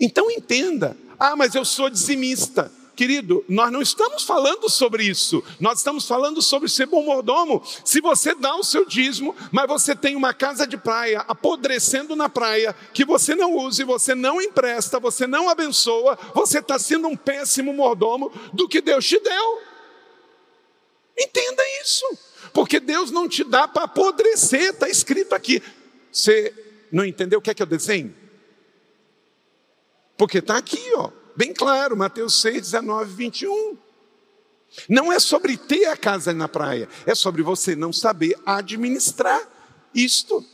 Então 0.00 0.30
entenda: 0.30 0.96
ah, 1.18 1.36
mas 1.36 1.54
eu 1.54 1.64
sou 1.64 1.88
dizimista. 1.88 2.72
Querido, 2.98 3.44
nós 3.48 3.70
não 3.70 3.80
estamos 3.80 4.24
falando 4.24 4.68
sobre 4.68 5.04
isso, 5.04 5.40
nós 5.60 5.78
estamos 5.78 6.04
falando 6.04 6.42
sobre 6.42 6.68
ser 6.68 6.86
bom 6.86 7.04
mordomo. 7.04 7.62
Se 7.84 8.00
você 8.00 8.34
dá 8.34 8.56
o 8.56 8.64
seu 8.64 8.84
dízimo, 8.84 9.36
mas 9.52 9.68
você 9.68 9.94
tem 9.94 10.16
uma 10.16 10.34
casa 10.34 10.66
de 10.66 10.76
praia 10.76 11.20
apodrecendo 11.20 12.16
na 12.16 12.28
praia, 12.28 12.74
que 12.92 13.04
você 13.04 13.36
não 13.36 13.54
usa, 13.54 13.84
você 13.84 14.16
não 14.16 14.42
empresta, 14.42 14.98
você 14.98 15.28
não 15.28 15.48
abençoa, 15.48 16.18
você 16.34 16.58
está 16.58 16.76
sendo 16.76 17.06
um 17.06 17.16
péssimo 17.16 17.72
mordomo 17.72 18.32
do 18.52 18.68
que 18.68 18.80
Deus 18.80 19.06
te 19.06 19.20
deu. 19.20 19.62
Entenda 21.16 21.62
isso, 21.80 22.04
porque 22.52 22.80
Deus 22.80 23.12
não 23.12 23.28
te 23.28 23.44
dá 23.44 23.68
para 23.68 23.84
apodrecer, 23.84 24.70
está 24.72 24.88
escrito 24.88 25.36
aqui. 25.36 25.62
Você 26.10 26.52
não 26.90 27.04
entendeu 27.04 27.38
o 27.38 27.42
que 27.42 27.50
é 27.50 27.54
que 27.54 27.62
eu 27.62 27.66
desenho? 27.66 28.12
Porque 30.16 30.38
está 30.38 30.56
aqui, 30.56 30.82
ó, 30.96 31.12
bem 31.38 31.54
claro, 31.54 31.96
Mateus 31.96 32.40
6, 32.40 32.62
19, 32.62 33.14
21. 33.14 33.76
Não 34.88 35.12
é 35.12 35.20
sobre 35.20 35.56
ter 35.56 35.84
a 35.84 35.96
casa 35.96 36.34
na 36.34 36.48
praia, 36.48 36.88
é 37.06 37.14
sobre 37.14 37.42
você 37.42 37.76
não 37.76 37.92
saber 37.92 38.36
administrar 38.44 39.40
isto. 39.94 40.44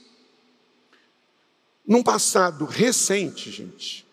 Num 1.87 2.03
passado 2.03 2.66
recente, 2.66 3.51
gente, 3.51 4.07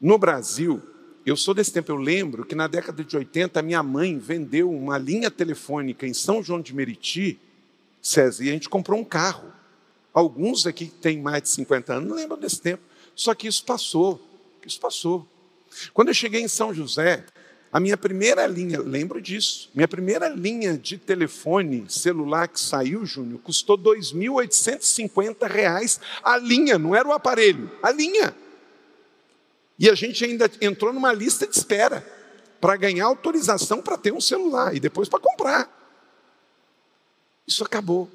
no 0.00 0.16
Brasil, 0.16 0.80
eu 1.24 1.36
sou 1.36 1.52
desse 1.52 1.72
tempo, 1.72 1.90
eu 1.90 1.96
lembro 1.96 2.44
que 2.44 2.54
na 2.54 2.68
década 2.68 3.02
de 3.02 3.16
80 3.16 3.60
minha 3.62 3.82
mãe 3.82 4.16
vendeu 4.16 4.70
uma 4.70 4.98
linha 4.98 5.28
telefônica 5.28 6.06
em 6.06 6.14
São 6.14 6.40
João 6.40 6.60
de 6.60 6.72
Meriti, 6.72 7.36
César, 8.00 8.44
e 8.44 8.50
a 8.50 8.52
gente 8.52 8.68
comprou 8.68 9.00
um 9.00 9.04
carro. 9.04 9.52
Alguns 10.14 10.68
aqui 10.68 10.86
que 10.86 10.94
têm 10.94 11.20
mais 11.20 11.42
de 11.42 11.48
50 11.48 11.94
anos 11.94 12.08
não 12.08 12.16
lembram 12.16 12.38
desse 12.38 12.60
tempo, 12.60 12.84
só 13.12 13.34
que 13.34 13.48
isso 13.48 13.64
passou. 13.64 14.24
Isso 14.64 14.78
passou. 14.78 15.26
Quando 15.92 16.08
eu 16.08 16.14
cheguei 16.14 16.40
em 16.40 16.48
São 16.48 16.74
José, 16.74 17.24
a 17.72 17.80
minha 17.80 17.96
primeira 17.96 18.46
linha, 18.46 18.80
lembro 18.80 19.20
disso, 19.20 19.70
minha 19.74 19.88
primeira 19.88 20.28
linha 20.28 20.78
de 20.78 20.96
telefone 20.96 21.84
celular 21.88 22.48
que 22.48 22.58
saiu, 22.58 23.04
Júnior, 23.04 23.40
custou 23.40 23.76
R$ 23.76 24.00
2.850 24.00 26.00
a 26.22 26.38
linha, 26.38 26.78
não 26.78 26.94
era 26.94 27.06
o 27.06 27.12
aparelho, 27.12 27.70
a 27.82 27.90
linha. 27.90 28.34
E 29.78 29.90
a 29.90 29.94
gente 29.94 30.24
ainda 30.24 30.50
entrou 30.60 30.92
numa 30.92 31.12
lista 31.12 31.46
de 31.46 31.54
espera 31.54 32.04
para 32.60 32.76
ganhar 32.76 33.04
autorização 33.04 33.82
para 33.82 33.98
ter 33.98 34.12
um 34.12 34.20
celular 34.20 34.74
e 34.74 34.80
depois 34.80 35.08
para 35.08 35.20
comprar. 35.20 35.70
Isso 37.46 37.62
acabou. 37.62 38.10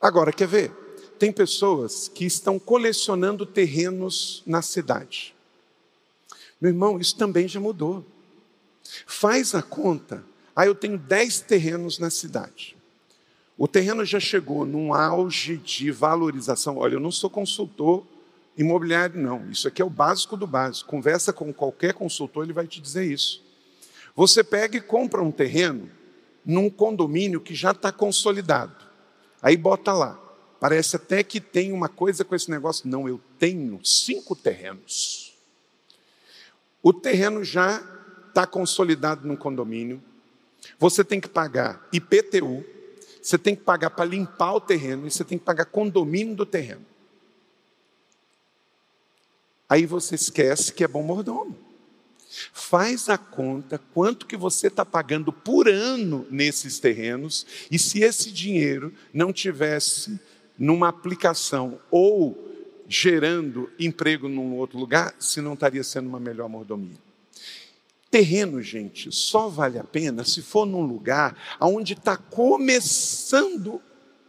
Agora, 0.00 0.32
quer 0.32 0.46
ver? 0.46 0.70
Tem 1.18 1.32
pessoas 1.32 2.08
que 2.08 2.24
estão 2.24 2.58
colecionando 2.58 3.46
terrenos 3.46 4.42
na 4.46 4.62
cidade. 4.62 5.34
Meu 6.60 6.70
irmão, 6.70 6.98
isso 6.98 7.16
também 7.16 7.48
já 7.48 7.58
mudou. 7.58 8.04
Faz 9.06 9.54
a 9.54 9.62
conta. 9.62 10.24
Ah, 10.54 10.66
eu 10.66 10.74
tenho 10.74 10.98
10 10.98 11.40
terrenos 11.42 11.98
na 11.98 12.10
cidade. 12.10 12.76
O 13.56 13.68
terreno 13.68 14.04
já 14.04 14.18
chegou 14.18 14.64
num 14.64 14.92
auge 14.92 15.56
de 15.56 15.90
valorização. 15.90 16.78
Olha, 16.78 16.94
eu 16.94 17.00
não 17.00 17.10
sou 17.10 17.30
consultor 17.30 18.04
imobiliário, 18.56 19.20
não. 19.20 19.50
Isso 19.50 19.68
aqui 19.68 19.80
é 19.80 19.84
o 19.84 19.90
básico 19.90 20.36
do 20.36 20.46
básico. 20.46 20.88
Conversa 20.88 21.32
com 21.32 21.52
qualquer 21.52 21.94
consultor, 21.94 22.44
ele 22.44 22.52
vai 22.52 22.66
te 22.66 22.80
dizer 22.80 23.04
isso. 23.04 23.42
Você 24.16 24.42
pega 24.42 24.76
e 24.76 24.80
compra 24.80 25.22
um 25.22 25.30
terreno 25.30 25.88
num 26.44 26.68
condomínio 26.68 27.40
que 27.40 27.54
já 27.54 27.70
está 27.70 27.92
consolidado. 27.92 28.74
Aí 29.40 29.56
bota 29.56 29.92
lá. 29.92 30.18
Parece 30.58 30.96
até 30.96 31.22
que 31.22 31.40
tem 31.40 31.72
uma 31.72 31.88
coisa 31.88 32.24
com 32.24 32.34
esse 32.34 32.50
negócio. 32.50 32.88
Não, 32.88 33.08
eu 33.08 33.20
tenho 33.38 33.80
cinco 33.84 34.36
terrenos. 34.36 35.29
O 36.82 36.92
terreno 36.92 37.44
já 37.44 37.82
está 38.28 38.46
consolidado 38.46 39.26
no 39.26 39.36
condomínio. 39.36 40.02
Você 40.78 41.04
tem 41.04 41.20
que 41.20 41.28
pagar 41.28 41.86
IPTU, 41.92 42.64
você 43.22 43.36
tem 43.36 43.54
que 43.54 43.62
pagar 43.62 43.90
para 43.90 44.04
limpar 44.04 44.54
o 44.54 44.60
terreno 44.60 45.06
e 45.06 45.10
você 45.10 45.24
tem 45.24 45.38
que 45.38 45.44
pagar 45.44 45.66
condomínio 45.66 46.34
do 46.34 46.46
terreno. 46.46 46.84
Aí 49.68 49.86
você 49.86 50.14
esquece 50.14 50.72
que 50.72 50.82
é 50.82 50.88
bom 50.88 51.02
mordomo. 51.02 51.56
Faz 52.52 53.08
a 53.08 53.18
conta 53.18 53.80
quanto 53.92 54.26
que 54.26 54.36
você 54.36 54.68
está 54.68 54.84
pagando 54.84 55.32
por 55.32 55.68
ano 55.68 56.26
nesses 56.30 56.78
terrenos 56.78 57.46
e 57.70 57.78
se 57.78 58.02
esse 58.02 58.30
dinheiro 58.30 58.94
não 59.12 59.32
tivesse 59.32 60.18
numa 60.56 60.88
aplicação 60.88 61.80
ou 61.90 62.49
gerando 62.92 63.70
emprego 63.78 64.28
num 64.28 64.56
outro 64.56 64.76
lugar, 64.76 65.14
se 65.16 65.40
não 65.40 65.54
estaria 65.54 65.84
sendo 65.84 66.08
uma 66.08 66.18
melhor 66.18 66.48
mordomia. 66.48 66.98
Terreno, 68.10 68.60
gente, 68.60 69.12
só 69.12 69.48
vale 69.48 69.78
a 69.78 69.84
pena 69.84 70.24
se 70.24 70.42
for 70.42 70.66
num 70.66 70.82
lugar 70.82 71.36
onde 71.60 71.92
está 71.92 72.16
começando 72.16 73.80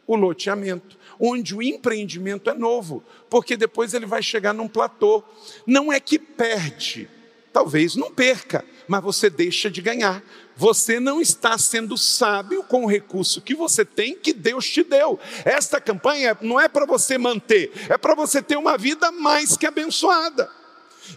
o 0.06 0.16
loteamento, 0.16 0.96
onde 1.20 1.56
o 1.56 1.62
empreendimento 1.64 2.52
é 2.52 2.54
novo, 2.54 3.04
porque 3.32 3.58
depois 3.58 3.96
ele 3.96 4.06
vai 4.06 4.22
chegar 4.22 4.54
num 4.54 4.68
platô. 4.68 5.24
Não 5.66 5.92
é 5.92 6.00
que 6.00 6.20
perde, 6.20 7.10
talvez 7.52 7.96
não 7.96 8.14
perca, 8.14 8.64
mas 8.88 9.02
você 9.02 9.28
deixa 9.28 9.72
de 9.72 9.82
ganhar. 9.82 10.24
Você 10.56 11.00
não 11.00 11.22
está 11.22 11.58
sendo 11.58 11.98
sábio 11.98 12.64
com 12.64 12.84
o 12.84 12.88
recurso 12.88 13.42
que 13.42 13.56
você 13.56 13.84
tem, 13.84 14.16
que 14.16 14.34
Deus 14.34 14.70
te 14.70 14.84
deu. 14.84 15.20
Esta 15.44 15.82
campanha 15.82 16.38
não 16.42 16.60
é 16.60 16.68
para 16.68 16.86
você 16.86 17.18
manter, 17.18 17.72
é 17.90 17.98
para 17.98 18.16
você 18.16 18.42
ter 18.42 18.58
uma 18.58 18.78
vida 18.78 19.12
mais 19.12 19.58
que 19.58 19.66
abençoada. 19.66 20.50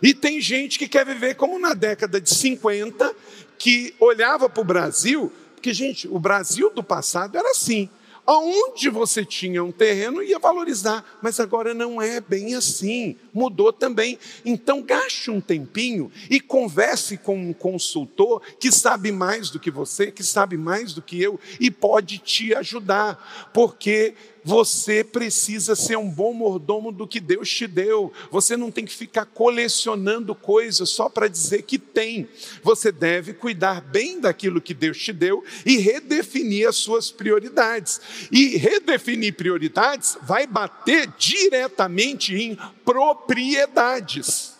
E 0.02 0.14
tem 0.14 0.40
gente 0.40 0.78
que 0.78 0.88
quer 0.88 1.04
viver 1.04 1.34
como 1.34 1.58
na 1.58 1.74
década 1.74 2.20
de 2.20 2.34
50, 2.34 3.14
que 3.58 3.94
olhava 4.00 4.48
para 4.48 4.60
o 4.60 4.64
Brasil, 4.64 5.32
porque, 5.54 5.72
gente, 5.72 6.06
o 6.08 6.18
Brasil 6.18 6.70
do 6.70 6.82
passado 6.82 7.38
era 7.38 7.50
assim. 7.50 7.88
Aonde 8.26 8.88
você 8.88 9.24
tinha 9.24 9.62
um 9.62 9.70
terreno 9.70 10.22
ia 10.22 10.38
valorizar, 10.38 11.04
mas 11.20 11.38
agora 11.38 11.74
não 11.74 12.00
é 12.00 12.20
bem 12.20 12.54
assim, 12.54 13.16
mudou 13.32 13.72
também. 13.72 14.18
Então 14.44 14.82
gaste 14.82 15.30
um 15.30 15.40
tempinho 15.40 16.10
e 16.30 16.40
converse 16.40 17.18
com 17.18 17.36
um 17.36 17.52
consultor 17.52 18.40
que 18.58 18.72
sabe 18.72 19.12
mais 19.12 19.50
do 19.50 19.60
que 19.60 19.70
você, 19.70 20.10
que 20.10 20.24
sabe 20.24 20.56
mais 20.56 20.94
do 20.94 21.02
que 21.02 21.20
eu 21.20 21.38
e 21.60 21.70
pode 21.70 22.18
te 22.18 22.54
ajudar, 22.54 23.50
porque 23.52 24.14
você 24.44 25.02
precisa 25.02 25.74
ser 25.74 25.96
um 25.96 26.10
bom 26.10 26.34
mordomo 26.34 26.92
do 26.92 27.08
que 27.08 27.18
Deus 27.18 27.48
te 27.48 27.66
deu. 27.66 28.12
Você 28.30 28.56
não 28.56 28.70
tem 28.70 28.84
que 28.84 28.94
ficar 28.94 29.24
colecionando 29.24 30.34
coisas 30.34 30.90
só 30.90 31.08
para 31.08 31.28
dizer 31.28 31.62
que 31.62 31.78
tem. 31.78 32.28
Você 32.62 32.92
deve 32.92 33.32
cuidar 33.32 33.80
bem 33.80 34.20
daquilo 34.20 34.60
que 34.60 34.74
Deus 34.74 34.98
te 34.98 35.14
deu 35.14 35.42
e 35.64 35.78
redefinir 35.78 36.68
as 36.68 36.76
suas 36.76 37.10
prioridades. 37.10 38.00
E 38.30 38.58
redefinir 38.58 39.34
prioridades 39.34 40.18
vai 40.22 40.46
bater 40.46 41.08
diretamente 41.16 42.34
em 42.34 42.58
propriedades. 42.84 44.54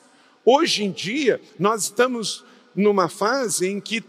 Hoje 0.47 0.85
em 0.85 0.91
dia, 0.91 1.41
nós 1.59 1.85
estamos 1.85 2.43
numa 2.75 3.09
fase 3.09 3.67
em 3.67 3.81
que 3.81 4.03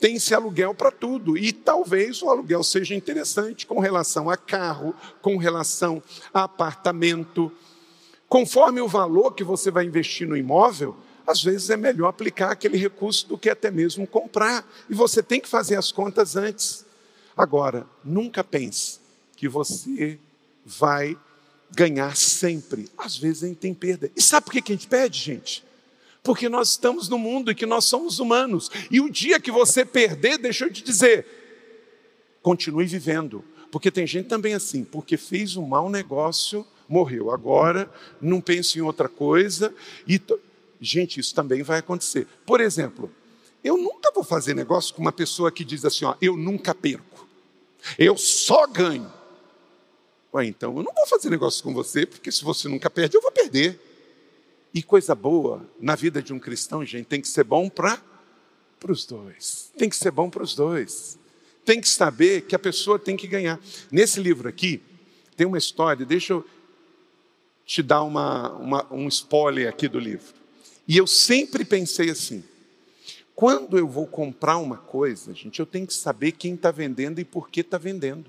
tem-se 0.00 0.34
aluguel 0.34 0.74
para 0.74 0.90
tudo. 0.90 1.36
E 1.36 1.52
talvez 1.52 2.22
o 2.22 2.28
aluguel 2.28 2.62
seja 2.62 2.94
interessante 2.94 3.66
com 3.66 3.80
relação 3.80 4.28
a 4.28 4.36
carro, 4.36 4.94
com 5.22 5.36
relação 5.36 6.02
a 6.32 6.44
apartamento. 6.44 7.50
Conforme 8.28 8.80
o 8.80 8.88
valor 8.88 9.32
que 9.32 9.44
você 9.44 9.70
vai 9.70 9.84
investir 9.84 10.26
no 10.26 10.36
imóvel, 10.36 10.96
às 11.26 11.42
vezes 11.42 11.70
é 11.70 11.76
melhor 11.76 12.08
aplicar 12.08 12.50
aquele 12.50 12.76
recurso 12.76 13.28
do 13.28 13.38
que 13.38 13.48
até 13.48 13.70
mesmo 13.70 14.06
comprar. 14.06 14.68
E 14.88 14.94
você 14.94 15.22
tem 15.22 15.40
que 15.40 15.48
fazer 15.48 15.76
as 15.76 15.90
contas 15.90 16.36
antes. 16.36 16.84
Agora, 17.36 17.86
nunca 18.04 18.44
pense 18.44 19.00
que 19.36 19.48
você 19.48 20.18
vai 20.64 21.16
ganhar 21.70 22.16
sempre. 22.16 22.88
Às 22.96 23.16
vezes 23.16 23.44
a 23.44 23.46
gente 23.48 23.58
tem 23.58 23.74
perda. 23.74 24.10
E 24.14 24.22
sabe 24.22 24.46
por 24.46 24.52
que 24.52 24.72
a 24.72 24.76
gente 24.76 24.86
pede, 24.86 25.18
gente? 25.18 25.64
Porque 26.24 26.48
nós 26.48 26.70
estamos 26.70 27.06
no 27.06 27.18
mundo 27.18 27.50
e 27.50 27.54
que 27.54 27.66
nós 27.66 27.84
somos 27.84 28.18
humanos. 28.18 28.70
E 28.90 28.98
o 28.98 29.10
dia 29.10 29.38
que 29.38 29.50
você 29.50 29.84
perder, 29.84 30.38
deixa 30.38 30.64
eu 30.64 30.72
te 30.72 30.82
dizer, 30.82 31.26
continue 32.42 32.86
vivendo. 32.86 33.44
Porque 33.70 33.90
tem 33.90 34.06
gente 34.06 34.26
também 34.26 34.54
assim, 34.54 34.84
porque 34.84 35.18
fez 35.18 35.54
um 35.54 35.66
mau 35.66 35.90
negócio, 35.90 36.66
morreu. 36.88 37.30
Agora, 37.30 37.90
não 38.22 38.40
pense 38.40 38.78
em 38.78 38.82
outra 38.82 39.06
coisa. 39.06 39.74
E 40.08 40.18
gente, 40.80 41.20
isso 41.20 41.34
também 41.34 41.62
vai 41.62 41.80
acontecer. 41.80 42.26
Por 42.46 42.58
exemplo, 42.58 43.12
eu 43.62 43.76
nunca 43.76 44.10
vou 44.14 44.24
fazer 44.24 44.54
negócio 44.54 44.94
com 44.94 45.02
uma 45.02 45.12
pessoa 45.12 45.52
que 45.52 45.62
diz 45.62 45.84
assim: 45.84 46.06
ó, 46.06 46.14
eu 46.22 46.38
nunca 46.38 46.74
perco, 46.74 47.28
eu 47.98 48.16
só 48.16 48.66
ganho. 48.66 49.12
Ué, 50.32 50.46
então 50.46 50.74
eu 50.76 50.82
não 50.82 50.92
vou 50.94 51.06
fazer 51.06 51.28
negócio 51.28 51.62
com 51.62 51.74
você, 51.74 52.06
porque 52.06 52.32
se 52.32 52.42
você 52.42 52.66
nunca 52.66 52.88
perde, 52.88 53.14
eu 53.14 53.20
vou 53.20 53.30
perder. 53.30 53.78
E 54.74 54.82
coisa 54.82 55.14
boa 55.14 55.64
na 55.80 55.94
vida 55.94 56.20
de 56.20 56.32
um 56.32 56.38
cristão, 56.40 56.84
gente, 56.84 57.06
tem 57.06 57.20
que 57.20 57.28
ser 57.28 57.44
bom 57.44 57.68
para 57.68 58.02
os 58.88 59.06
dois. 59.06 59.70
Tem 59.78 59.88
que 59.88 59.94
ser 59.94 60.10
bom 60.10 60.28
para 60.28 60.42
os 60.42 60.56
dois. 60.56 61.16
Tem 61.64 61.80
que 61.80 61.88
saber 61.88 62.42
que 62.42 62.56
a 62.56 62.58
pessoa 62.58 62.98
tem 62.98 63.16
que 63.16 63.28
ganhar. 63.28 63.60
Nesse 63.90 64.20
livro 64.20 64.48
aqui, 64.48 64.82
tem 65.36 65.46
uma 65.46 65.58
história, 65.58 66.04
deixa 66.04 66.32
eu 66.32 66.44
te 67.64 67.82
dar 67.82 68.02
uma, 68.02 68.52
uma, 68.54 68.92
um 68.92 69.06
spoiler 69.06 69.68
aqui 69.68 69.86
do 69.86 70.00
livro. 70.00 70.34
E 70.88 70.96
eu 70.96 71.06
sempre 71.06 71.64
pensei 71.64 72.10
assim: 72.10 72.42
quando 73.34 73.78
eu 73.78 73.88
vou 73.88 74.08
comprar 74.08 74.58
uma 74.58 74.76
coisa, 74.76 75.32
gente, 75.32 75.60
eu 75.60 75.66
tenho 75.66 75.86
que 75.86 75.94
saber 75.94 76.32
quem 76.32 76.54
está 76.54 76.72
vendendo 76.72 77.20
e 77.20 77.24
por 77.24 77.48
que 77.48 77.60
está 77.60 77.78
vendendo. 77.78 78.26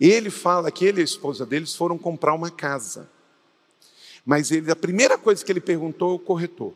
Ele 0.00 0.30
fala 0.30 0.70
que 0.70 0.84
ele 0.86 1.00
e 1.00 1.02
a 1.02 1.04
esposa 1.04 1.44
deles 1.44 1.74
foram 1.74 1.98
comprar 1.98 2.34
uma 2.34 2.50
casa. 2.50 3.08
Mas 4.26 4.50
ele, 4.50 4.72
a 4.72 4.76
primeira 4.76 5.16
coisa 5.16 5.44
que 5.44 5.52
ele 5.52 5.60
perguntou 5.60 6.10
ao 6.10 6.18
corretor: 6.18 6.74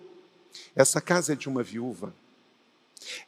essa 0.77 1.01
casa 1.01 1.33
é 1.33 1.37
de 1.37 1.49
uma 1.49 1.65
viúva? 1.65 2.15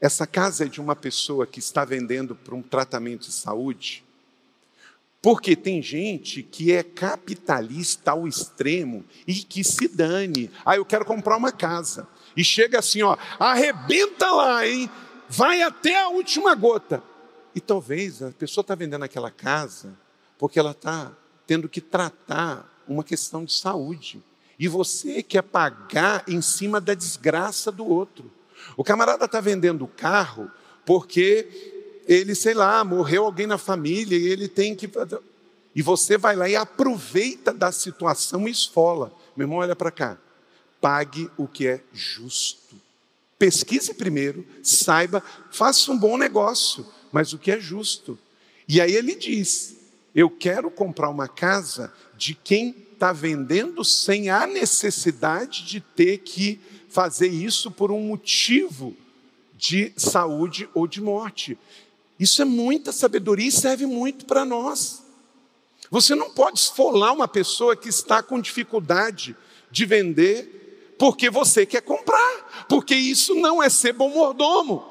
Essa 0.01 0.27
casa 0.27 0.65
é 0.65 0.69
de 0.69 0.81
uma 0.81 0.95
pessoa 0.95 1.47
que 1.47 1.59
está 1.59 1.85
vendendo 1.85 2.37
para 2.37 2.55
um 2.55 2.63
tratamento 2.63 3.23
de 3.23 3.33
saúde? 3.33 4.05
Porque 5.21 5.57
tem 5.57 5.81
gente 5.83 6.43
que 6.43 6.73
é 6.73 6.83
capitalista 6.83 8.11
ao 8.11 8.27
extremo 8.27 9.05
e 9.27 9.35
que 9.35 9.65
se 9.65 9.89
dane. 9.89 10.51
Ah, 10.65 10.77
eu 10.77 10.85
quero 10.85 11.05
comprar 11.05 11.37
uma 11.37 11.53
casa. 11.53 12.07
E 12.37 12.45
chega 12.45 12.79
assim, 12.79 13.03
ó, 13.03 13.17
arrebenta 13.39 14.31
lá, 14.31 14.67
hein? 14.67 14.91
Vai 15.29 15.63
até 15.63 16.01
a 16.01 16.09
última 16.09 16.55
gota. 16.55 17.03
E 17.55 17.61
talvez 17.61 18.23
a 18.23 18.31
pessoa 18.31 18.63
está 18.63 18.75
vendendo 18.75 19.05
aquela 19.05 19.31
casa 19.31 19.97
porque 20.39 20.59
ela 20.59 20.73
está 20.73 21.13
tendo 21.47 21.69
que 21.69 21.81
tratar 21.81 22.72
uma 22.89 23.05
questão 23.05 23.45
de 23.45 23.53
saúde. 23.53 24.23
E 24.59 24.69
você 24.69 25.23
quer 25.23 25.43
pagar 25.43 26.25
em 26.29 26.41
cima 26.41 26.81
da 26.81 26.95
desgraça 26.95 27.73
do 27.73 27.87
outro. 27.87 28.31
O 28.77 28.85
camarada 28.85 29.25
está 29.25 29.41
vendendo 29.41 29.85
o 29.85 29.89
carro 29.89 30.51
porque 30.85 32.01
ele, 32.07 32.35
sei 32.35 32.55
lá, 32.55 32.85
morreu 32.85 33.25
alguém 33.25 33.47
na 33.47 33.59
família 33.59 34.17
e 34.17 34.27
ele 34.29 34.49
tem 34.49 34.75
que. 34.75 34.91
E 35.75 35.83
você 35.83 36.19
vai 36.19 36.37
lá 36.37 36.49
e 36.49 36.57
aproveita 36.57 37.53
da 37.53 37.73
situação 37.73 38.47
e 38.47 38.51
esfola. 38.51 39.13
Meu 39.37 39.47
irmão, 39.47 39.59
olha 39.59 39.77
para 39.77 39.91
cá. 39.91 40.19
Pague 40.81 41.31
o 41.37 41.47
que 41.47 41.67
é 41.67 41.81
justo. 41.93 42.77
Pesquise 43.39 43.95
primeiro, 43.95 44.47
saiba, 44.63 45.23
faça 45.51 45.91
um 45.91 45.99
bom 45.99 46.17
negócio, 46.17 46.87
mas 47.11 47.33
o 47.33 47.39
que 47.39 47.51
é 47.51 47.59
justo. 47.59 48.19
E 48.69 48.81
aí 48.81 48.95
ele 48.95 49.15
diz: 49.15 49.77
Eu 50.15 50.31
quero 50.31 50.71
comprar 50.71 51.09
uma 51.09 51.27
casa 51.27 51.93
de 52.23 52.35
quem 52.37 52.69
está 52.93 53.13
vendendo 53.13 53.85
sem 53.85 54.31
a 54.31 54.47
necessidade 54.47 55.65
de 55.65 55.81
ter 55.81 56.19
que 56.19 56.61
fazer 56.89 57.27
isso 57.27 57.69
por 57.69 57.91
um 57.91 58.01
motivo 58.01 58.97
de 59.57 59.93
saúde 59.97 60.69
ou 60.73 60.87
de 60.87 61.01
morte. 61.01 61.59
Isso 62.21 62.41
é 62.41 62.45
muita 62.45 62.93
sabedoria 62.93 63.49
e 63.49 63.51
serve 63.51 63.87
muito 63.87 64.25
para 64.25 64.45
nós. 64.45 65.03
Você 65.91 66.15
não 66.15 66.31
pode 66.31 66.61
esfolar 66.61 67.13
uma 67.13 67.27
pessoa 67.27 67.75
que 67.75 67.89
está 67.89 68.23
com 68.23 68.41
dificuldade 68.41 69.35
de 69.69 69.85
vender 69.85 70.95
porque 71.01 71.29
você 71.29 71.67
quer 71.67 71.83
comprar, 71.83 72.67
porque 72.69 72.95
isso 72.95 73.35
não 73.35 73.61
é 73.61 73.69
ser 73.69 73.95
bom 73.95 74.11
mordomo. 74.11 74.87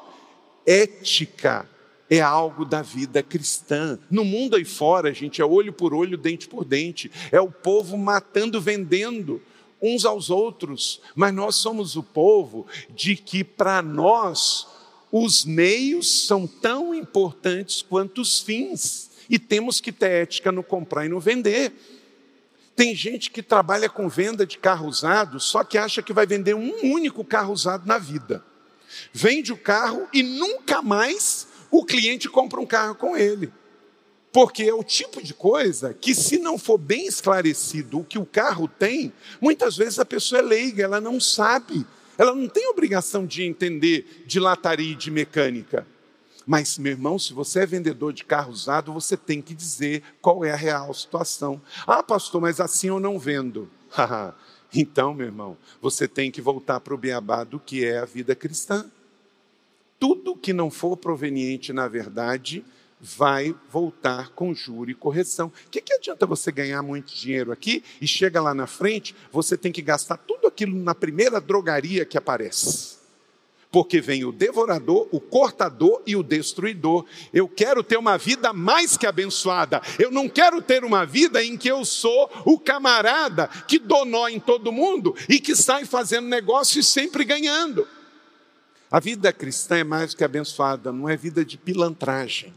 Ética 0.65 1.70
é 2.11 2.19
algo 2.19 2.65
da 2.65 2.81
vida 2.81 3.23
cristã. 3.23 3.97
No 4.09 4.25
mundo 4.25 4.57
aí 4.57 4.65
fora, 4.65 5.13
gente, 5.13 5.41
é 5.41 5.45
olho 5.45 5.71
por 5.71 5.93
olho, 5.93 6.17
dente 6.17 6.45
por 6.45 6.65
dente. 6.65 7.09
É 7.31 7.39
o 7.39 7.49
povo 7.49 7.97
matando, 7.97 8.59
vendendo 8.59 9.41
uns 9.81 10.03
aos 10.03 10.29
outros. 10.29 11.01
Mas 11.15 11.33
nós 11.33 11.55
somos 11.55 11.95
o 11.95 12.03
povo 12.03 12.67
de 12.89 13.15
que, 13.15 13.45
para 13.45 13.81
nós, 13.81 14.67
os 15.09 15.45
meios 15.45 16.27
são 16.27 16.45
tão 16.45 16.93
importantes 16.93 17.81
quanto 17.81 18.19
os 18.19 18.41
fins. 18.41 19.09
E 19.29 19.39
temos 19.39 19.79
que 19.79 19.93
ter 19.93 20.23
ética 20.23 20.51
no 20.51 20.63
comprar 20.63 21.05
e 21.05 21.09
no 21.09 21.19
vender. 21.21 21.71
Tem 22.75 22.93
gente 22.93 23.31
que 23.31 23.41
trabalha 23.41 23.87
com 23.87 24.09
venda 24.09 24.45
de 24.45 24.57
carro 24.57 24.85
usado, 24.85 25.39
só 25.39 25.63
que 25.63 25.77
acha 25.77 26.01
que 26.01 26.11
vai 26.11 26.25
vender 26.25 26.55
um 26.55 26.73
único 26.83 27.23
carro 27.23 27.53
usado 27.53 27.87
na 27.87 27.97
vida. 27.97 28.43
Vende 29.13 29.53
o 29.53 29.57
carro 29.57 30.09
e 30.11 30.21
nunca 30.21 30.81
mais 30.81 31.47
o 31.71 31.85
cliente 31.85 32.29
compra 32.29 32.59
um 32.59 32.65
carro 32.65 32.95
com 32.95 33.15
ele. 33.15 33.51
Porque 34.31 34.63
é 34.63 34.73
o 34.73 34.83
tipo 34.83 35.21
de 35.21 35.33
coisa 35.33 35.93
que, 35.93 36.13
se 36.13 36.37
não 36.37 36.57
for 36.57 36.77
bem 36.77 37.05
esclarecido 37.05 37.99
o 37.99 38.03
que 38.03 38.19
o 38.19 38.25
carro 38.25 38.67
tem, 38.67 39.11
muitas 39.41 39.75
vezes 39.75 39.99
a 39.99 40.05
pessoa 40.05 40.39
é 40.39 40.43
leiga, 40.43 40.83
ela 40.83 41.01
não 41.01 41.19
sabe, 41.19 41.85
ela 42.17 42.33
não 42.33 42.47
tem 42.47 42.69
obrigação 42.69 43.25
de 43.25 43.43
entender 43.43 44.23
de 44.25 44.39
lataria 44.39 44.93
e 44.93 44.95
de 44.95 45.11
mecânica. 45.11 45.85
Mas, 46.45 46.77
meu 46.77 46.91
irmão, 46.91 47.19
se 47.19 47.33
você 47.33 47.61
é 47.61 47.65
vendedor 47.65 48.13
de 48.13 48.23
carro 48.23 48.51
usado, 48.51 48.93
você 48.93 49.15
tem 49.15 49.41
que 49.41 49.53
dizer 49.53 50.01
qual 50.21 50.43
é 50.43 50.51
a 50.51 50.55
real 50.55 50.93
situação. 50.93 51.61
Ah, 51.85 52.01
pastor, 52.01 52.41
mas 52.41 52.59
assim 52.59 52.87
eu 52.87 52.99
não 52.99 53.17
vendo. 53.19 53.69
Então, 54.73 55.13
meu 55.13 55.25
irmão, 55.25 55.57
você 55.81 56.07
tem 56.07 56.31
que 56.31 56.39
voltar 56.39 56.79
para 56.79 56.93
o 56.93 56.97
beabá 56.97 57.43
do 57.43 57.59
que 57.59 57.83
é 57.83 57.97
a 57.97 58.05
vida 58.05 58.33
cristã. 58.33 58.89
Tudo 60.01 60.35
que 60.35 60.51
não 60.51 60.71
for 60.71 60.97
proveniente 60.97 61.71
na 61.71 61.87
verdade 61.87 62.65
vai 62.99 63.53
voltar 63.69 64.29
com 64.29 64.51
juro 64.51 64.89
e 64.89 64.95
correção. 64.95 65.53
O 65.67 65.69
que, 65.69 65.79
que 65.79 65.93
adianta 65.93 66.25
você 66.25 66.51
ganhar 66.51 66.81
muito 66.81 67.13
dinheiro 67.13 67.51
aqui 67.51 67.83
e 68.01 68.07
chega 68.07 68.41
lá 68.41 68.51
na 68.51 68.65
frente, 68.65 69.15
você 69.31 69.55
tem 69.55 69.71
que 69.71 69.79
gastar 69.79 70.17
tudo 70.17 70.47
aquilo 70.47 70.75
na 70.75 70.95
primeira 70.95 71.39
drogaria 71.39 72.03
que 72.03 72.17
aparece? 72.17 72.99
porque 73.71 74.01
vem 74.01 74.25
o 74.25 74.33
devorador, 74.33 75.07
o 75.13 75.19
cortador 75.21 76.01
e 76.05 76.13
o 76.13 76.23
destruidor. 76.23 77.05
Eu 77.31 77.47
quero 77.47 77.81
ter 77.81 77.95
uma 77.95 78.17
vida 78.17 78.51
mais 78.51 78.97
que 78.97 79.07
abençoada. 79.07 79.81
Eu 79.97 80.11
não 80.11 80.27
quero 80.27 80.61
ter 80.61 80.83
uma 80.83 81.05
vida 81.05 81.41
em 81.41 81.55
que 81.55 81.69
eu 81.69 81.85
sou 81.85 82.29
o 82.43 82.59
camarada 82.59 83.47
que 83.69 83.79
dou 83.79 84.27
em 84.27 84.41
todo 84.41 84.73
mundo 84.73 85.15
e 85.29 85.39
que 85.39 85.55
sai 85.55 85.85
fazendo 85.85 86.27
negócio 86.27 86.81
e 86.81 86.83
sempre 86.83 87.23
ganhando. 87.23 87.87
A 88.91 88.99
vida 88.99 89.31
cristã 89.31 89.77
é 89.77 89.83
mais 89.85 90.13
que 90.13 90.21
abençoada, 90.21 90.91
não 90.91 91.07
é 91.07 91.15
vida 91.15 91.45
de 91.45 91.57
pilantragem. 91.57 92.53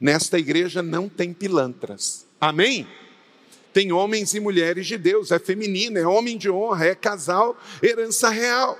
Nesta 0.00 0.36
igreja 0.36 0.82
não 0.82 1.08
tem 1.08 1.32
pilantras. 1.32 2.26
Amém? 2.40 2.88
Tem 3.72 3.92
homens 3.92 4.34
e 4.34 4.40
mulheres 4.40 4.88
de 4.88 4.98
Deus, 4.98 5.30
é 5.30 5.38
feminino, 5.38 5.96
é 5.96 6.04
homem 6.04 6.36
de 6.36 6.50
honra, 6.50 6.86
é 6.86 6.94
casal, 6.96 7.56
herança 7.80 8.28
real. 8.28 8.76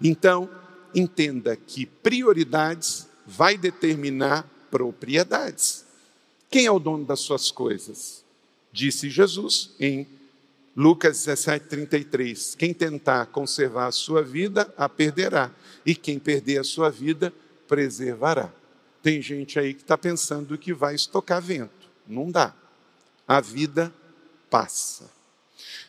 Então, 0.00 0.48
entenda 0.94 1.54
que 1.56 1.84
prioridades 1.84 3.06
vai 3.26 3.58
determinar 3.58 4.48
propriedades. 4.70 5.84
Quem 6.50 6.64
é 6.64 6.70
o 6.70 6.78
dono 6.78 7.04
das 7.04 7.20
suas 7.20 7.50
coisas? 7.50 8.24
Disse 8.72 9.10
Jesus 9.10 9.74
em 9.78 10.06
Lucas 10.76 11.24
17, 11.24 11.66
33. 11.66 12.54
Quem 12.54 12.72
tentar 12.72 13.26
conservar 13.26 13.86
a 13.86 13.92
sua 13.92 14.22
vida, 14.22 14.72
a 14.76 14.88
perderá. 14.88 15.50
E 15.84 15.94
quem 15.94 16.18
perder 16.18 16.58
a 16.58 16.64
sua 16.64 16.90
vida, 16.90 17.32
preservará. 17.66 18.52
Tem 19.02 19.20
gente 19.22 19.58
aí 19.58 19.74
que 19.74 19.82
está 19.82 19.98
pensando 19.98 20.58
que 20.58 20.72
vai 20.72 20.94
estocar 20.94 21.40
vento. 21.40 21.88
Não 22.06 22.30
dá. 22.30 22.54
A 23.26 23.40
vida 23.40 23.92
passa. 24.50 25.10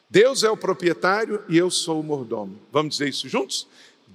Deus 0.10 0.44
é 0.44 0.50
o 0.50 0.58
proprietário 0.58 1.44
e 1.48 1.58
eu 1.58 1.70
sou 1.70 2.00
o 2.00 2.04
mordomo. 2.04 2.60
Vamos 2.72 2.96
dizer 2.96 3.10
isso 3.10 3.30
juntos? 3.30 3.68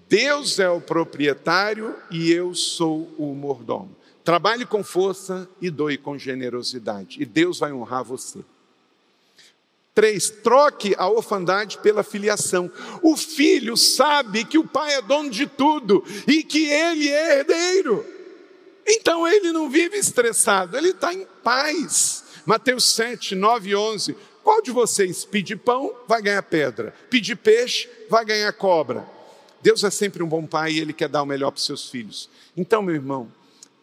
Deus 0.08 0.58
é 0.58 0.68
o 0.68 0.80
proprietário 0.80 1.96
e 2.10 2.30
eu 2.32 2.54
sou 2.54 3.14
o 3.16 3.34
mordomo. 3.34 3.94
Trabalhe 4.24 4.64
com 4.64 4.82
força 4.82 5.48
e 5.60 5.70
doe 5.70 5.98
com 5.98 6.16
generosidade, 6.18 7.22
e 7.22 7.26
Deus 7.26 7.58
vai 7.58 7.72
honrar 7.72 8.02
você. 8.02 8.40
Três, 9.94 10.28
troque 10.28 10.94
a 10.98 11.08
orfandade 11.08 11.78
pela 11.78 12.02
filiação. 12.02 12.70
O 13.00 13.16
filho 13.16 13.76
sabe 13.76 14.44
que 14.44 14.58
o 14.58 14.66
pai 14.66 14.94
é 14.94 15.02
dono 15.02 15.30
de 15.30 15.46
tudo 15.46 16.04
e 16.26 16.42
que 16.42 16.66
ele 16.66 17.08
é 17.08 17.38
herdeiro. 17.38 18.04
Então 18.86 19.26
ele 19.26 19.52
não 19.52 19.70
vive 19.70 19.96
estressado, 19.96 20.76
ele 20.76 20.90
está 20.90 21.14
em 21.14 21.24
paz. 21.42 22.24
Mateus 22.44 22.84
7, 22.92 23.34
9 23.36 23.70
e 23.70 23.76
11. 23.76 24.16
Qual 24.42 24.60
de 24.60 24.70
vocês 24.70 25.24
pedir 25.24 25.56
pão 25.56 25.94
vai 26.06 26.20
ganhar 26.20 26.42
pedra? 26.42 26.92
Pedir 27.08 27.36
peixe 27.36 27.88
vai 28.10 28.24
ganhar 28.24 28.52
cobra? 28.52 29.06
Deus 29.62 29.82
é 29.82 29.90
sempre 29.90 30.22
um 30.22 30.28
bom 30.28 30.44
pai 30.44 30.72
e 30.72 30.80
Ele 30.80 30.92
quer 30.92 31.08
dar 31.08 31.22
o 31.22 31.26
melhor 31.26 31.50
para 31.50 31.58
os 31.58 31.64
seus 31.64 31.88
filhos. 31.88 32.28
Então, 32.54 32.82
meu 32.82 32.94
irmão, 32.94 33.32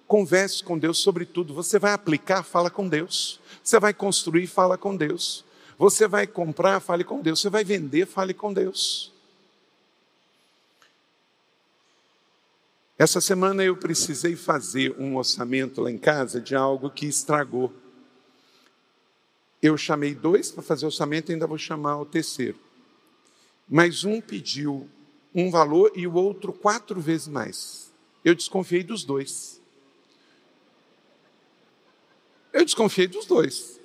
converse 0.06 0.64
com 0.64 0.78
Deus 0.78 1.00
sobre 1.00 1.26
tudo. 1.26 1.56
Você 1.56 1.80
vai 1.80 1.94
aplicar, 1.94 2.44
fala 2.44 2.70
com 2.70 2.88
Deus. 2.88 3.40
Você 3.64 3.80
vai 3.80 3.92
construir, 3.92 4.46
fala 4.46 4.78
com 4.78 4.96
Deus. 4.96 5.44
Você 5.82 6.08
vai 6.08 6.28
comprar, 6.28 6.80
fale 6.80 7.04
com 7.04 7.24
Deus. 7.24 7.42
Você 7.42 7.50
vai 7.50 7.64
vender, 7.64 8.06
fale 8.06 8.36
com 8.36 8.54
Deus. 8.54 9.12
Essa 13.00 13.20
semana 13.20 13.64
eu 13.64 13.76
precisei 13.76 14.36
fazer 14.36 14.96
um 15.00 15.18
orçamento 15.18 15.82
lá 15.82 15.90
em 15.90 15.98
casa 15.98 16.40
de 16.40 16.54
algo 16.56 16.92
que 16.92 17.08
estragou. 17.08 17.74
Eu 19.60 19.76
chamei 19.76 20.14
dois 20.14 20.52
para 20.52 20.62
fazer 20.62 20.86
orçamento 20.86 21.32
e 21.32 21.34
ainda 21.34 21.48
vou 21.48 21.58
chamar 21.58 21.98
o 22.00 22.06
terceiro. 22.06 22.60
Mas 23.68 24.04
um 24.04 24.22
pediu 24.22 24.88
um 25.34 25.50
valor 25.50 25.92
e 25.96 26.06
o 26.06 26.14
outro 26.14 26.54
quatro 26.54 27.02
vezes 27.02 27.28
mais. 27.28 27.92
Eu 28.24 28.36
desconfiei 28.36 28.84
dos 28.84 29.04
dois. 29.04 29.60
Eu 32.54 32.64
desconfiei 32.64 33.08
dos 33.08 33.26
dois. 33.26 33.81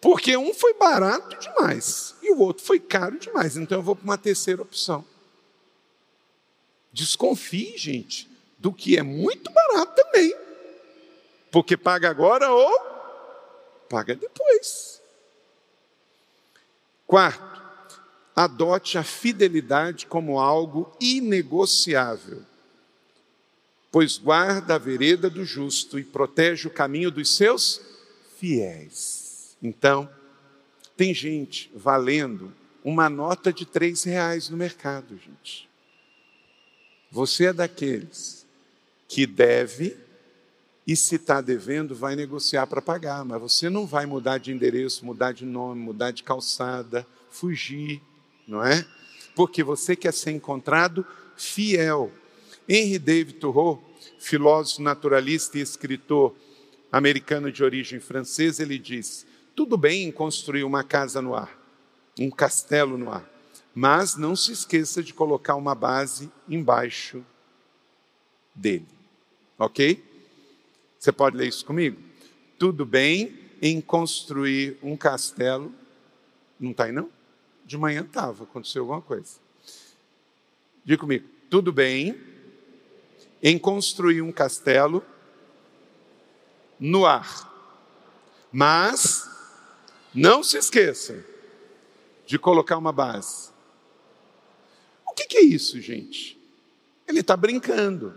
Porque 0.00 0.36
um 0.36 0.54
foi 0.54 0.74
barato 0.74 1.36
demais 1.38 2.14
e 2.22 2.32
o 2.32 2.38
outro 2.38 2.64
foi 2.64 2.80
caro 2.80 3.18
demais. 3.18 3.56
Então 3.56 3.78
eu 3.78 3.82
vou 3.82 3.94
para 3.94 4.04
uma 4.04 4.18
terceira 4.18 4.62
opção. 4.62 5.04
Desconfie, 6.92 7.76
gente, 7.76 8.28
do 8.58 8.72
que 8.72 8.96
é 8.96 9.02
muito 9.02 9.50
barato 9.50 9.94
também. 9.94 10.34
Porque 11.50 11.76
paga 11.76 12.08
agora 12.08 12.50
ou 12.50 12.90
paga 13.88 14.14
depois. 14.14 15.00
Quarto, 17.06 17.60
adote 18.34 18.96
a 18.96 19.02
fidelidade 19.02 20.06
como 20.06 20.38
algo 20.38 20.90
inegociável, 21.00 22.42
pois 23.90 24.16
guarda 24.16 24.76
a 24.76 24.78
vereda 24.78 25.28
do 25.28 25.44
justo 25.44 25.98
e 25.98 26.04
protege 26.04 26.68
o 26.68 26.70
caminho 26.70 27.10
dos 27.10 27.36
seus 27.36 27.80
fiéis. 28.38 29.19
Então, 29.62 30.08
tem 30.96 31.12
gente 31.12 31.70
valendo 31.74 32.52
uma 32.84 33.08
nota 33.08 33.52
de 33.52 33.66
três 33.66 34.04
reais 34.04 34.48
no 34.48 34.56
mercado, 34.56 35.18
gente. 35.18 35.68
Você 37.10 37.46
é 37.46 37.52
daqueles 37.52 38.46
que 39.08 39.26
deve 39.26 39.96
e 40.86 40.96
se 40.96 41.16
está 41.16 41.40
devendo, 41.40 41.94
vai 41.94 42.16
negociar 42.16 42.66
para 42.66 42.80
pagar, 42.80 43.24
mas 43.24 43.40
você 43.40 43.68
não 43.68 43.86
vai 43.86 44.06
mudar 44.06 44.38
de 44.38 44.52
endereço, 44.52 45.04
mudar 45.04 45.32
de 45.32 45.44
nome, 45.44 45.80
mudar 45.80 46.10
de 46.10 46.22
calçada, 46.22 47.06
fugir 47.30 48.00
não 48.50 48.64
é? 48.64 48.84
Porque 49.34 49.62
você 49.62 49.94
quer 49.94 50.12
ser 50.12 50.32
encontrado 50.32 51.06
fiel. 51.36 52.12
Henry 52.68 52.98
David 52.98 53.38
Thoreau, 53.38 53.82
filósofo 54.18 54.82
naturalista 54.82 55.56
e 55.56 55.62
escritor 55.62 56.34
americano 56.90 57.50
de 57.50 57.62
origem 57.62 58.00
francesa, 58.00 58.62
ele 58.62 58.78
diz: 58.78 59.24
tudo 59.54 59.76
bem 59.76 60.04
em 60.04 60.12
construir 60.12 60.64
uma 60.64 60.82
casa 60.82 61.20
no 61.20 61.34
ar, 61.34 61.56
um 62.18 62.30
castelo 62.30 62.96
no 62.96 63.10
ar, 63.10 63.28
mas 63.74 64.16
não 64.16 64.34
se 64.34 64.52
esqueça 64.52 65.02
de 65.02 65.14
colocar 65.14 65.54
uma 65.54 65.74
base 65.74 66.30
embaixo 66.48 67.24
dele. 68.54 68.86
Ok? 69.58 70.02
Você 70.98 71.12
pode 71.12 71.36
ler 71.36 71.48
isso 71.48 71.64
comigo? 71.64 71.98
Tudo 72.58 72.84
bem 72.84 73.38
em 73.62 73.80
construir 73.80 74.78
um 74.82 74.96
castelo. 74.96 75.72
Não 76.58 76.72
está 76.72 76.84
aí, 76.84 76.92
não? 76.92 77.10
De 77.64 77.76
manhã 77.78 78.02
estava, 78.02 78.44
aconteceu 78.44 78.82
alguma 78.82 79.00
coisa. 79.00 79.36
Diga 80.84 81.00
comigo, 81.00 81.28
tudo 81.48 81.72
bem 81.72 82.20
em 83.42 83.58
construir 83.58 84.22
um 84.22 84.32
castelo 84.32 85.04
no 86.78 87.04
ar, 87.06 87.48
mas 88.50 89.29
não 90.14 90.42
se 90.42 90.58
esqueça 90.58 91.24
de 92.26 92.38
colocar 92.38 92.76
uma 92.76 92.92
base. 92.92 93.50
O 95.06 95.12
que, 95.12 95.26
que 95.26 95.38
é 95.38 95.42
isso, 95.42 95.80
gente? 95.80 96.38
Ele 97.06 97.20
está 97.20 97.36
brincando, 97.36 98.14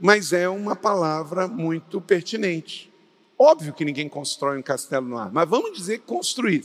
mas 0.00 0.32
é 0.32 0.48
uma 0.48 0.74
palavra 0.74 1.46
muito 1.46 2.00
pertinente. 2.00 2.92
Óbvio 3.38 3.72
que 3.72 3.84
ninguém 3.84 4.08
constrói 4.08 4.58
um 4.58 4.62
castelo 4.62 5.08
no 5.08 5.16
ar, 5.16 5.32
mas 5.32 5.48
vamos 5.48 5.76
dizer 5.76 6.00
construir. 6.00 6.64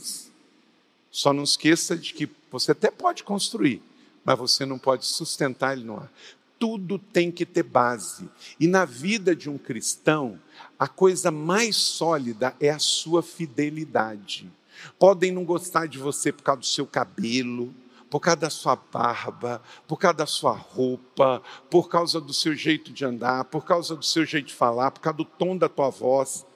Só 1.10 1.32
não 1.32 1.42
esqueça 1.42 1.96
de 1.96 2.12
que 2.12 2.28
você 2.50 2.72
até 2.72 2.90
pode 2.90 3.24
construir, 3.24 3.82
mas 4.24 4.38
você 4.38 4.64
não 4.64 4.78
pode 4.78 5.06
sustentar 5.06 5.72
ele 5.72 5.84
no 5.84 5.96
ar. 5.96 6.12
Tudo 6.58 6.98
tem 6.98 7.30
que 7.30 7.46
ter 7.46 7.62
base. 7.62 8.28
E 8.58 8.66
na 8.66 8.84
vida 8.84 9.34
de 9.34 9.48
um 9.48 9.56
cristão, 9.56 10.40
a 10.78 10.86
coisa 10.86 11.30
mais 11.30 11.76
sólida 11.76 12.54
é 12.60 12.70
a 12.70 12.78
sua 12.78 13.22
fidelidade. 13.22 14.50
Podem 14.98 15.32
não 15.32 15.44
gostar 15.44 15.86
de 15.86 15.98
você 15.98 16.32
por 16.32 16.42
causa 16.42 16.60
do 16.60 16.66
seu 16.66 16.86
cabelo, 16.86 17.74
por 18.10 18.20
causa 18.20 18.40
da 18.40 18.50
sua 18.50 18.76
barba, 18.76 19.62
por 19.86 19.98
causa 19.98 20.18
da 20.18 20.26
sua 20.26 20.52
roupa, 20.52 21.42
por 21.70 21.88
causa 21.88 22.20
do 22.20 22.32
seu 22.32 22.54
jeito 22.54 22.92
de 22.92 23.04
andar, 23.04 23.44
por 23.44 23.64
causa 23.64 23.94
do 23.94 24.04
seu 24.04 24.24
jeito 24.24 24.46
de 24.46 24.54
falar, 24.54 24.90
por 24.90 25.00
causa 25.00 25.18
do 25.18 25.24
tom 25.24 25.56
da 25.56 25.68
tua 25.68 25.90
voz. 25.90 26.46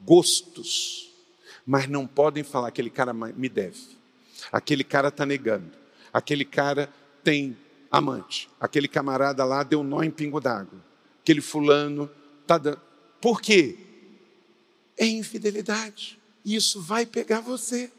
Gostos 0.00 1.14
mas 1.66 1.88
não 1.88 2.06
podem 2.06 2.44
falar: 2.44 2.68
aquele 2.68 2.90
cara 2.90 3.12
me 3.12 3.48
deve, 3.48 3.80
aquele 4.52 4.84
cara 4.84 5.08
está 5.08 5.24
negando, 5.24 5.70
aquele 6.12 6.44
cara 6.44 6.92
tem 7.22 7.56
amante, 7.90 8.48
aquele 8.60 8.88
camarada 8.88 9.44
lá 9.44 9.62
deu 9.62 9.82
nó 9.82 10.02
em 10.02 10.10
pingo 10.10 10.40
d'água, 10.40 10.78
aquele 11.22 11.40
fulano 11.40 12.10
está 12.42 12.58
dando. 12.58 12.80
Por 13.20 13.40
quê? 13.40 13.78
É 14.96 15.06
infidelidade. 15.06 16.20
Isso 16.44 16.80
vai 16.80 17.06
pegar 17.06 17.40
você. 17.40 17.90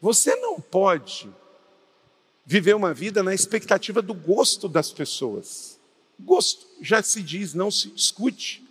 Você 0.00 0.36
não 0.36 0.60
pode 0.60 1.28
viver 2.44 2.74
uma 2.74 2.92
vida 2.92 3.22
na 3.22 3.34
expectativa 3.34 4.02
do 4.02 4.14
gosto 4.14 4.68
das 4.68 4.92
pessoas. 4.92 5.78
Gosto 6.18 6.66
já 6.80 7.02
se 7.02 7.22
diz, 7.22 7.54
não 7.54 7.70
se 7.70 7.88
discute. 7.88 8.62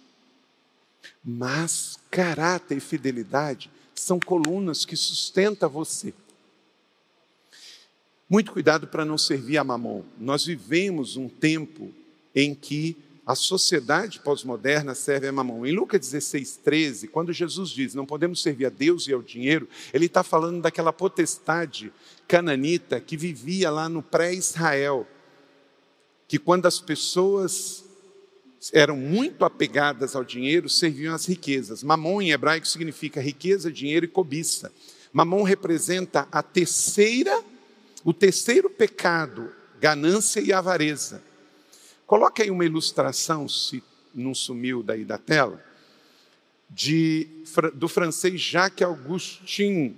Mas 1.24 1.97
caráter 2.09 2.78
e 2.78 2.82
fidelidade 2.82 3.70
são 3.93 4.20
colunas 4.20 4.86
que 4.86 4.95
sustentam 4.95 5.70
você. 5.70 6.14
Muito 8.30 8.51
cuidado 8.51 8.88
para 8.88 9.03
não 9.03 9.18
servir 9.18 9.57
a 9.57 9.64
mamon. 9.64 10.03
Nós 10.18 10.45
vivemos 10.45 11.18
um 11.18 11.28
tempo 11.28 11.93
em 12.34 12.55
que 12.55 12.97
a 13.26 13.36
sociedade 13.36 14.20
pós-moderna 14.20 14.96
serve 14.96 15.28
a 15.28 15.32
mamão. 15.32 15.66
Em 15.66 15.72
Lucas 15.72 16.00
16, 16.02 16.58
13, 16.64 17.08
quando 17.08 17.32
Jesus 17.32 17.70
diz 17.70 17.94
não 17.94 18.06
podemos 18.06 18.42
servir 18.42 18.66
a 18.66 18.70
Deus 18.70 19.08
e 19.08 19.14
ao 19.14 19.22
dinheiro, 19.22 19.68
ele 19.94 20.08
está 20.08 20.24
falando 20.24 20.62
daquela 20.62 20.92
potestade 20.92 21.94
cananita 22.28 23.00
que 23.00 23.16
vivia 23.16 23.70
lá 23.70 23.88
no 23.88 24.02
pré-Israel, 24.02 25.08
que 26.28 26.40
quando 26.40 26.66
as 26.66 26.80
pessoas 26.80 27.84
eram 28.74 28.96
muito 28.96 29.44
apegadas 29.44 30.16
ao 30.16 30.24
dinheiro, 30.24 30.70
serviam 30.70 31.14
as 31.14 31.26
riquezas. 31.26 31.84
Mamon 31.84 32.22
em 32.22 32.32
hebraico 32.32 32.68
significa 32.68 33.22
riqueza, 33.22 33.72
dinheiro 33.72 34.06
e 34.06 34.10
cobiça. 34.10 34.72
Mamon 35.12 35.44
representa 35.44 36.28
a 36.32 36.44
terceira, 36.44 37.44
o 38.04 38.14
terceiro 38.14 38.70
pecado, 38.70 39.52
ganância 39.80 40.40
e 40.40 40.54
avareza. 40.54 41.31
Coloque 42.12 42.41
aí 42.41 42.51
uma 42.51 42.66
ilustração, 42.66 43.47
se 43.47 43.82
não 44.14 44.36
sumiu 44.36 44.84
daí 44.84 45.05
da 45.05 45.18
tela, 45.18 45.64
de, 46.70 47.26
do 47.74 47.88
francês 47.88 48.41
Jacques 48.41 48.86
Augustin 48.86 49.95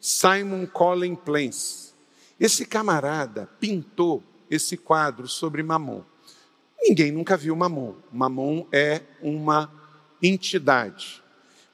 Simon 0.00 0.66
Colin 0.66 1.14
Plains. 1.14 1.94
Esse 2.40 2.66
camarada 2.66 3.48
pintou 3.60 4.24
esse 4.50 4.76
quadro 4.76 5.28
sobre 5.28 5.62
Mamon. 5.62 6.02
Ninguém 6.82 7.12
nunca 7.12 7.36
viu 7.36 7.54
Mamon. 7.54 7.94
Mamon 8.12 8.66
é 8.72 9.02
uma 9.22 9.70
entidade. 10.20 11.22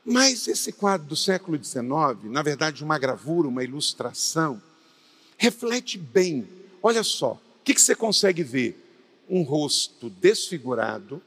Mas 0.04 0.48
esse 0.48 0.70
quadro 0.70 1.06
do 1.06 1.16
século 1.16 1.56
XIX, 1.56 1.82
na 2.24 2.42
verdade, 2.42 2.84
uma 2.84 2.98
gravura, 2.98 3.48
uma 3.48 3.64
ilustração, 3.64 4.60
reflete 5.38 5.96
bem. 5.96 6.46
Olha 6.82 7.02
só, 7.02 7.32
o 7.32 7.64
que, 7.64 7.72
que 7.72 7.80
você 7.80 7.94
consegue 7.94 8.42
ver? 8.42 8.82
Um 9.28 9.42
rosto 9.42 10.10
desfigurado, 10.10 11.22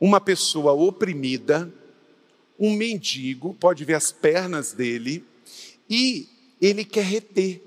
uma 0.00 0.20
pessoa 0.20 0.72
oprimida, 0.72 1.72
um 2.58 2.74
mendigo, 2.74 3.54
pode 3.54 3.84
ver 3.84 3.94
as 3.94 4.12
pernas 4.12 4.72
dele, 4.72 5.24
e 5.88 6.28
ele 6.60 6.84
quer 6.84 7.04
reter. 7.04 7.62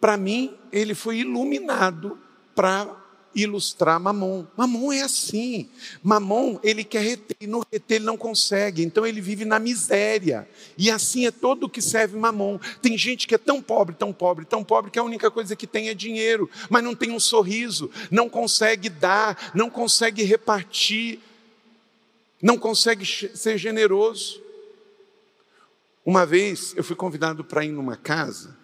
Para 0.00 0.16
mim, 0.16 0.54
ele 0.72 0.94
foi 0.94 1.18
iluminado 1.18 2.18
para 2.54 3.03
ilustrar 3.34 3.98
Mamon. 3.98 4.46
Mamon 4.56 4.92
é 4.92 5.02
assim. 5.02 5.68
Mamon, 6.02 6.58
ele 6.62 6.84
quer 6.84 7.02
reter, 7.02 7.36
e 7.40 7.46
no 7.46 7.64
reter 7.70 7.96
ele 7.96 8.04
não 8.04 8.16
consegue, 8.16 8.82
então 8.82 9.06
ele 9.06 9.20
vive 9.20 9.44
na 9.44 9.58
miséria. 9.58 10.48
E 10.78 10.90
assim 10.90 11.26
é 11.26 11.30
todo 11.30 11.64
o 11.64 11.68
que 11.68 11.82
serve 11.82 12.16
Mamon. 12.16 12.58
Tem 12.80 12.96
gente 12.96 13.26
que 13.26 13.34
é 13.34 13.38
tão 13.38 13.60
pobre, 13.60 13.94
tão 13.94 14.12
pobre, 14.12 14.44
tão 14.44 14.62
pobre, 14.62 14.90
que 14.90 14.98
a 14.98 15.02
única 15.02 15.30
coisa 15.30 15.56
que 15.56 15.66
tem 15.66 15.88
é 15.88 15.94
dinheiro, 15.94 16.48
mas 16.70 16.82
não 16.82 16.94
tem 16.94 17.10
um 17.10 17.20
sorriso, 17.20 17.90
não 18.10 18.28
consegue 18.28 18.88
dar, 18.88 19.52
não 19.54 19.68
consegue 19.68 20.22
repartir, 20.22 21.20
não 22.42 22.58
consegue 22.58 23.04
ser 23.06 23.58
generoso. 23.58 24.42
Uma 26.04 26.26
vez 26.26 26.74
eu 26.76 26.84
fui 26.84 26.94
convidado 26.94 27.42
para 27.42 27.64
ir 27.64 27.72
numa 27.72 27.96
casa 27.96 28.56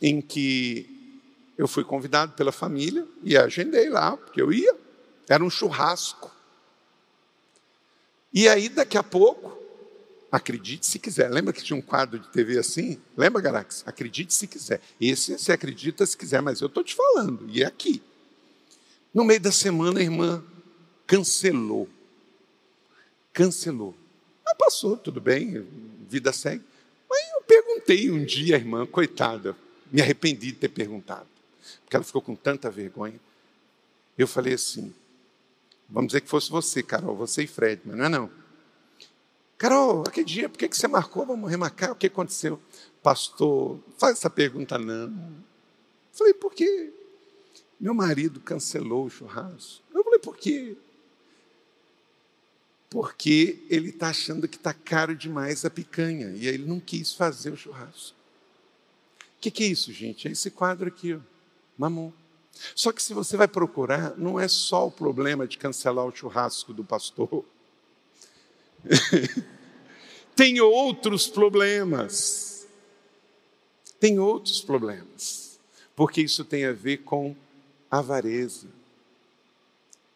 em 0.00 0.20
que 0.20 0.99
eu 1.60 1.68
fui 1.68 1.84
convidado 1.84 2.32
pela 2.32 2.50
família 2.50 3.06
e 3.22 3.36
agendei 3.36 3.90
lá, 3.90 4.16
porque 4.16 4.40
eu 4.40 4.50
ia. 4.50 4.74
Era 5.28 5.44
um 5.44 5.50
churrasco. 5.50 6.34
E 8.32 8.48
aí, 8.48 8.70
daqui 8.70 8.96
a 8.96 9.02
pouco, 9.02 9.58
acredite 10.32 10.86
se 10.86 10.98
quiser. 10.98 11.28
Lembra 11.30 11.52
que 11.52 11.62
tinha 11.62 11.76
um 11.76 11.82
quadro 11.82 12.18
de 12.18 12.30
TV 12.30 12.58
assim? 12.58 12.98
Lembra, 13.14 13.42
Garax? 13.42 13.82
Acredite 13.86 14.32
se 14.32 14.46
quiser. 14.46 14.80
Esse 14.98 15.38
você 15.38 15.52
acredita 15.52 16.06
se 16.06 16.16
quiser, 16.16 16.40
mas 16.40 16.62
eu 16.62 16.66
estou 16.66 16.82
te 16.82 16.94
falando, 16.94 17.46
e 17.50 17.62
é 17.62 17.66
aqui. 17.66 18.02
No 19.12 19.22
meio 19.22 19.40
da 19.40 19.52
semana, 19.52 20.00
a 20.00 20.02
irmã 20.02 20.42
cancelou. 21.06 21.86
Cancelou. 23.34 23.94
Mas 24.42 24.56
passou, 24.56 24.96
tudo 24.96 25.20
bem, 25.20 25.62
vida 26.08 26.32
segue. 26.32 26.64
Mas 27.06 27.20
eu 27.34 27.42
perguntei 27.42 28.10
um 28.10 28.24
dia 28.24 28.56
à 28.56 28.58
irmã, 28.58 28.86
coitada, 28.86 29.54
me 29.92 30.00
arrependi 30.00 30.46
de 30.46 30.52
ter 30.54 30.70
perguntado 30.70 31.28
porque 31.82 31.96
ela 31.96 32.04
ficou 32.04 32.22
com 32.22 32.34
tanta 32.34 32.70
vergonha. 32.70 33.20
Eu 34.16 34.26
falei 34.26 34.54
assim: 34.54 34.92
vamos 35.88 36.08
dizer 36.08 36.20
que 36.20 36.28
fosse 36.28 36.50
você, 36.50 36.82
Carol, 36.82 37.16
você 37.16 37.44
e 37.44 37.46
Fred, 37.46 37.82
mas 37.84 37.96
não 37.96 38.04
é 38.04 38.08
não. 38.08 38.30
Carol, 39.60 40.04
aquele 40.06 40.24
dia, 40.24 40.48
por 40.48 40.56
que 40.56 40.68
você 40.68 40.88
marcou? 40.88 41.26
Vamos 41.26 41.50
remarcar? 41.50 41.92
O 41.92 41.94
que 41.94 42.06
aconteceu? 42.06 42.58
Pastor, 43.02 43.78
faz 43.98 44.16
essa 44.16 44.30
pergunta 44.30 44.78
não. 44.78 45.36
falei, 46.12 46.32
por 46.32 46.54
quê? 46.54 46.90
Meu 47.78 47.92
marido 47.92 48.40
cancelou 48.40 49.04
o 49.04 49.10
churrasco. 49.10 49.82
Eu 49.94 50.02
falei, 50.02 50.18
por 50.18 50.36
quê? 50.38 50.76
Porque 52.88 53.62
ele 53.70 53.90
está 53.90 54.08
achando 54.08 54.48
que 54.48 54.56
está 54.56 54.72
caro 54.72 55.14
demais 55.14 55.64
a 55.64 55.70
picanha. 55.70 56.30
E 56.30 56.48
aí 56.48 56.54
ele 56.54 56.66
não 56.66 56.80
quis 56.80 57.12
fazer 57.12 57.50
o 57.50 57.56
churrasco. 57.56 58.16
O 59.36 59.40
que, 59.40 59.50
que 59.50 59.64
é 59.64 59.66
isso, 59.68 59.92
gente? 59.92 60.26
É 60.26 60.30
esse 60.30 60.50
quadro 60.50 60.88
aqui. 60.88 61.14
Ó. 61.14 61.20
Mamon. 61.80 62.12
Só 62.74 62.92
que 62.92 63.02
se 63.02 63.14
você 63.14 63.38
vai 63.38 63.48
procurar, 63.48 64.14
não 64.18 64.38
é 64.38 64.46
só 64.46 64.86
o 64.86 64.90
problema 64.90 65.48
de 65.48 65.56
cancelar 65.56 66.04
o 66.04 66.14
churrasco 66.14 66.74
do 66.74 66.84
pastor. 66.84 67.42
Tem 70.36 70.60
outros 70.60 71.26
problemas. 71.26 72.66
Tem 73.98 74.18
outros 74.18 74.60
problemas. 74.60 75.58
Porque 75.96 76.20
isso 76.20 76.44
tem 76.44 76.64
a 76.64 76.72
ver 76.72 76.98
com 76.98 77.36
avareza. 77.90 78.68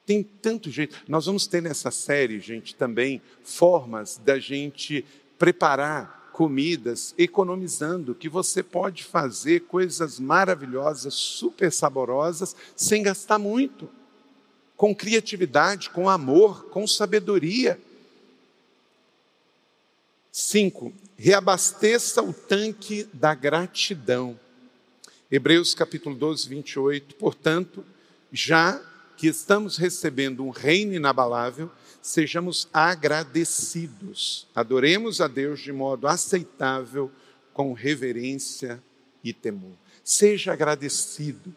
Tem 0.07 0.23
tanto 0.23 0.71
jeito. 0.71 1.03
Nós 1.07 1.27
vamos 1.27 1.47
ter 1.47 1.61
nessa 1.61 1.91
série, 1.91 2.41
gente, 2.41 2.75
também 2.75 3.21
formas 3.43 4.17
da 4.17 4.39
gente 4.39 5.05
preparar 5.39 6.24
comidas, 6.35 7.15
economizando, 7.17 8.13
que 8.13 8.29
você 8.29 8.61
pode 8.61 9.05
fazer 9.05 9.61
coisas 9.61 10.19
maravilhosas, 10.19 11.15
super 11.15 11.71
saborosas, 11.71 12.57
sem 12.75 13.05
gastar 13.05 13.39
muito, 13.39 13.89
com 14.77 14.93
criatividade, 14.93 15.91
com 15.91 16.11
amor, 16.11 16.65
com 16.71 16.89
sabedoria. 16.89 17.81
Cinco, 20.33 20.93
reabasteça 21.17 22.21
o 22.21 22.33
tanque 22.33 23.09
da 23.13 23.33
gratidão. 23.33 24.37
Hebreus 25.31 25.73
capítulo 25.73 26.17
12, 26.17 26.49
28. 26.49 27.15
Portanto, 27.15 27.85
já 28.33 28.83
que 29.17 29.29
estamos 29.29 29.77
recebendo 29.77 30.45
um 30.45 30.51
reino 30.51 30.95
inabalável, 30.95 31.71
sejamos 32.05 32.69
agradecidos. 32.71 34.47
Adoremos 34.55 35.23
a 35.23 35.27
Deus 35.27 35.61
de 35.61 35.73
modo 35.73 36.07
aceitável, 36.07 37.11
com 37.55 37.73
reverência 37.73 38.83
e 39.23 39.33
temor. 39.33 39.73
Seja 40.05 40.53
agradecido. 40.53 41.57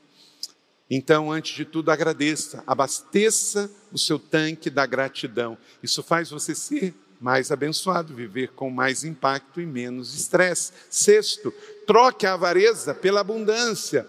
Então, 0.90 1.30
antes 1.30 1.54
de 1.54 1.66
tudo, 1.66 1.92
agradeça, 1.92 2.64
abasteça 2.66 3.70
o 3.92 3.98
seu 3.98 4.18
tanque 4.18 4.70
da 4.70 4.86
gratidão. 4.86 5.58
Isso 5.84 6.02
faz 6.02 6.30
você 6.30 6.56
ser 6.56 6.96
mais 7.20 7.52
abençoado, 7.52 8.16
viver 8.16 8.54
com 8.54 8.70
mais 8.70 9.04
impacto 9.04 9.60
e 9.60 9.66
menos 9.66 10.16
estresse. 10.16 10.72
Sexto, 10.90 11.54
troque 11.86 12.26
a 12.26 12.36
avareza 12.36 12.94
pela 12.94 13.20
abundância. 13.20 14.08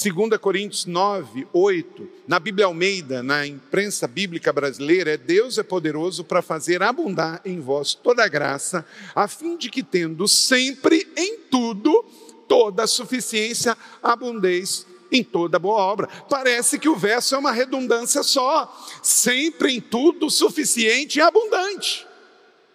2 0.00 0.38
Coríntios 0.38 0.86
9, 0.86 1.48
8, 1.52 2.08
na 2.28 2.38
Bíblia 2.38 2.66
Almeida, 2.66 3.20
na 3.20 3.44
imprensa 3.44 4.06
bíblica 4.06 4.52
brasileira, 4.52 5.14
é 5.14 5.16
Deus 5.16 5.58
é 5.58 5.64
poderoso 5.64 6.22
para 6.22 6.40
fazer 6.40 6.84
abundar 6.84 7.40
em 7.44 7.60
vós 7.60 7.94
toda 7.94 8.22
a 8.22 8.28
graça, 8.28 8.86
a 9.12 9.26
fim 9.26 9.56
de 9.56 9.68
que, 9.68 9.82
tendo 9.82 10.28
sempre 10.28 11.04
em 11.16 11.38
tudo, 11.50 12.04
toda 12.46 12.84
a 12.84 12.86
suficiência, 12.86 13.76
abundeis 14.00 14.86
em 15.10 15.24
toda 15.24 15.58
boa 15.58 15.80
obra. 15.80 16.06
Parece 16.30 16.78
que 16.78 16.88
o 16.88 16.94
verso 16.94 17.34
é 17.34 17.38
uma 17.38 17.50
redundância 17.50 18.22
só, 18.22 18.72
sempre 19.02 19.74
em 19.74 19.80
tudo 19.80 20.30
suficiente 20.30 21.18
e 21.18 21.22
abundante. 21.22 22.06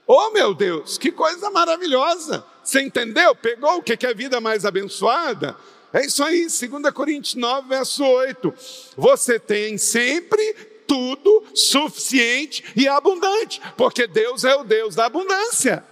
Oh 0.05 0.31
meu 0.31 0.53
Deus, 0.53 0.97
que 0.97 1.09
coisa 1.09 1.49
maravilhosa! 1.49 2.45
Você 2.61 2.81
entendeu? 2.81 3.33
Pegou 3.33 3.77
o 3.77 3.81
que 3.81 4.05
é 4.05 4.13
vida 4.13 4.41
mais 4.41 4.65
abençoada? 4.65 5.55
É 5.93 6.05
isso 6.07 6.23
aí, 6.23 6.47
2 6.47 6.91
Coríntios 6.91 7.35
9, 7.35 7.69
verso 7.69 8.03
8. 8.03 8.53
Você 8.97 9.39
tem 9.39 9.77
sempre 9.77 10.53
tudo 10.87 11.43
suficiente 11.53 12.63
e 12.75 12.87
abundante, 12.87 13.61
porque 13.77 14.07
Deus 14.07 14.43
é 14.43 14.55
o 14.55 14.63
Deus 14.63 14.95
da 14.95 15.05
abundância. 15.05 15.83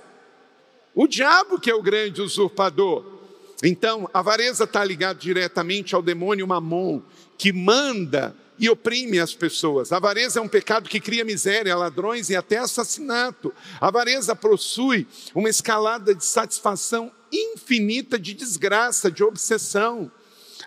O 0.96 1.08
diabo 1.08 1.60
que 1.60 1.70
é 1.70 1.76
o 1.76 1.84
grande 1.84 2.20
usurpador. 2.20 3.06
Então, 3.64 4.10
a 4.12 4.20
avareza 4.20 4.64
está 4.64 4.84
ligada 4.84 5.20
diretamente 5.20 5.94
ao 5.94 6.02
demônio 6.02 6.48
Mamon, 6.48 7.02
que 7.38 7.54
manda 7.54 8.36
e 8.58 8.70
oprime 8.70 9.20
as 9.20 9.36
pessoas. 9.36 9.92
A 9.92 9.98
avareza 9.98 10.40
é 10.40 10.42
um 10.42 10.48
pecado 10.48 10.90
que 10.90 11.00
cria 11.00 11.24
miséria, 11.24 11.76
ladrões 11.76 12.30
e 12.32 12.36
até 12.36 12.58
assassinato. 12.58 13.54
A 13.80 13.88
avareza 13.88 14.36
possui 14.36 15.08
uma 15.34 15.50
escalada 15.50 16.14
de 16.14 16.26
satisfação 16.26 17.12
infinita 17.32 18.20
de 18.20 18.34
desgraça, 18.34 19.12
de 19.12 19.24
obsessão. 19.24 20.12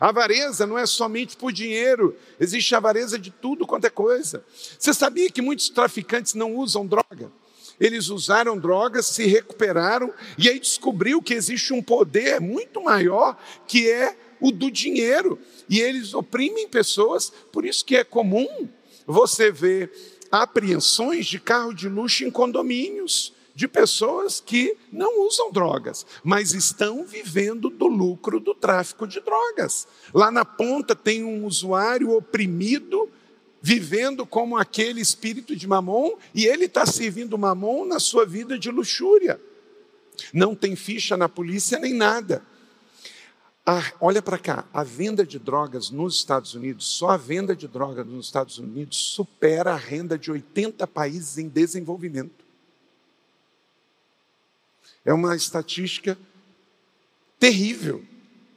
A 0.01 0.09
avareza 0.09 0.67
não 0.67 0.79
é 0.79 0.87
somente 0.87 1.37
por 1.37 1.53
dinheiro, 1.53 2.17
existe 2.41 2.75
avareza 2.75 3.19
de 3.19 3.31
tudo 3.31 3.67
quanto 3.67 3.87
é 3.87 3.91
coisa. 3.91 4.45
Você 4.79 4.93
sabia 4.93 5.31
que 5.31 5.43
muitos 5.43 5.69
traficantes 5.69 6.35
não 6.35 6.55
usam 6.57 6.87
droga? 6.87 7.31
Eles 7.79 8.09
usaram 8.09 8.59
drogas, 8.59 9.07
se 9.07 9.27
recuperaram 9.27 10.13
e 10.39 10.49
aí 10.49 10.59
descobriu 10.59 11.21
que 11.21 11.35
existe 11.35 11.73
um 11.73 11.83
poder 11.83 12.41
muito 12.41 12.83
maior 12.83 13.37
que 13.67 13.91
é 13.91 14.17
o 14.41 14.53
do 14.53 14.71
dinheiro. 14.71 15.39
E 15.69 15.81
eles 15.81 16.15
oprimem 16.15 16.69
pessoas, 16.69 17.33
por 17.53 17.65
isso 17.65 17.85
que 17.85 17.97
é 17.97 18.05
comum 18.05 18.69
você 19.07 19.51
ver 19.51 19.93
apreensões 20.31 21.27
de 21.27 21.39
carro 21.39 21.73
de 21.73 21.89
luxo 21.89 22.25
em 22.25 22.31
condomínios 22.31 23.34
de 23.55 23.69
pessoas 23.69 24.41
que 24.41 24.77
não 24.93 25.27
usam 25.27 25.53
drogas, 25.53 26.05
mas 26.25 26.53
estão 26.53 27.05
vivendo 27.05 27.71
do 27.71 27.87
lucro 27.87 28.41
do 28.41 28.55
tráfico 28.55 29.07
de 29.07 29.21
drogas. 29.21 29.87
Lá 30.13 30.31
na 30.31 30.45
ponta 30.45 30.97
tem 30.97 31.23
um 31.23 31.47
usuário 31.47 32.11
oprimido, 32.11 33.09
vivendo 33.63 34.27
como 34.27 34.57
aquele 34.57 35.01
espírito 35.01 35.55
de 35.55 35.69
mamon, 35.69 36.15
e 36.35 36.47
ele 36.47 36.65
está 36.65 36.85
servindo 36.85 37.39
mamon 37.39 37.85
na 37.85 38.01
sua 38.01 38.27
vida 38.27 38.59
de 38.59 38.71
luxúria. 38.71 39.41
Não 40.33 40.55
tem 40.55 40.75
ficha 40.75 41.17
na 41.17 41.29
polícia 41.29 41.79
nem 41.79 41.95
nada. 41.95 42.45
Ah, 43.67 43.93
olha 43.99 44.21
para 44.21 44.37
cá, 44.37 44.67
a 44.75 44.85
venda 44.85 45.25
de 45.25 45.39
drogas 45.39 45.89
nos 45.89 46.17
Estados 46.17 46.55
Unidos, 46.55 46.87
só 46.87 47.11
a 47.11 47.17
venda 47.17 47.57
de 47.57 47.67
drogas 47.67 48.07
nos 48.07 48.27
Estados 48.27 48.59
Unidos 48.59 48.99
supera 48.99 49.73
a 49.73 49.77
renda 49.77 50.19
de 50.19 50.31
80 50.31 50.87
países 50.87 51.39
em 51.39 51.49
desenvolvimento. 51.49 52.44
É 55.05 55.13
uma 55.13 55.37
estatística 55.37 56.17
terrível 57.39 58.03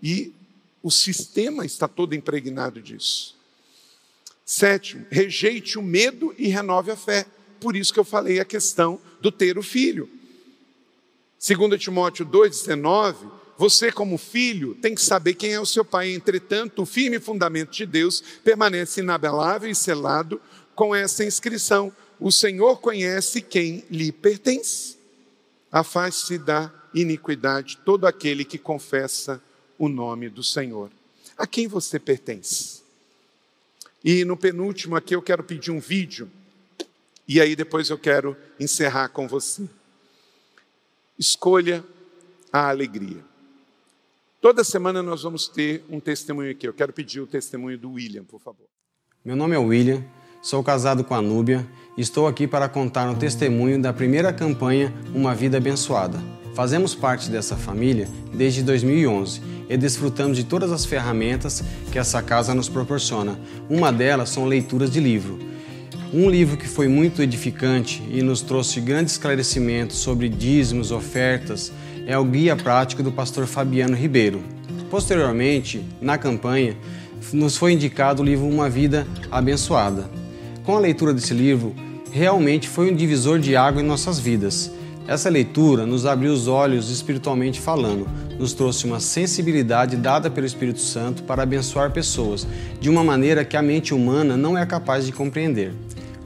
e 0.01 0.33
o 0.81 0.89
sistema 0.89 1.65
está 1.65 1.87
todo 1.87 2.15
impregnado 2.15 2.81
disso. 2.81 3.35
Sétimo, 4.45 5.05
rejeite 5.09 5.77
o 5.77 5.83
medo 5.83 6.33
e 6.37 6.47
renove 6.47 6.91
a 6.91 6.95
fé. 6.95 7.25
Por 7.59 7.75
isso 7.75 7.93
que 7.93 7.99
eu 7.99 8.05
falei 8.05 8.39
a 8.39 8.45
questão 8.45 9.01
do 9.19 9.29
ter 9.29 9.57
o 9.57 9.63
filho. 9.63 10.09
2 11.45 11.81
Timóteo 11.81 12.25
2,19, 12.25 13.29
você, 13.57 13.91
como 13.91 14.17
filho, 14.17 14.75
tem 14.75 14.95
que 14.95 15.01
saber 15.01 15.33
quem 15.33 15.51
é 15.51 15.59
o 15.59 15.65
seu 15.65 15.83
pai. 15.83 16.13
Entretanto, 16.13 16.83
o 16.83 16.85
firme 16.85 17.19
fundamento 17.19 17.71
de 17.71 17.85
Deus 17.85 18.23
permanece 18.43 19.01
inabelável 19.01 19.69
e 19.69 19.75
selado 19.75 20.39
com 20.73 20.95
essa 20.95 21.25
inscrição: 21.25 21.91
O 22.19 22.31
Senhor 22.31 22.79
conhece 22.79 23.41
quem 23.41 23.83
lhe 23.89 24.11
pertence 24.11 24.96
afaste-se 25.71 26.37
da 26.37 26.71
iniquidade 26.93 27.77
todo 27.85 28.05
aquele 28.05 28.43
que 28.45 28.57
confessa 28.57 29.41
o 29.77 29.87
nome 29.87 30.29
do 30.29 30.43
Senhor. 30.43 30.91
A 31.37 31.45
quem 31.45 31.67
você 31.67 31.99
pertence? 31.99 32.81
E 34.03 34.23
no 34.23 34.37
penúltimo 34.37 34.95
aqui 34.95 35.15
eu 35.15 35.21
quero 35.21 35.43
pedir 35.43 35.71
um 35.71 35.79
vídeo, 35.79 36.29
e 37.27 37.41
aí 37.41 37.55
depois 37.55 37.89
eu 37.89 37.97
quero 37.97 38.37
encerrar 38.59 39.09
com 39.09 39.27
você. 39.27 39.67
Escolha 41.19 41.83
a 42.51 42.69
alegria. 42.69 43.23
Toda 44.39 44.63
semana 44.63 45.01
nós 45.01 45.23
vamos 45.23 45.47
ter 45.47 45.83
um 45.89 45.99
testemunho 45.99 46.51
aqui. 46.51 46.67
Eu 46.67 46.73
quero 46.73 46.93
pedir 46.93 47.19
o 47.19 47.27
testemunho 47.27 47.77
do 47.77 47.91
William, 47.93 48.23
por 48.23 48.39
favor. 48.39 48.67
Meu 49.25 49.35
nome 49.35 49.55
é 49.55 49.59
William 49.59 50.05
Sou 50.41 50.63
casado 50.63 51.03
com 51.03 51.13
a 51.13 51.21
Núbia 51.21 51.67
estou 51.97 52.27
aqui 52.27 52.45
para 52.45 52.69
contar 52.69 53.09
um 53.09 53.15
testemunho 53.15 53.81
da 53.81 53.91
primeira 53.91 54.31
campanha 54.31 54.93
Uma 55.15 55.33
Vida 55.33 55.57
Abençoada. 55.57 56.19
Fazemos 56.53 56.93
parte 56.93 57.29
dessa 57.29 57.55
família 57.55 58.07
desde 58.31 58.61
2011 58.61 59.41
e 59.67 59.75
desfrutamos 59.75 60.37
de 60.37 60.43
todas 60.43 60.71
as 60.71 60.85
ferramentas 60.85 61.63
que 61.91 61.97
essa 61.97 62.21
casa 62.21 62.53
nos 62.53 62.69
proporciona. 62.69 63.39
Uma 63.67 63.91
delas 63.91 64.29
são 64.29 64.45
leituras 64.45 64.91
de 64.91 64.99
livro. 64.99 65.39
Um 66.13 66.29
livro 66.29 66.55
que 66.55 66.67
foi 66.67 66.87
muito 66.87 67.21
edificante 67.21 68.01
e 68.09 68.21
nos 68.21 68.41
trouxe 68.41 68.79
grandes 68.79 69.13
esclarecimentos 69.13 69.97
sobre 69.97 70.29
dízimos, 70.29 70.91
ofertas, 70.91 71.71
é 72.05 72.17
o 72.17 72.23
Guia 72.23 72.55
Prático 72.55 73.01
do 73.03 73.11
pastor 73.11 73.45
Fabiano 73.47 73.95
Ribeiro. 73.95 74.41
Posteriormente, 74.89 75.83
na 75.99 76.17
campanha, 76.17 76.77
nos 77.33 77.57
foi 77.57 77.73
indicado 77.73 78.21
o 78.21 78.25
livro 78.25 78.47
Uma 78.47 78.69
Vida 78.69 79.05
Abençoada 79.29 80.09
com 80.67 80.75
a 80.75 80.81
leitura 80.81 81.13
desse 81.13 81.33
livro, 81.33 81.73
realmente 82.11 82.67
foi 82.67 82.91
um 82.91 82.95
divisor 82.95 83.39
de 83.39 83.55
água 83.55 83.81
em 83.81 83.85
nossas 83.85 84.19
vidas. 84.19 84.71
Essa 85.07 85.29
leitura 85.29 85.85
nos 85.85 86.05
abriu 86.05 86.33
os 86.33 86.47
olhos 86.47 86.89
espiritualmente 86.89 87.61
falando, 87.61 88.07
nos 88.37 88.51
trouxe 88.51 88.85
uma 88.85 88.99
sensibilidade 88.99 89.95
dada 89.95 90.29
pelo 90.29 90.45
Espírito 90.45 90.81
Santo 90.81 91.23
para 91.23 91.43
abençoar 91.43 91.91
pessoas 91.91 92.45
de 92.79 92.89
uma 92.89 93.03
maneira 93.03 93.45
que 93.45 93.55
a 93.55 93.61
mente 93.61 93.93
humana 93.93 94.35
não 94.35 94.57
é 94.57 94.65
capaz 94.65 95.05
de 95.05 95.13
compreender. 95.13 95.73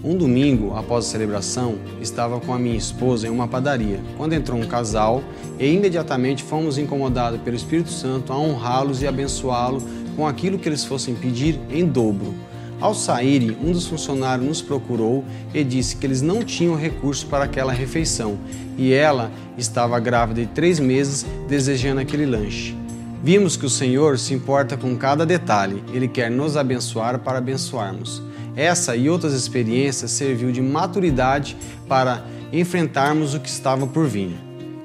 Um 0.03 0.17
domingo, 0.17 0.75
após 0.75 1.05
a 1.05 1.09
celebração, 1.09 1.75
estava 2.01 2.39
com 2.39 2.51
a 2.51 2.57
minha 2.57 2.75
esposa 2.75 3.27
em 3.27 3.29
uma 3.29 3.47
padaria, 3.47 3.99
quando 4.17 4.33
entrou 4.33 4.59
um 4.59 4.65
casal 4.65 5.23
e 5.59 5.67
imediatamente 5.67 6.41
fomos 6.41 6.79
incomodados 6.79 7.39
pelo 7.41 7.55
Espírito 7.55 7.91
Santo 7.91 8.33
a 8.33 8.37
honrá-los 8.37 9.03
e 9.03 9.07
abençoá-los 9.07 9.83
com 10.15 10.27
aquilo 10.27 10.57
que 10.57 10.67
eles 10.67 10.83
fossem 10.83 11.13
pedir 11.13 11.59
em 11.69 11.85
dobro. 11.85 12.33
Ao 12.81 12.95
saírem, 12.95 13.55
um 13.63 13.71
dos 13.71 13.85
funcionários 13.85 14.47
nos 14.47 14.61
procurou 14.61 15.23
e 15.53 15.63
disse 15.63 15.95
que 15.95 16.05
eles 16.07 16.23
não 16.23 16.43
tinham 16.43 16.75
recurso 16.75 17.27
para 17.27 17.43
aquela 17.43 17.71
refeição 17.71 18.39
e 18.75 18.91
ela 18.91 19.31
estava 19.55 19.99
grávida 19.99 20.41
de 20.41 20.47
três 20.47 20.79
meses 20.79 21.23
desejando 21.47 22.01
aquele 22.01 22.25
lanche. 22.25 22.75
Vimos 23.23 23.55
que 23.55 23.67
o 23.67 23.69
Senhor 23.69 24.17
se 24.17 24.33
importa 24.33 24.75
com 24.75 24.97
cada 24.97 25.27
detalhe, 25.27 25.83
Ele 25.93 26.07
quer 26.07 26.31
nos 26.31 26.57
abençoar 26.57 27.19
para 27.19 27.37
abençoarmos. 27.37 28.23
Essa 28.55 28.95
e 28.95 29.07
outras 29.07 29.33
experiências 29.33 30.09
serviu 30.09 30.51
de 30.51 30.59
maturidade 30.59 31.55
para 31.87 32.25
enfrentarmos 32.51 33.35
o 33.35 33.39
que 33.39 33.47
estava 33.47 33.85
por 33.85 34.07
vir. 34.07 34.35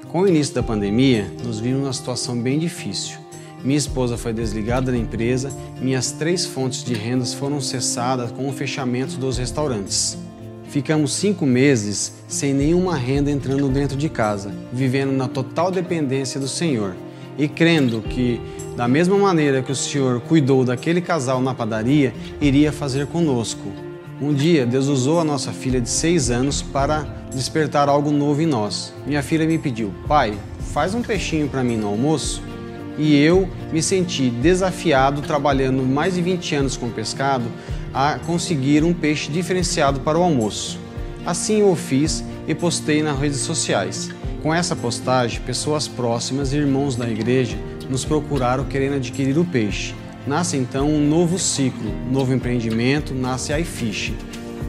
Com 0.09 0.21
o 0.21 0.27
início 0.27 0.53
da 0.53 0.61
pandemia, 0.61 1.29
nos 1.43 1.59
vimos 1.59 1.81
numa 1.81 1.93
situação 1.93 2.39
bem 2.39 2.59
difícil. 2.59 3.26
Minha 3.67 3.79
esposa 3.79 4.15
foi 4.15 4.31
desligada 4.31 4.93
da 4.93 4.97
empresa, 4.97 5.51
minhas 5.81 6.13
três 6.13 6.45
fontes 6.45 6.85
de 6.85 6.93
rendas 6.93 7.33
foram 7.33 7.59
cessadas 7.59 8.31
com 8.31 8.47
o 8.47 8.53
fechamento 8.53 9.17
dos 9.17 9.37
restaurantes. 9.37 10.17
Ficamos 10.69 11.11
cinco 11.13 11.45
meses 11.45 12.13
sem 12.29 12.53
nenhuma 12.53 12.95
renda 12.95 13.29
entrando 13.29 13.67
dentro 13.67 13.97
de 13.97 14.07
casa, 14.07 14.53
vivendo 14.71 15.11
na 15.11 15.27
total 15.27 15.69
dependência 15.69 16.39
do 16.39 16.47
Senhor 16.47 16.95
e 17.37 17.49
crendo 17.49 17.99
que, 17.99 18.39
da 18.77 18.87
mesma 18.87 19.17
maneira 19.17 19.61
que 19.61 19.73
o 19.73 19.75
Senhor 19.75 20.21
cuidou 20.21 20.63
daquele 20.63 21.01
casal 21.01 21.41
na 21.41 21.53
padaria, 21.53 22.13
iria 22.39 22.71
fazer 22.71 23.05
conosco. 23.07 23.69
Um 24.21 24.33
dia, 24.33 24.65
Deus 24.65 24.87
usou 24.87 25.19
a 25.19 25.25
nossa 25.25 25.51
filha 25.51 25.81
de 25.81 25.89
seis 25.89 26.31
anos 26.31 26.61
para 26.61 27.05
despertar 27.35 27.89
algo 27.89 28.11
novo 28.11 28.41
em 28.41 28.45
nós. 28.45 28.93
Minha 29.05 29.21
filha 29.21 29.45
me 29.45 29.57
pediu: 29.57 29.91
Pai, 30.07 30.37
faz 30.71 30.95
um 30.95 31.01
peixinho 31.01 31.49
para 31.49 31.65
mim 31.65 31.75
no 31.75 31.87
almoço 31.87 32.41
e 32.97 33.15
eu 33.15 33.47
me 33.71 33.81
senti 33.81 34.29
desafiado, 34.29 35.21
trabalhando 35.21 35.83
mais 35.83 36.15
de 36.15 36.21
20 36.21 36.55
anos 36.55 36.77
com 36.77 36.89
pescado, 36.89 37.45
a 37.93 38.19
conseguir 38.25 38.83
um 38.83 38.93
peixe 38.93 39.31
diferenciado 39.31 39.99
para 39.99 40.17
o 40.17 40.23
almoço. 40.23 40.79
Assim 41.25 41.59
eu 41.59 41.71
o 41.71 41.75
fiz 41.75 42.23
e 42.47 42.55
postei 42.55 43.03
nas 43.03 43.19
redes 43.19 43.39
sociais. 43.39 44.09
Com 44.41 44.53
essa 44.53 44.75
postagem, 44.75 45.41
pessoas 45.41 45.87
próximas 45.87 46.53
e 46.53 46.57
irmãos 46.57 46.95
da 46.95 47.09
igreja 47.09 47.57
nos 47.89 48.05
procuraram 48.05 48.65
querendo 48.65 48.95
adquirir 48.95 49.37
o 49.37 49.45
peixe. 49.45 49.93
Nasce 50.25 50.57
então 50.57 50.89
um 50.89 51.07
novo 51.07 51.39
ciclo, 51.39 51.89
um 52.07 52.11
novo 52.11 52.33
empreendimento, 52.33 53.13
nasce 53.13 53.53
a 53.53 53.59
iFish. 53.59 54.13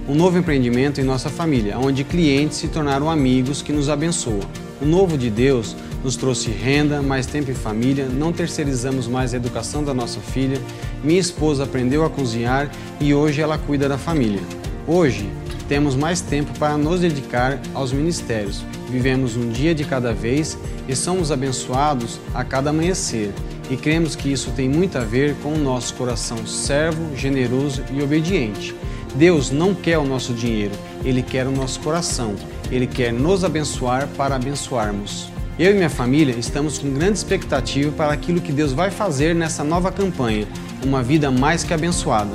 Um 0.09 0.15
novo 0.15 0.39
empreendimento 0.39 1.01
em 1.01 1.05
nossa 1.05 1.29
família, 1.29 1.79
onde 1.79 2.03
clientes 2.03 2.59
se 2.59 2.69
tornaram 2.69 3.11
amigos 3.11 3.61
que 3.61 3.73
nos 3.73 3.89
abençoam. 3.89 4.41
O 4.81 4.87
novo 4.87 5.19
de 5.19 5.29
Deus 5.29 5.77
nos 6.03 6.17
trouxe 6.17 6.51
renda, 6.51 7.03
mais 7.03 7.27
tempo 7.27 7.51
em 7.51 7.55
família, 7.55 8.07
não 8.07 8.33
terceirizamos 8.33 9.07
mais 9.07 9.35
a 9.35 9.37
educação 9.37 9.83
da 9.83 9.93
nossa 9.93 10.21
filha, 10.21 10.61
minha 11.03 11.21
esposa 11.21 11.65
aprendeu 11.65 12.05
a 12.05 12.11
cozinhar 12.11 12.71
e 13.01 13.13
hoje 13.13 13.41
ela 13.41 13.59
cuida 13.59 13.89
da 13.89 13.99
família. 13.99 14.41
Hoje, 14.87 15.31
temos 15.69 15.95
mais 15.95 16.21
tempo 16.21 16.59
para 16.59 16.79
nos 16.79 17.01
dedicar 17.01 17.61
aos 17.75 17.93
ministérios. 17.93 18.65
Vivemos 18.89 19.37
um 19.37 19.51
dia 19.51 19.75
de 19.75 19.85
cada 19.85 20.15
vez 20.15 20.57
e 20.89 20.97
somos 20.97 21.31
abençoados 21.31 22.19
a 22.35 22.43
cada 22.43 22.71
amanhecer. 22.71 23.35
E 23.71 23.77
cremos 23.77 24.17
que 24.17 24.33
isso 24.33 24.51
tem 24.53 24.67
muito 24.67 24.97
a 24.97 25.05
ver 25.05 25.35
com 25.43 25.53
o 25.53 25.59
nosso 25.59 25.93
coração 25.95 26.47
servo, 26.47 27.15
generoso 27.15 27.85
e 27.93 28.03
obediente. 28.03 28.75
Deus 29.15 29.51
não 29.51 29.75
quer 29.75 29.99
o 29.99 30.05
nosso 30.05 30.33
dinheiro, 30.33 30.73
Ele 31.05 31.23
quer 31.23 31.47
o 31.47 31.53
nosso 31.53 31.81
coração. 31.81 32.35
Ele 32.71 32.87
quer 32.87 33.13
nos 33.13 33.45
abençoar 33.45 34.09
para 34.17 34.37
abençoarmos. 34.37 35.31
Eu 35.59 35.73
e 35.73 35.75
minha 35.75 35.91
família 35.91 36.37
estamos 36.39 36.79
com 36.79 36.95
grande 36.95 37.19
expectativa 37.19 37.91
para 37.91 38.13
aquilo 38.13 38.41
que 38.41 38.53
Deus 38.53 38.73
vai 38.73 38.93
fazer 38.93 39.35
nessa 39.35 39.65
nova 39.65 39.91
campanha, 39.91 40.47
uma 40.85 41.03
vida 41.03 41.33
mais 41.33 41.65
que 41.65 41.75
abençoada. 41.75 42.31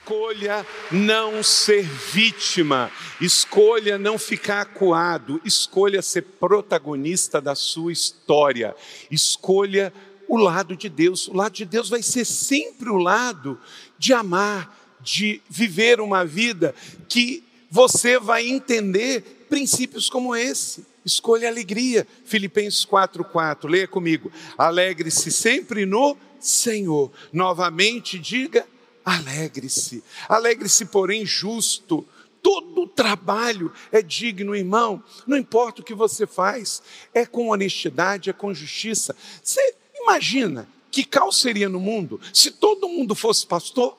Escolha 0.00 0.64
não 0.92 1.42
ser 1.42 1.82
vítima, 1.82 2.88
escolha 3.20 3.98
não 3.98 4.16
ficar 4.16 4.60
acuado, 4.60 5.40
escolha 5.44 6.00
ser 6.00 6.22
protagonista 6.22 7.40
da 7.40 7.56
sua 7.56 7.90
história, 7.90 8.76
escolha 9.10 9.92
o 10.28 10.36
lado 10.36 10.76
de 10.76 10.88
Deus. 10.88 11.26
O 11.26 11.34
lado 11.34 11.52
de 11.52 11.64
Deus 11.64 11.88
vai 11.88 12.00
ser 12.00 12.24
sempre 12.24 12.90
o 12.90 12.96
lado 12.96 13.58
de 13.98 14.12
amar, 14.12 14.72
de 15.00 15.42
viver 15.50 16.00
uma 16.00 16.24
vida 16.24 16.72
que 17.08 17.42
você 17.76 18.18
vai 18.18 18.48
entender 18.48 19.44
princípios 19.50 20.08
como 20.08 20.34
esse. 20.34 20.86
Escolha 21.04 21.46
alegria. 21.46 22.06
Filipenses 22.24 22.86
4:4. 22.86 23.68
Leia 23.68 23.86
comigo. 23.86 24.32
Alegre-se 24.56 25.30
sempre 25.30 25.84
no 25.84 26.16
Senhor. 26.40 27.12
Novamente 27.30 28.18
diga: 28.18 28.66
alegre-se. 29.04 30.02
Alegre-se, 30.26 30.86
porém, 30.86 31.26
justo. 31.26 32.02
Todo 32.42 32.86
trabalho 32.86 33.70
é 33.92 34.00
digno, 34.00 34.56
irmão. 34.56 35.04
Não 35.26 35.36
importa 35.36 35.82
o 35.82 35.84
que 35.84 35.94
você 35.94 36.26
faz, 36.26 36.80
é 37.12 37.26
com 37.26 37.50
honestidade, 37.50 38.30
é 38.30 38.32
com 38.32 38.54
justiça. 38.54 39.14
Você 39.42 39.74
imagina 39.96 40.66
que 40.90 41.04
caos 41.04 41.38
seria 41.38 41.68
no 41.68 41.80
mundo 41.80 42.18
se 42.32 42.52
todo 42.52 42.88
mundo 42.88 43.14
fosse 43.14 43.46
pastor? 43.46 43.98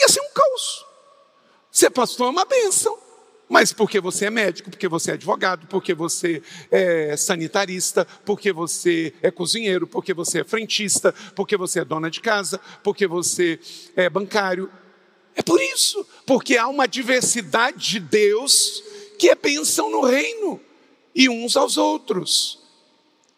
Ia 0.00 0.08
ser 0.08 0.20
um 0.20 0.32
caos. 0.32 0.85
Ser 1.76 1.90
pastor 1.90 2.28
é 2.28 2.30
uma 2.30 2.46
bênção. 2.46 2.96
Mas 3.50 3.70
porque 3.70 4.00
você 4.00 4.24
é 4.24 4.30
médico, 4.30 4.70
porque 4.70 4.88
você 4.88 5.10
é 5.10 5.14
advogado, 5.14 5.66
porque 5.66 5.92
você 5.92 6.42
é 6.70 7.14
sanitarista, 7.18 8.06
porque 8.24 8.50
você 8.50 9.12
é 9.20 9.30
cozinheiro, 9.30 9.86
porque 9.86 10.14
você 10.14 10.40
é 10.40 10.44
frentista, 10.44 11.12
porque 11.34 11.54
você 11.54 11.80
é 11.80 11.84
dona 11.84 12.10
de 12.10 12.22
casa, 12.22 12.58
porque 12.82 13.06
você 13.06 13.60
é 13.94 14.08
bancário. 14.08 14.72
É 15.34 15.42
por 15.42 15.60
isso, 15.60 16.06
porque 16.24 16.56
há 16.56 16.66
uma 16.66 16.88
diversidade 16.88 17.90
de 17.90 18.00
Deus 18.00 18.82
que 19.18 19.28
é 19.28 19.34
bênção 19.34 19.90
no 19.90 20.00
reino 20.00 20.58
e 21.14 21.28
uns 21.28 21.58
aos 21.58 21.76
outros. 21.76 22.58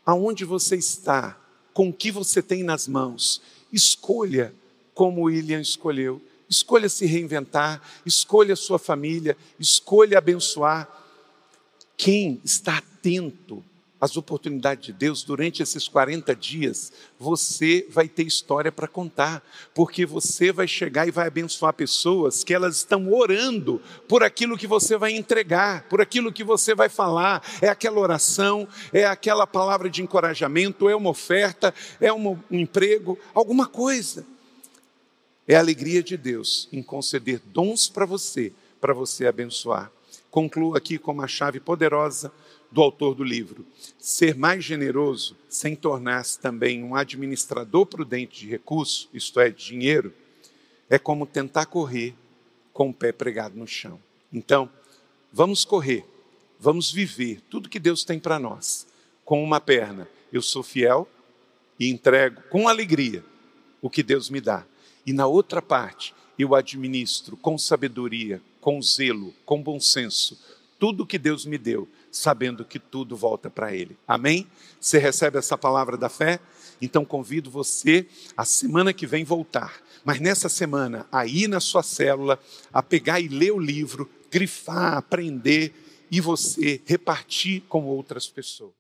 Aonde 0.07 0.45
você 0.45 0.77
está, 0.77 1.37
com 1.75 1.89
o 1.89 1.93
que 1.93 2.13
você 2.13 2.41
tem 2.41 2.63
nas 2.63 2.87
mãos, 2.87 3.43
escolha 3.73 4.55
como 4.95 5.25
William 5.25 5.61
escolheu. 5.61 6.23
Escolha 6.49 6.89
se 6.89 7.05
reinventar, 7.07 7.83
escolha 8.07 8.57
sua 8.57 8.79
família, 8.79 9.37
escolha 9.59 10.19
abençoar. 10.19 10.89
Quem 11.97 12.41
está 12.45 12.79
atento 12.79 13.65
às 14.01 14.17
oportunidades 14.17 14.87
de 14.87 14.93
Deus 14.93 15.23
durante 15.23 15.63
esses 15.63 15.89
40 15.89 16.35
dias, 16.35 16.93
você 17.19 17.87
vai 17.91 18.09
ter 18.09 18.23
história 18.25 18.71
para 18.71 18.87
contar, 18.87 19.43
porque 19.75 20.07
você 20.07 20.53
vai 20.53 20.69
chegar 20.69 21.09
e 21.09 21.11
vai 21.11 21.27
abençoar 21.27 21.73
pessoas 21.73 22.45
que 22.45 22.55
elas 22.55 22.77
estão 22.77 23.13
orando 23.13 23.83
por 24.07 24.23
aquilo 24.23 24.57
que 24.57 24.67
você 24.67 24.97
vai 24.97 25.13
entregar, 25.13 25.89
por 25.89 26.01
aquilo 26.01 26.33
que 26.33 26.45
você 26.45 26.75
vai 26.75 26.89
falar. 26.89 27.43
É 27.61 27.69
aquela 27.69 27.99
oração, 27.99 28.69
é 28.93 29.05
aquela 29.05 29.47
palavra 29.47 29.91
de 29.91 30.03
encorajamento, 30.03 30.89
é 30.89 30.95
uma 30.95 31.11
oferta, 31.11 31.75
é 32.01 32.13
um 32.13 32.39
emprego, 32.51 33.19
alguma 33.35 33.67
coisa. 33.67 34.25
É 35.49 35.57
a 35.57 35.61
alegria 35.61 36.03
de 36.03 36.15
Deus 36.15 36.69
em 36.71 36.83
conceder 36.83 37.41
dons 37.47 37.89
para 37.89 38.05
você, 38.05 38.53
para 38.79 38.93
você 38.93 39.27
abençoar. 39.27 39.91
Concluo 40.31 40.77
aqui 40.77 40.99
com 40.99 41.11
uma 41.11 41.27
chave 41.27 41.59
poderosa 41.59 42.31
do 42.71 42.83
autor 42.83 43.15
do 43.15 43.25
livro. 43.25 43.65
Ser 43.99 44.37
mais 44.37 44.63
generoso, 44.63 45.35
sem 45.49 45.75
tornar-se 45.75 46.39
também 46.39 46.85
um 46.85 46.95
administrador 46.95 47.87
prudente 47.87 48.41
de 48.41 48.47
recursos, 48.47 49.09
isto 49.15 49.41
é, 49.41 49.49
de 49.49 49.65
dinheiro, 49.65 50.13
é 50.91 50.99
como 50.99 51.25
tentar 51.25 51.65
correr 51.65 52.15
com 52.71 52.91
o 52.91 52.95
pé 52.95 53.11
pregado 53.11 53.59
no 53.59 53.67
chão. 53.67 53.99
Então, 54.31 54.69
vamos 55.33 55.65
correr, 55.65 56.05
vamos 56.61 56.93
viver 56.93 57.41
tudo 57.49 57.71
que 57.71 57.79
Deus 57.79 58.05
tem 58.05 58.21
para 58.21 58.39
nós. 58.39 58.87
Com 59.25 59.43
uma 59.43 59.61
perna, 59.61 60.07
eu 60.31 60.43
sou 60.43 60.63
fiel 60.63 61.09
e 61.81 61.89
entrego 61.89 62.43
com 62.51 62.69
alegria 62.69 63.25
o 63.81 63.89
que 63.89 64.03
Deus 64.03 64.29
me 64.29 64.43
dá 64.43 64.67
e 65.09 65.13
na 65.15 65.27
outra 65.27 65.63
parte 65.63 66.15
eu 66.39 66.55
administro 66.55 67.35
com 67.35 67.57
sabedoria, 67.57 68.43
com 68.61 68.81
zelo, 68.83 69.33
com 69.47 69.63
bom 69.63 69.81
senso, 69.81 70.39
tudo 70.79 71.07
que 71.07 71.19
Deus 71.19 71.47
me 71.47 71.57
deu, 71.57 71.89
sabendo 72.13 72.63
que 72.63 72.79
tudo 72.79 73.17
volta 73.17 73.49
para 73.49 73.75
Ele. 73.75 73.97
Amém? 74.07 74.47
Você 74.79 74.99
recebe 74.99 75.39
essa 75.39 75.57
palavra 75.57 75.97
da 75.97 76.11
fé? 76.11 76.39
Então 76.79 77.07
convido 77.07 77.51
você 77.51 78.07
a 78.37 78.45
semana 78.45 78.93
que 78.93 79.07
vem 79.07 79.25
voltar, 79.25 79.81
mas 80.05 80.21
nessa 80.21 80.51
semana, 80.51 81.07
aí 81.11 81.49
na 81.49 81.59
sua 81.59 81.83
célula, 81.83 82.39
a 82.71 82.83
pegar 82.83 83.19
e 83.19 83.29
ler 83.29 83.53
o 83.53 83.59
livro, 83.59 84.11
grifar, 84.31 84.99
aprender 84.99 85.73
e 86.11 86.21
você 86.21 86.83
repartir 86.85 87.63
com 87.67 87.87
outras 87.87 88.27
pessoas. 88.27 88.78